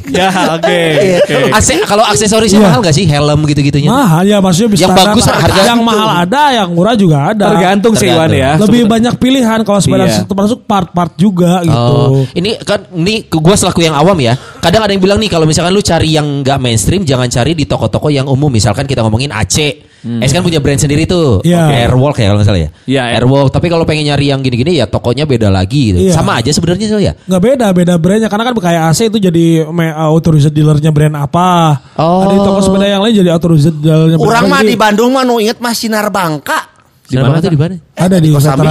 Ya, 0.08 0.30
oke. 0.56 0.80
Iya. 0.96 1.18
Oke. 1.22 1.36
Ase- 1.52 1.84
kalau 1.84 2.04
aksesorisnya 2.04 2.60
Iya. 2.60 2.68
mahal 2.68 2.80
gak 2.82 2.96
sih 2.96 3.06
helm 3.06 3.40
gitu-gitunya? 3.44 3.90
Mahal 3.90 4.24
ya 4.24 4.38
maksudnya 4.40 4.70
bisa 4.72 4.84
Yang 4.86 4.94
standar. 4.94 5.14
bagus 5.14 5.26
harga 5.26 5.62
yang 5.64 5.80
itu. 5.80 5.88
mahal 5.88 6.10
ada, 6.22 6.44
yang 6.54 6.70
murah 6.72 6.96
juga 6.96 7.18
ada. 7.30 7.46
Tergantung 7.52 7.94
sih 7.94 8.08
Iwan 8.08 8.28
Tergantung. 8.28 8.42
ya. 8.42 8.52
Lebih 8.62 8.82
banyak 8.86 9.14
pilihan 9.16 9.60
kalau 9.62 9.80
sepeda 9.80 10.06
Iya. 10.06 10.24
termasuk 10.24 10.60
part-part 10.64 11.12
juga 11.16 11.62
gitu. 11.62 11.76
Oh, 11.76 12.24
ini 12.32 12.56
kan 12.62 12.86
ini 12.92 13.26
ke 13.26 13.38
gua 13.38 13.54
selaku 13.54 13.82
yang 13.82 13.94
awam 13.94 14.18
ya. 14.18 14.34
Kadang 14.60 14.82
ada 14.82 14.92
yang 14.92 15.02
bilang 15.02 15.18
nih 15.18 15.28
kalau 15.28 15.46
misalkan 15.46 15.72
lu 15.72 15.82
cari 15.82 16.12
yang 16.12 16.42
nggak 16.42 16.58
mainstream 16.58 17.02
jangan 17.02 17.28
cari 17.28 17.54
di 17.54 17.66
toko-toko 17.66 18.08
yang 18.08 18.26
umum. 18.26 18.48
Misalkan 18.48 18.86
kita 18.86 19.02
ngomongin 19.02 19.30
AC. 19.30 19.82
AC 20.06 20.32
kan 20.32 20.46
punya 20.46 20.62
brand 20.62 20.78
sendiri 20.78 21.04
tuh. 21.04 21.42
Iya. 21.42 21.66
Oke, 21.66 21.76
Airwalk 21.82 22.16
ya 22.16 22.26
kalau 22.30 22.38
nggak 22.38 22.48
salah 22.48 22.62
ya. 22.62 22.70
Iya, 22.86 23.02
Airwalk. 23.18 23.50
Tapi 23.50 23.68
kalau 23.68 23.84
pengen 23.84 24.06
nyari 24.06 24.30
yang 24.30 24.40
gini-gini 24.40 24.78
ya 24.78 24.86
tokonya 24.86 25.26
beda 25.26 25.50
lagi 25.50 25.92
gitu. 25.92 26.00
Iya. 26.06 26.14
Sama 26.14 26.38
aja 26.38 26.54
sebenarnya 26.54 26.86
so 26.86 27.02
ya. 27.02 27.18
Nggak 27.26 27.42
beda, 27.42 27.66
beda 27.74 27.94
brandnya 27.98 28.30
karena 28.30 28.44
kan 28.46 28.54
kayak 28.54 28.82
AC 28.94 29.10
itu 29.10 29.18
jadi 29.18 29.46
me- 29.66 29.92
authorized 29.92 30.54
dealernya 30.54 30.94
brand 30.94 31.16
apa. 31.18 31.82
Oh. 31.98 32.22
Ada 32.24 32.34
di 32.34 32.40
toko 32.40 32.60
sepeda 32.62 32.86
yang 32.86 33.02
lain 33.02 33.14
jadi 33.18 33.30
authorized 33.34 33.76
dealernya 33.82 34.18
brand 34.18 34.30
Urang 34.30 34.46
apa. 34.46 34.54
mah 34.54 34.62
di 34.62 34.76
Bandung 34.78 35.10
mah 35.10 35.24
nu 35.26 35.42
inget 35.42 35.58
mah 35.58 35.74
Sinar 35.74 36.14
Bangka. 36.14 36.76
Di 37.06 37.22
mana 37.22 37.38
tuh 37.38 37.54
di 37.54 37.60
mana? 37.60 37.78
Ada 37.94 38.18
di 38.18 38.30
Kosambi. 38.34 38.66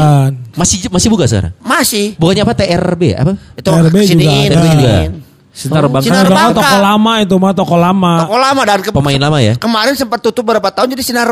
Masih 0.54 0.90
masih 0.90 1.08
buka 1.10 1.24
sekarang? 1.26 1.54
Masih. 1.62 2.18
Bukannya 2.18 2.42
apa 2.42 2.54
TRB 2.54 3.02
apa? 3.14 3.32
Itu 3.54 3.70
TRB 3.70 3.94
juga 3.94 4.10
siniin. 4.10 4.50
ada. 4.50 5.23
Sinar 5.54 5.86
Bangka. 5.86 6.04
Sinar 6.04 6.26
Bangka. 6.26 6.58
toko 6.58 6.76
lama 6.76 7.12
itu 7.18 7.34
mah 7.36 7.52
toko 7.52 7.76
lama. 7.76 8.12
Toko 8.20 8.36
lama 8.36 8.60
dan 8.64 8.78
ke- 8.80 8.90
Pemain 8.90 9.20
lama 9.20 9.38
ya. 9.38 9.54
kemarin 9.54 9.94
sempat 9.94 10.18
tutup 10.20 10.42
berapa 10.44 10.66
tahun 10.68 10.92
jadi 10.92 11.04
Sinar 11.04 11.28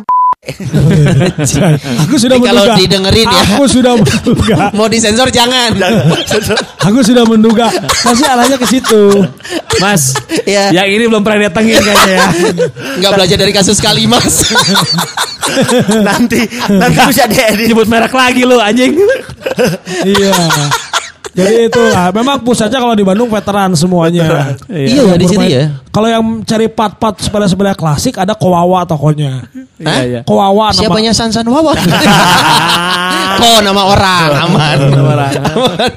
Aku 2.03 2.17
sudah 2.17 2.35
Ini 2.35 2.43
kalau 2.43 2.65
menduga. 2.65 2.75
didengerin 2.77 3.27
ya. 3.27 3.43
Aku 3.53 3.65
sudah 3.65 3.93
menduga. 3.95 4.57
Mau 4.77 4.87
disensor 4.87 5.29
jangan. 5.29 5.71
Aku 6.81 6.99
sudah 7.01 7.23
menduga. 7.23 7.71
Pasti 8.01 8.25
arahnya 8.25 8.57
ke 8.57 8.67
situ. 8.67 9.23
Mas, 9.79 10.15
Iya. 10.43 10.71
yang 10.73 10.89
ini 10.89 11.07
belum 11.07 11.23
pernah 11.23 11.47
datengin 11.47 11.79
kayaknya 11.79 12.11
ya. 12.13 12.27
Nggak 12.99 13.11
belajar 13.13 13.37
dari 13.39 13.53
kasus 13.53 13.79
kali 13.79 14.07
mas. 14.07 14.43
nanti 16.09 16.43
nanti 16.69 16.99
bisa 17.07 17.27
diedit. 17.27 17.71
Nyebut 17.71 17.87
merek 17.87 18.11
lagi 18.13 18.43
lu 18.43 18.59
anjing. 18.59 18.99
iya. 20.05 20.35
Jadi 21.33 21.55
itulah, 21.65 22.13
memang 22.13 22.45
pusatnya 22.45 22.77
kalau 22.77 22.93
di 22.93 23.01
Bandung 23.01 23.27
veteran 23.27 23.73
semuanya. 23.73 24.53
Iya, 24.69 25.17
di 25.17 25.25
sini 25.25 25.47
ya. 25.49 25.65
Kalau 25.89 26.05
yang 26.05 26.25
cari 26.45 26.69
part-part 26.69 27.17
sepeda-sepeda 27.19 27.73
klasik 27.73 28.17
ada 28.17 28.37
Kowawa 28.37 28.85
tokonya. 28.85 29.49
Iya, 29.81 29.97
iya. 30.05 30.21
Kowawa 30.23 30.69
nama- 30.69 30.77
Siapanya 30.77 31.13
Sansan 31.13 31.49
Wawa? 31.49 31.73
Kok 33.33 33.59
nama 33.65 33.83
orang 33.89 34.29
aman. 34.45 34.77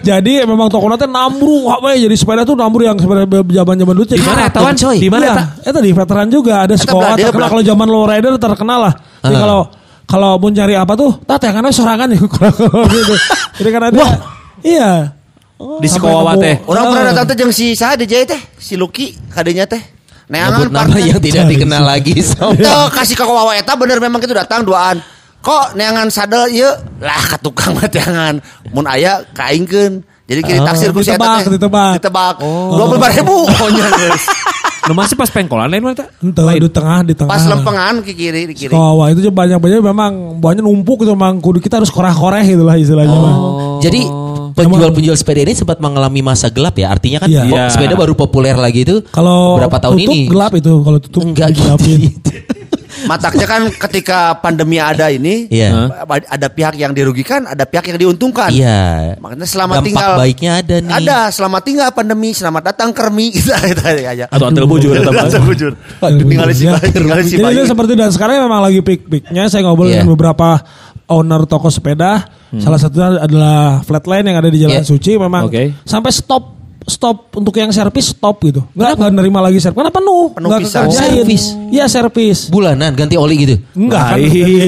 Jadi 0.02 0.34
memang 0.44 0.72
tokonya 0.72 0.96
teh 0.96 1.10
nambru, 1.10 1.68
apa 1.68 1.94
ya 1.94 2.08
jadi 2.08 2.16
sepeda 2.16 2.42
tuh 2.42 2.56
nambru 2.56 2.82
yang 2.82 2.96
sepeda 2.96 3.28
zaman-zaman 3.28 3.94
dulu. 3.94 4.08
Di 4.08 4.24
mana 4.24 4.48
eta, 4.48 4.60
Wan? 4.64 4.74
Di 4.74 5.10
mana 5.12 5.24
eta? 5.30 5.44
Itu 5.68 5.80
di 5.80 5.92
veteran 5.92 6.28
juga 6.28 6.64
ada 6.64 6.76
sekolah 6.76 7.20
terkenal 7.20 7.48
kalau 7.52 7.64
zaman 7.64 7.88
low 7.88 8.08
rider 8.08 8.34
terkenal 8.38 8.80
lah. 8.88 8.94
Jadi 9.20 9.36
Ah. 9.36 9.42
kalau 9.42 9.60
kalau 10.06 10.32
mau 10.38 10.48
cari 10.48 10.76
apa 10.78 10.94
tuh, 10.94 11.12
teh 11.20 11.52
karena 11.52 11.70
sorangan 11.70 12.08
ya 12.08 12.18
gitu. 12.24 13.16
Jadi 13.60 13.70
karena 13.70 13.90
dia 13.92 14.08
iya. 14.64 14.92
Di 15.56 15.88
Sampai 15.88 16.12
sekolah 16.12 16.34
teh. 16.36 16.56
Orang 16.68 16.84
Ah. 16.84 16.90
pernah 16.92 17.06
datang 17.16 17.26
teh 17.32 17.36
jeung 17.40 17.54
si 17.56 17.72
saha 17.74 17.96
DJ 17.96 18.28
teh, 18.28 18.42
si 18.60 18.76
Lucky 18.76 19.16
kadenya 19.32 19.64
teh. 19.64 19.80
Neangan 20.28 20.68
nama 20.68 20.98
yang 20.98 21.22
tidak 21.22 21.48
dikenal 21.48 21.84
lagi. 21.86 22.18
Tuh 22.20 22.88
kasih 22.92 23.16
ke 23.16 23.24
kawawa 23.24 23.56
eta 23.56 23.78
bener 23.78 24.02
memang 24.02 24.20
itu 24.20 24.34
datang 24.34 24.66
duaan. 24.66 25.00
Kok 25.40 25.78
neangan 25.78 26.10
sadel 26.10 26.50
ieu? 26.50 26.68
Lah 27.00 27.24
ka 27.30 27.38
tukang 27.38 27.78
mah 27.78 27.86
teangan. 27.86 28.42
Mun 28.74 28.90
aya 28.90 29.22
kaingkeun. 29.32 30.02
Jadi 30.26 30.42
kiri 30.42 30.58
Oh, 30.58 30.66
taksir 30.66 30.90
ku 30.90 31.06
si 31.06 31.14
eta 31.14 31.22
ditebak, 31.22 31.38
teh. 31.46 31.54
ditebak. 31.54 31.92
Ditebak. 32.02 32.36
Dua 32.42 32.86
puluh 32.90 33.06
ribu. 33.06 33.36
Pokoknya 33.46 33.86
geus. 33.94 34.24
Lu 34.86 34.94
masih 34.98 35.14
pas 35.14 35.30
pengkolan 35.30 35.70
lain 35.70 35.82
mana? 35.86 36.06
Ente 36.20 36.42
di 36.42 36.70
tengah 36.74 37.00
di 37.06 37.14
tengah. 37.14 37.30
Pas 37.30 37.46
lempengan 37.46 38.02
ke 38.02 38.12
kiri 38.18 38.50
di 38.50 38.54
kiri. 38.58 38.74
Kowawa 38.74 39.14
itu 39.14 39.30
banyak 39.30 39.62
banyak 39.62 39.80
memang 39.86 40.42
banyak 40.42 40.66
numpuk 40.66 41.06
itu 41.06 41.14
memang 41.14 41.38
kudu 41.38 41.62
kita 41.62 41.78
harus 41.78 41.94
koreh-koreh 41.94 42.42
gitu 42.42 42.66
lah 42.66 42.74
istilahnya 42.74 43.14
mah. 43.14 43.36
Jadi 43.86 44.02
penjual-penjual 44.56 45.16
sepeda 45.16 45.44
ini 45.44 45.54
sempat 45.54 45.78
mengalami 45.78 46.20
masa 46.20 46.48
gelap 46.48 46.74
ya. 46.74 46.90
Artinya 46.90 47.20
kan 47.20 47.28
Iya. 47.28 47.44
kok 47.44 47.52
Iya. 47.52 47.66
sepeda 47.70 47.94
baru 47.94 48.14
populer 48.16 48.56
lagi 48.56 48.82
itu 48.82 49.04
Kalau 49.08 49.60
berapa 49.60 49.78
tahun 49.78 49.96
tutup 50.00 50.10
ini? 50.10 50.20
gelap 50.26 50.52
itu 50.56 50.72
kalau 50.80 50.98
tutup 50.98 51.22
Enggak 51.22 51.48
gitu. 51.52 51.60
digelapin. 51.62 52.02
Mataknya 53.06 53.46
kan 53.46 53.62
ketika 53.70 54.40
pandemi 54.40 54.80
ada 54.80 55.12
ini, 55.12 55.46
Iya. 55.46 55.92
ada 56.08 56.48
pihak 56.48 56.74
yang 56.74 56.90
dirugikan, 56.90 57.44
ada 57.44 57.68
pihak 57.68 57.86
yang 57.86 58.00
diuntungkan. 58.00 58.50
Iya. 58.50 59.20
Makanya 59.20 59.46
selamat 59.46 59.76
Dampak 59.78 59.88
tinggal. 59.92 60.12
baiknya 60.18 60.52
ada 60.58 60.76
nih. 60.80 60.94
Ada, 60.96 61.18
selamat 61.30 61.62
tinggal 61.62 61.90
pandemi, 61.92 62.32
selamat 62.32 62.64
datang 62.66 62.90
kermi 62.96 63.30
gitu 63.36 63.52
aja. 63.52 64.26
Atau 64.26 64.48
antel 64.48 64.66
bujur 64.66 64.96
atau 64.96 65.12
apa? 65.12 65.38
bujur. 65.38 65.76
Tinggal 66.02 66.50
si 66.50 66.66
Ya. 66.66 66.80
tinggal 66.80 67.20
si 67.22 67.36
Jadi 67.36 67.68
seperti 67.68 67.94
dan 67.94 68.10
sekarang 68.10 68.42
memang 68.42 68.64
lagi 68.64 68.80
peak-peaknya 68.80 69.44
saya 69.52 69.62
ngobrol 69.62 69.86
Iya. 69.86 70.02
dengan 70.02 70.16
beberapa 70.16 70.64
owner 71.08 71.46
toko 71.46 71.70
sepeda 71.70 72.26
Salah 72.56 72.80
satunya 72.80 73.20
adalah 73.20 73.84
flatline 73.84 74.32
yang 74.32 74.38
ada 74.40 74.48
di 74.48 74.60
Jalan 74.64 74.80
Yeah. 74.80 74.88
Suci 74.88 75.20
memang 75.20 75.48
Oke. 75.52 75.76
sampai 75.84 76.12
stop 76.12 76.56
stop 76.86 77.34
untuk 77.34 77.58
yang 77.58 77.74
servis 77.74 78.14
stop 78.14 78.38
gitu. 78.46 78.62
Enggak 78.78 78.96
enggak 79.02 79.12
nerima 79.18 79.40
lagi 79.42 79.58
servis. 79.58 79.76
Karena 79.76 79.92
penuh. 79.92 80.32
Penuh 80.38 80.48
Nggak 80.54 80.62
pisan. 80.62 80.84
kekerjain. 80.86 81.02
Servis? 81.18 81.44
Iya 81.74 81.86
servis. 81.90 82.40
Bulanan 82.48 82.94
ganti 82.94 83.18
oli 83.18 83.36
gitu. 83.42 83.56
Enggak 83.74 84.22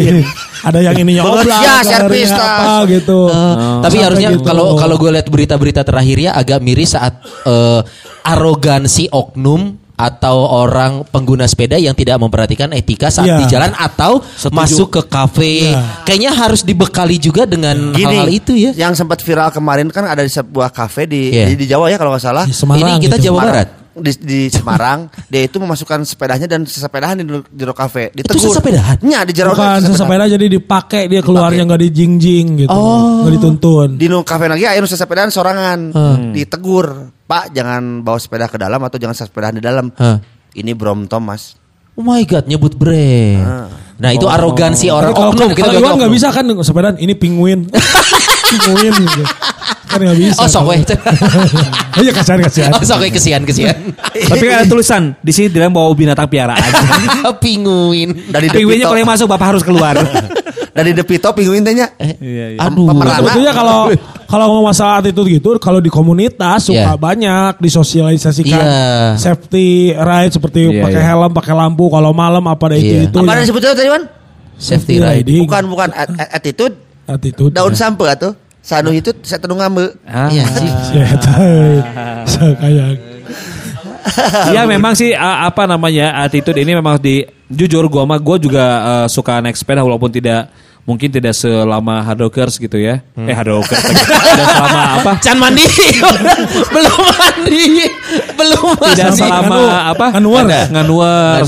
ada 0.68 0.80
yang 0.82 0.98
ininya 0.98 1.24
oblak, 1.30 1.46
servis, 1.86 2.28
kalorinya 2.34 2.36
tas. 2.36 2.50
apa 2.58 2.74
gitu. 2.90 3.20
Eh, 3.30 3.56
tapi 3.86 3.98
harusnya 4.02 4.30
gitu. 4.34 4.44
kalau 4.44 4.74
kalau 4.76 4.96
gue 4.98 5.12
lihat 5.14 5.28
berita-berita 5.30 5.82
terakhir 5.86 6.18
ya 6.18 6.32
agak 6.34 6.60
miris 6.60 6.98
saat 6.98 7.22
eh, 7.46 7.82
arogansi 8.26 9.08
oknum 9.14 9.87
atau 9.98 10.45
orang 10.45 11.02
pengguna 11.10 11.50
sepeda 11.50 11.74
yang 11.76 11.98
tidak 11.98 12.22
memperhatikan 12.22 12.70
etika 12.70 13.10
saat 13.10 13.26
Iya. 13.26 13.38
di 13.41 13.45
jalan 13.50 13.74
atau 13.74 14.22
masuk 14.54 14.93
ke 14.93 15.02
kafe. 15.10 15.74
Iya. 15.74 16.06
Kayaknya 16.06 16.32
harus 16.38 16.62
dibekali 16.62 17.18
juga 17.18 17.50
dengan 17.50 17.98
hal-hal 17.98 18.30
itu 18.30 18.54
ya. 18.54 18.78
Yang 18.78 19.02
sempat 19.02 19.26
viral 19.26 19.50
kemarin 19.50 19.89
kan 19.89 20.06
ada 20.06 20.22
di 20.22 20.30
sebuah 20.30 20.70
kafe 20.70 21.10
di 21.10 21.34
Iya. 21.34 21.50
di, 21.50 21.54
di 21.58 21.66
Jawa 21.66 21.89
ya 21.89 21.98
kalau 21.98 22.14
nggak 22.14 22.22
salah. 22.24 22.45
Di 22.45 22.54
Semarang 22.54 23.02
Ini 23.02 23.10
kita 23.10 23.18
gitu. 23.18 23.34
Jawa. 23.34 23.41
Barat. 23.41 23.70
Di, 23.98 24.14
di 24.22 24.41
Semarang 24.54 25.10
dia 25.34 25.41
itu 25.50 25.58
memasukkan 25.58 26.06
sepedanya 26.06 26.45
dan 26.45 26.62
sesepedahan 26.70 27.18
di 27.18 27.26
jero 27.58 27.74
kafe. 27.74 28.14
Itu 28.14 28.30
Ditegur. 28.30 28.54
sesepedahan? 28.54 29.02
Nya 29.02 29.26
di 29.26 29.34
jero 29.34 29.58
Bukan 29.58 29.82
sesepeda 29.82 30.30
jadi 30.30 30.45
dipakai 30.45 31.10
dia 31.10 31.26
keluarnya 31.26 31.66
nggak 31.66 31.82
dijingjing 31.89 32.70
gitu. 32.70 32.78
Oh. 32.78 33.26
Nggak 33.26 33.34
dituntun. 33.41 33.89
Di 33.98 34.06
kafe 34.22 34.45
lagi 34.45 34.70
nu 34.78 34.86
sesepedahan 34.86 35.34
sorangan. 35.34 35.80
Ditegur, 36.30 37.16
"Pak, 37.28 37.51
jangan 37.51 38.01
bawa 38.01 38.17
sepeda 38.17 38.47
ke 38.47 38.57
dalam 38.57 38.80
atau 38.80 38.97
jangan 38.97 39.13
sepedahan 39.13 39.59
di 39.59 39.63
dalam." 39.63 39.91
Hah. 39.99 40.23
Ini 40.57 40.73
Brompton, 40.73 41.21
Mas. 41.21 41.59
Oh 41.97 42.05
my 42.05 42.21
god, 42.30 42.45
nyebut 42.45 42.78
brand. 42.78 43.69
Nah, 43.97 44.13
itu 44.13 44.30
arogansi 44.30 44.93
orang 44.93 45.17
oknum. 45.17 45.49
kalau 45.57 45.73
Iwan 45.73 45.97
nggak 45.97 46.13
bisa 46.13 46.30
kan 46.30 46.45
sepedaan 46.61 47.01
ini 47.01 47.17
penguin. 47.17 47.65
penguin 48.53 48.93
gitu. 48.93 49.23
Kan 49.98 50.06
nggak 50.06 50.20
bisa. 50.22 50.39
Oh, 50.39 50.48
sok 50.48 50.64
weh. 50.70 50.80
Oh 51.98 52.06
iya 52.06 52.14
kasihan 52.14 52.38
kasihan. 52.45 52.70
Oh, 52.78 52.86
sok 52.86 53.02
weh 53.02 53.10
kesian 53.10 53.41
kesian. 53.41 53.74
Tapi 53.98 54.43
kan 54.45 54.62
ada 54.62 54.68
tulisan 54.70 55.18
di 55.18 55.34
sini 55.34 55.50
tidak 55.50 55.74
bawa 55.74 55.89
binatang 55.98 56.30
piaraan. 56.30 56.62
Pinguin. 57.43 58.30
Dari 58.30 58.54
Pinguinnya 58.54 58.86
kalau 58.86 59.00
yang 59.02 59.10
masuk 59.10 59.26
bapak 59.26 59.58
harus 59.58 59.64
keluar. 59.66 59.98
dari 60.78 60.93
Depito 60.93 61.34
pinguin 61.34 61.66
teh 61.66 61.74
nya. 61.74 61.89
Iya, 61.98 62.54
iya. 62.54 62.62
Aduh. 62.62 62.93
Sebetulnya 62.93 63.50
kalau 63.50 63.89
kalau 64.30 64.45
mau 64.54 64.70
masalah 64.70 65.02
attitude 65.02 65.26
gitu, 65.34 65.58
kalau 65.58 65.82
di 65.82 65.89
komunitas 65.89 66.70
suka 66.70 66.93
Iya. 66.93 67.02
banyak 67.02 67.58
disosialisasikan 67.58 68.62
Iya. 68.62 69.18
safety 69.18 69.98
right 69.98 70.30
seperti 70.30 70.70
Iya, 70.70 70.86
pakai 70.86 71.02
iya. 71.02 71.10
helm, 71.10 71.34
pakai 71.34 71.54
lampu 71.58 71.89
kalau 71.89 72.14
malam 72.14 72.45
apa 72.45 72.70
ada 72.70 72.78
Iya. 72.78 73.10
itu 73.10 73.10
itu. 73.10 73.18
Apa 73.18 73.34
yang 73.34 73.41
disebutnya 73.41 73.74
tadi, 73.74 73.89
Wan? 73.89 74.04
Safety 74.54 74.95
riding. 75.02 75.50
Bukan 75.50 75.64
bukan 75.66 75.89
at- 75.98 76.14
at- 76.14 76.32
attitude, 76.38 76.78
attitude. 77.10 77.58
daun 77.58 77.74
sampe 77.74 78.06
atuh. 78.06 78.38
Sanu 78.68 78.91
itu 78.91 79.15
saya 79.24 79.39
tenung 79.39 79.63
ngambe. 79.63 79.95
Ah. 80.03 80.28
Iya 80.28 80.43
sih. 80.51 80.70
Ya, 80.97 81.07
kayak 82.59 82.99
Iya 84.51 84.61
memang 84.68 84.91
sih 84.91 85.15
apa 85.15 85.63
namanya 85.63 86.20
attitude 86.24 86.59
ini 86.59 86.76
memang 86.76 86.99
di 86.99 87.24
jujur 87.47 87.88
gua 87.88 88.03
mah 88.03 88.20
gua 88.20 88.36
juga 88.36 88.63
eh, 88.84 89.07
suka 89.07 89.39
naik 89.39 89.55
sepeda 89.55 89.84
walaupun 89.84 90.11
tidak 90.11 90.51
mungkin 90.84 91.11
tidak 91.11 91.32
selama 91.36 92.03
hardrockers 92.03 92.59
gitu 92.59 92.76
ya. 92.80 93.03
Eh 93.15 93.36
hardrockers 93.36 93.80
tidak 93.80 94.47
selama 94.51 94.82
apa? 94.99 95.11
Can 95.26 95.38
mandi. 95.39 95.63
Belum 96.72 96.97
mandi. 97.03 97.63
Belum 98.36 98.68
Tidak 98.76 99.07
mandi. 99.11 99.20
selama 99.20 99.43
Nganu- 99.47 99.91
apa? 99.95 100.05
nganuar. 100.15 100.43
Nganuar. 100.72 101.39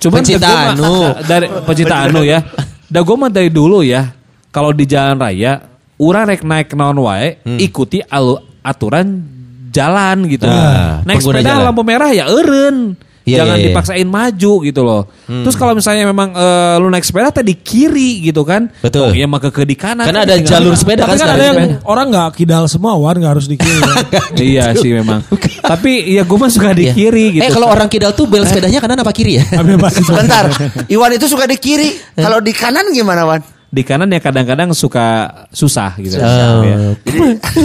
Cuman 0.00 0.20
mah- 0.20 0.72
anu. 0.76 0.92
dari 1.24 1.46
pencinta 1.64 1.94
anu 2.08 2.20
ya. 2.24 2.40
Da 2.88 3.00
gua 3.00 3.16
mah 3.16 3.30
dari 3.32 3.48
dulu 3.48 3.80
ya. 3.84 4.12
Kalau 4.48 4.70
di 4.70 4.86
jalan 4.86 5.18
raya, 5.18 5.73
urang 5.96 6.24
rek 6.24 6.42
naik 6.42 6.72
naon 6.72 6.98
wae, 6.98 7.38
ikuti 7.56 8.02
alu- 8.02 8.42
aturan 8.60 9.22
jalan 9.68 10.26
gitu. 10.26 10.46
Nah, 10.46 11.02
naik 11.02 11.18
sepeda 11.18 11.42
jalan. 11.52 11.64
lampu 11.66 11.82
merah 11.82 12.10
ya 12.10 12.26
eureun. 12.26 12.94
Iya, 13.24 13.40
Jangan 13.40 13.56
iya, 13.56 13.62
iya. 13.62 13.68
dipaksain 13.72 14.04
maju 14.04 14.52
gitu 14.60 14.80
loh. 14.84 15.08
Terus 15.24 15.56
kalau 15.56 15.72
misalnya 15.72 16.04
memang 16.04 16.36
eh, 16.36 16.76
lu 16.76 16.92
naik 16.92 17.08
sepeda 17.08 17.32
tadi 17.32 17.56
kiri 17.56 18.20
gitu 18.20 18.44
kan. 18.44 18.68
Betul. 18.84 19.08
Oh, 19.08 19.16
iya 19.16 19.24
maka 19.24 19.48
ke 19.48 19.64
di 19.64 19.72
kanan. 19.72 20.04
Karena 20.04 20.20
Kan 20.20 20.28
ada 20.28 20.34
tinggal- 20.36 20.52
jalur 20.60 20.74
sepeda 20.76 21.08
Tapi 21.08 21.10
kan 21.10 21.18
kan 21.18 21.28
ada 21.32 21.44
yang 21.48 21.58
orang 21.88 22.06
nggak 22.12 22.36
kidal 22.36 22.68
semua, 22.68 22.92
Wan 22.94 23.16
nggak 23.16 23.32
harus 23.32 23.48
di 23.48 23.56
kiri. 23.56 23.80
iya 24.52 24.76
sih 24.76 24.92
memang. 24.92 25.24
Tapi 25.58 26.04
ya 26.12 26.20
gue 26.22 26.36
mah 26.36 26.52
suka 26.52 26.76
di 26.76 26.84
Iya. 26.84 26.92
kiri 26.92 27.24
gitu. 27.32 27.42
Eh 27.42 27.50
kalau 27.50 27.72
orang 27.72 27.88
kidal 27.88 28.12
tuh 28.12 28.28
bel 28.28 28.44
sepedanya 28.44 28.76
kanan 28.76 29.00
apa 29.00 29.08
kiri 29.10 29.40
ya? 29.40 29.44
Sebentar. 29.88 30.44
Iwan 30.92 31.16
itu 31.16 31.24
suka 31.24 31.48
di 31.48 31.56
kiri. 31.56 31.96
Kalau 32.12 32.44
di 32.44 32.52
kanan 32.52 32.92
gimana, 32.92 33.24
Wan? 33.24 33.40
Di 33.74 33.82
kanan 33.82 34.06
ya 34.06 34.22
kadang-kadang 34.22 34.70
suka 34.70 35.26
susah 35.50 35.98
gitu. 35.98 36.22
Oh. 36.22 36.62
Ya. 36.62 36.76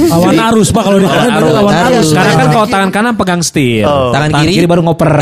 Lawan 0.09 0.41
arus 0.49 0.73
pak 0.73 0.81
kalau 0.81 0.97
di 0.97 1.05
kanan 1.05 1.29
berarti 1.37 1.53
lawan 1.53 1.73
arus. 1.77 1.93
arus. 1.93 2.09
Karena 2.17 2.33
kan 2.33 2.47
kalau 2.49 2.65
tangan 2.65 2.89
kanan 2.89 3.13
pegang 3.13 3.41
setir, 3.45 3.85
Oh. 3.85 4.09
Tangan 4.09 4.41
kiri? 4.41 4.65
baru 4.65 4.81
ngoper. 4.81 5.21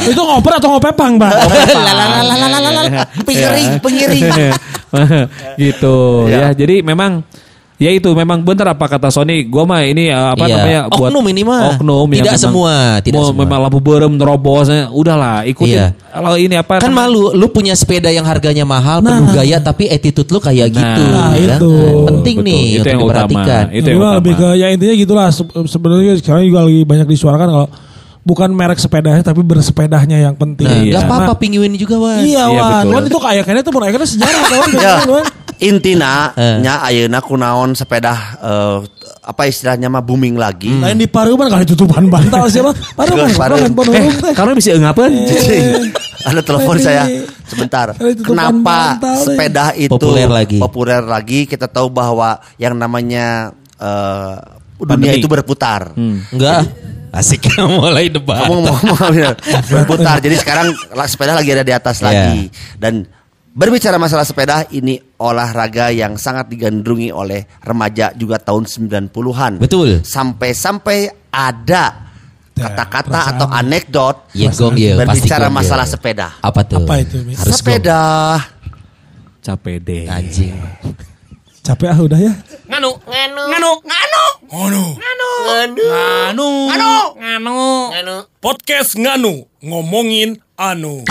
Itu 0.10 0.20
ngoper 0.24 0.52
atau 0.58 0.68
ngopepang 0.74 1.20
pak? 1.20 1.32
Pengiring, 3.24 3.68
pengiring. 3.84 4.22
gitu 5.60 5.96
Ya. 6.30 6.48
ya. 6.50 6.56
Jadi 6.56 6.80
memang 6.80 7.20
ya 7.84 7.92
itu 7.92 8.08
memang 8.10 8.40
bener 8.40 8.64
apa 8.66 8.88
kata 8.88 9.08
Sony, 9.08 9.44
gua 9.44 9.62
mah 9.62 9.84
ini 9.84 10.08
eh, 10.08 10.16
apa 10.16 10.40
Iya. 10.42 10.54
namanya 10.56 10.80
Oknum 10.88 11.24
ini 11.26 11.42
mah. 11.42 11.60
Oknum 11.70 12.08
Tidak 12.08 12.24
memang 12.24 12.40
semua, 12.40 12.74
tidak 12.98 13.14
mau 13.14 13.28
semua. 13.28 13.40
memang 13.40 13.58
lampu 13.60 13.78
berem 13.78 14.12
nerobos, 14.14 14.66
eh, 14.66 14.88
udahlah 14.88 15.44
ikutin. 15.44 15.76
Iya. 15.76 15.86
Kalau 15.92 16.34
ini 16.34 16.54
apa 16.54 16.72
Kan 16.78 16.88
namanya- 16.88 17.12
malu, 17.12 17.22
lu 17.30 17.46
punya 17.48 17.74
sepeda 17.74 18.08
yang 18.08 18.24
harganya 18.24 18.64
mahal, 18.64 18.98
penuh 18.98 19.28
gaya 19.30 19.60
tapi 19.60 19.84
attitude 19.86 20.26
lu 20.26 20.38
kayak 20.38 20.70
gitu. 20.70 21.02
Nah, 21.04 21.36
ya. 21.36 21.54
itu. 21.54 21.72
Penting 22.06 22.36
Betul, 22.38 22.48
nih 22.48 22.60
itu 22.62 22.78
untuk 22.78 22.88
yang 22.88 23.00
utama. 23.00 23.12
diperhatikan. 23.26 23.64
Itu 23.66 23.76
Jadi 23.76 23.84
yang 23.86 24.00
utama. 24.00 24.16
lebih 24.16 24.32
ke 24.34 24.48
ya 24.54 24.66
intinya 24.70 24.94
gitulah 24.96 25.28
Se- 25.28 25.44
sebenarnya 25.66 26.12
sekarang 26.16 26.42
juga 26.44 26.60
lagi 26.62 26.80
banyak 26.82 27.06
disuarakan 27.06 27.48
kalau 27.50 27.68
bukan 28.24 28.48
merek 28.50 28.78
sepedanya 28.78 29.20
tapi 29.22 29.44
bersepedanya 29.44 30.16
yang 30.18 30.32
penting. 30.32 30.64
Nah, 30.64 30.80
Iya. 30.80 30.96
gak 30.96 31.04
apa-apa 31.04 31.32
pinguin 31.36 31.74
juga 31.74 31.98
Wan. 31.98 32.24
Iya, 32.24 32.42
Iya, 32.42 32.44
Wan. 32.48 32.72
betul. 32.80 32.88
Wan 32.90 33.04
itu 33.04 33.18
kayak 33.20 33.42
kayaknya 33.44 33.62
itu 33.62 33.70
ayeuna 33.74 34.06
sejarah 34.06 34.42
Wan. 35.12 35.24
Intina 35.64 36.30
Eh. 36.32 36.60
nya 36.60 36.80
ayeuna 36.80 37.18
kunaon 37.18 37.72
sepeda 37.72 38.12
eh, 38.36 38.78
apa 39.24 39.42
istilahnya 39.44 39.88
mah 39.88 40.00
booming 40.00 40.36
lagi. 40.36 40.68
Lain 40.68 40.94
di 40.94 41.08
Pareuman 41.08 41.48
kali 41.48 41.64
tutupan 41.64 42.04
bantal 42.06 42.44
Pareuman, 42.92 43.32
Pareuman. 43.32 43.72
Pareuman 43.72 43.96
Eh, 43.96 44.34
karena 44.36 44.52
bisa 44.52 44.76
ngapain? 44.76 45.12
Ada 46.24 46.40
telepon 46.40 46.76
saya 46.76 47.08
sebentar. 47.44 47.96
Kenapa 47.96 48.96
bantal, 48.96 49.12
eh. 49.12 49.24
sepeda 49.24 49.64
itu 49.74 49.90
Populer 49.90 50.28
lagi. 50.28 50.58
Populer 50.58 51.00
lagi. 51.00 51.40
Kita 51.44 51.64
tahu 51.66 51.88
bahwa 51.88 52.36
yang 52.56 52.76
namanya 52.76 53.52
eh, 53.76 54.36
dunia 54.76 54.88
Pandemi. 55.08 55.16
itu 55.16 55.28
berputar. 55.28 55.96
Enggak. 56.28 56.68
Asik 57.14 57.46
mulai 57.62 58.10
debat. 58.10 58.42
Kamu 58.42 58.58
mau 58.58 58.74
bener. 59.06 59.38
berputar. 59.70 60.18
Jadi 60.18 60.34
sekarang 60.34 60.66
sepeda 61.06 61.32
lagi 61.32 61.46
ada 61.48 61.62
di 61.62 61.70
atas 61.70 62.02
Iya. 62.02 62.06
lagi. 62.10 62.50
Dan 62.74 63.06
berbicara 63.54 63.96
masalah 64.02 64.26
sepeda 64.26 64.66
ini 64.74 64.98
olahraga 65.22 65.94
yang 65.94 66.18
sangat 66.18 66.50
digandrungi 66.50 67.14
oleh 67.14 67.46
remaja 67.62 68.10
juga 68.18 68.42
tahun 68.42 68.66
90-an. 68.66 69.62
Betul. 69.62 70.02
Sampai-sampai 70.02 71.30
ada 71.30 72.10
kata-kata 72.54 73.10
perasaan. 73.10 73.34
atau 73.34 73.46
anekdot 73.50 74.16
Iya 74.34 74.50
gong 74.54 74.78
ya, 74.78 74.94
pasti 74.94 75.26
berbicara 75.26 75.46
gong, 75.50 75.54
masalah 75.58 75.86
ya. 75.86 75.92
sepeda. 75.94 76.28
Apa 76.42 76.60
tuh? 76.66 76.82
Apa 76.82 76.94
itu? 77.02 77.16
Harus 77.34 77.54
sepeda. 77.58 78.02
Capek 79.42 79.76
deh. 79.82 80.04
Anjing. 80.10 80.54
Capek 81.64 81.88
ah 81.94 81.98
udah 81.98 82.18
ya. 82.20 82.32
Nganu, 82.68 82.90
nganu, 83.06 83.42
nganu, 83.48 83.72
nganu, 83.88 84.24
nganu, 84.50 84.84
nganu, 84.94 85.30
nganu, 85.48 86.48
nganu, 86.68 86.92
nganu, 87.18 87.58
nganu, 87.90 88.14
podcast 88.42 88.94
nganu 89.00 89.48
ngomongin 89.64 90.36
anu. 90.60 91.02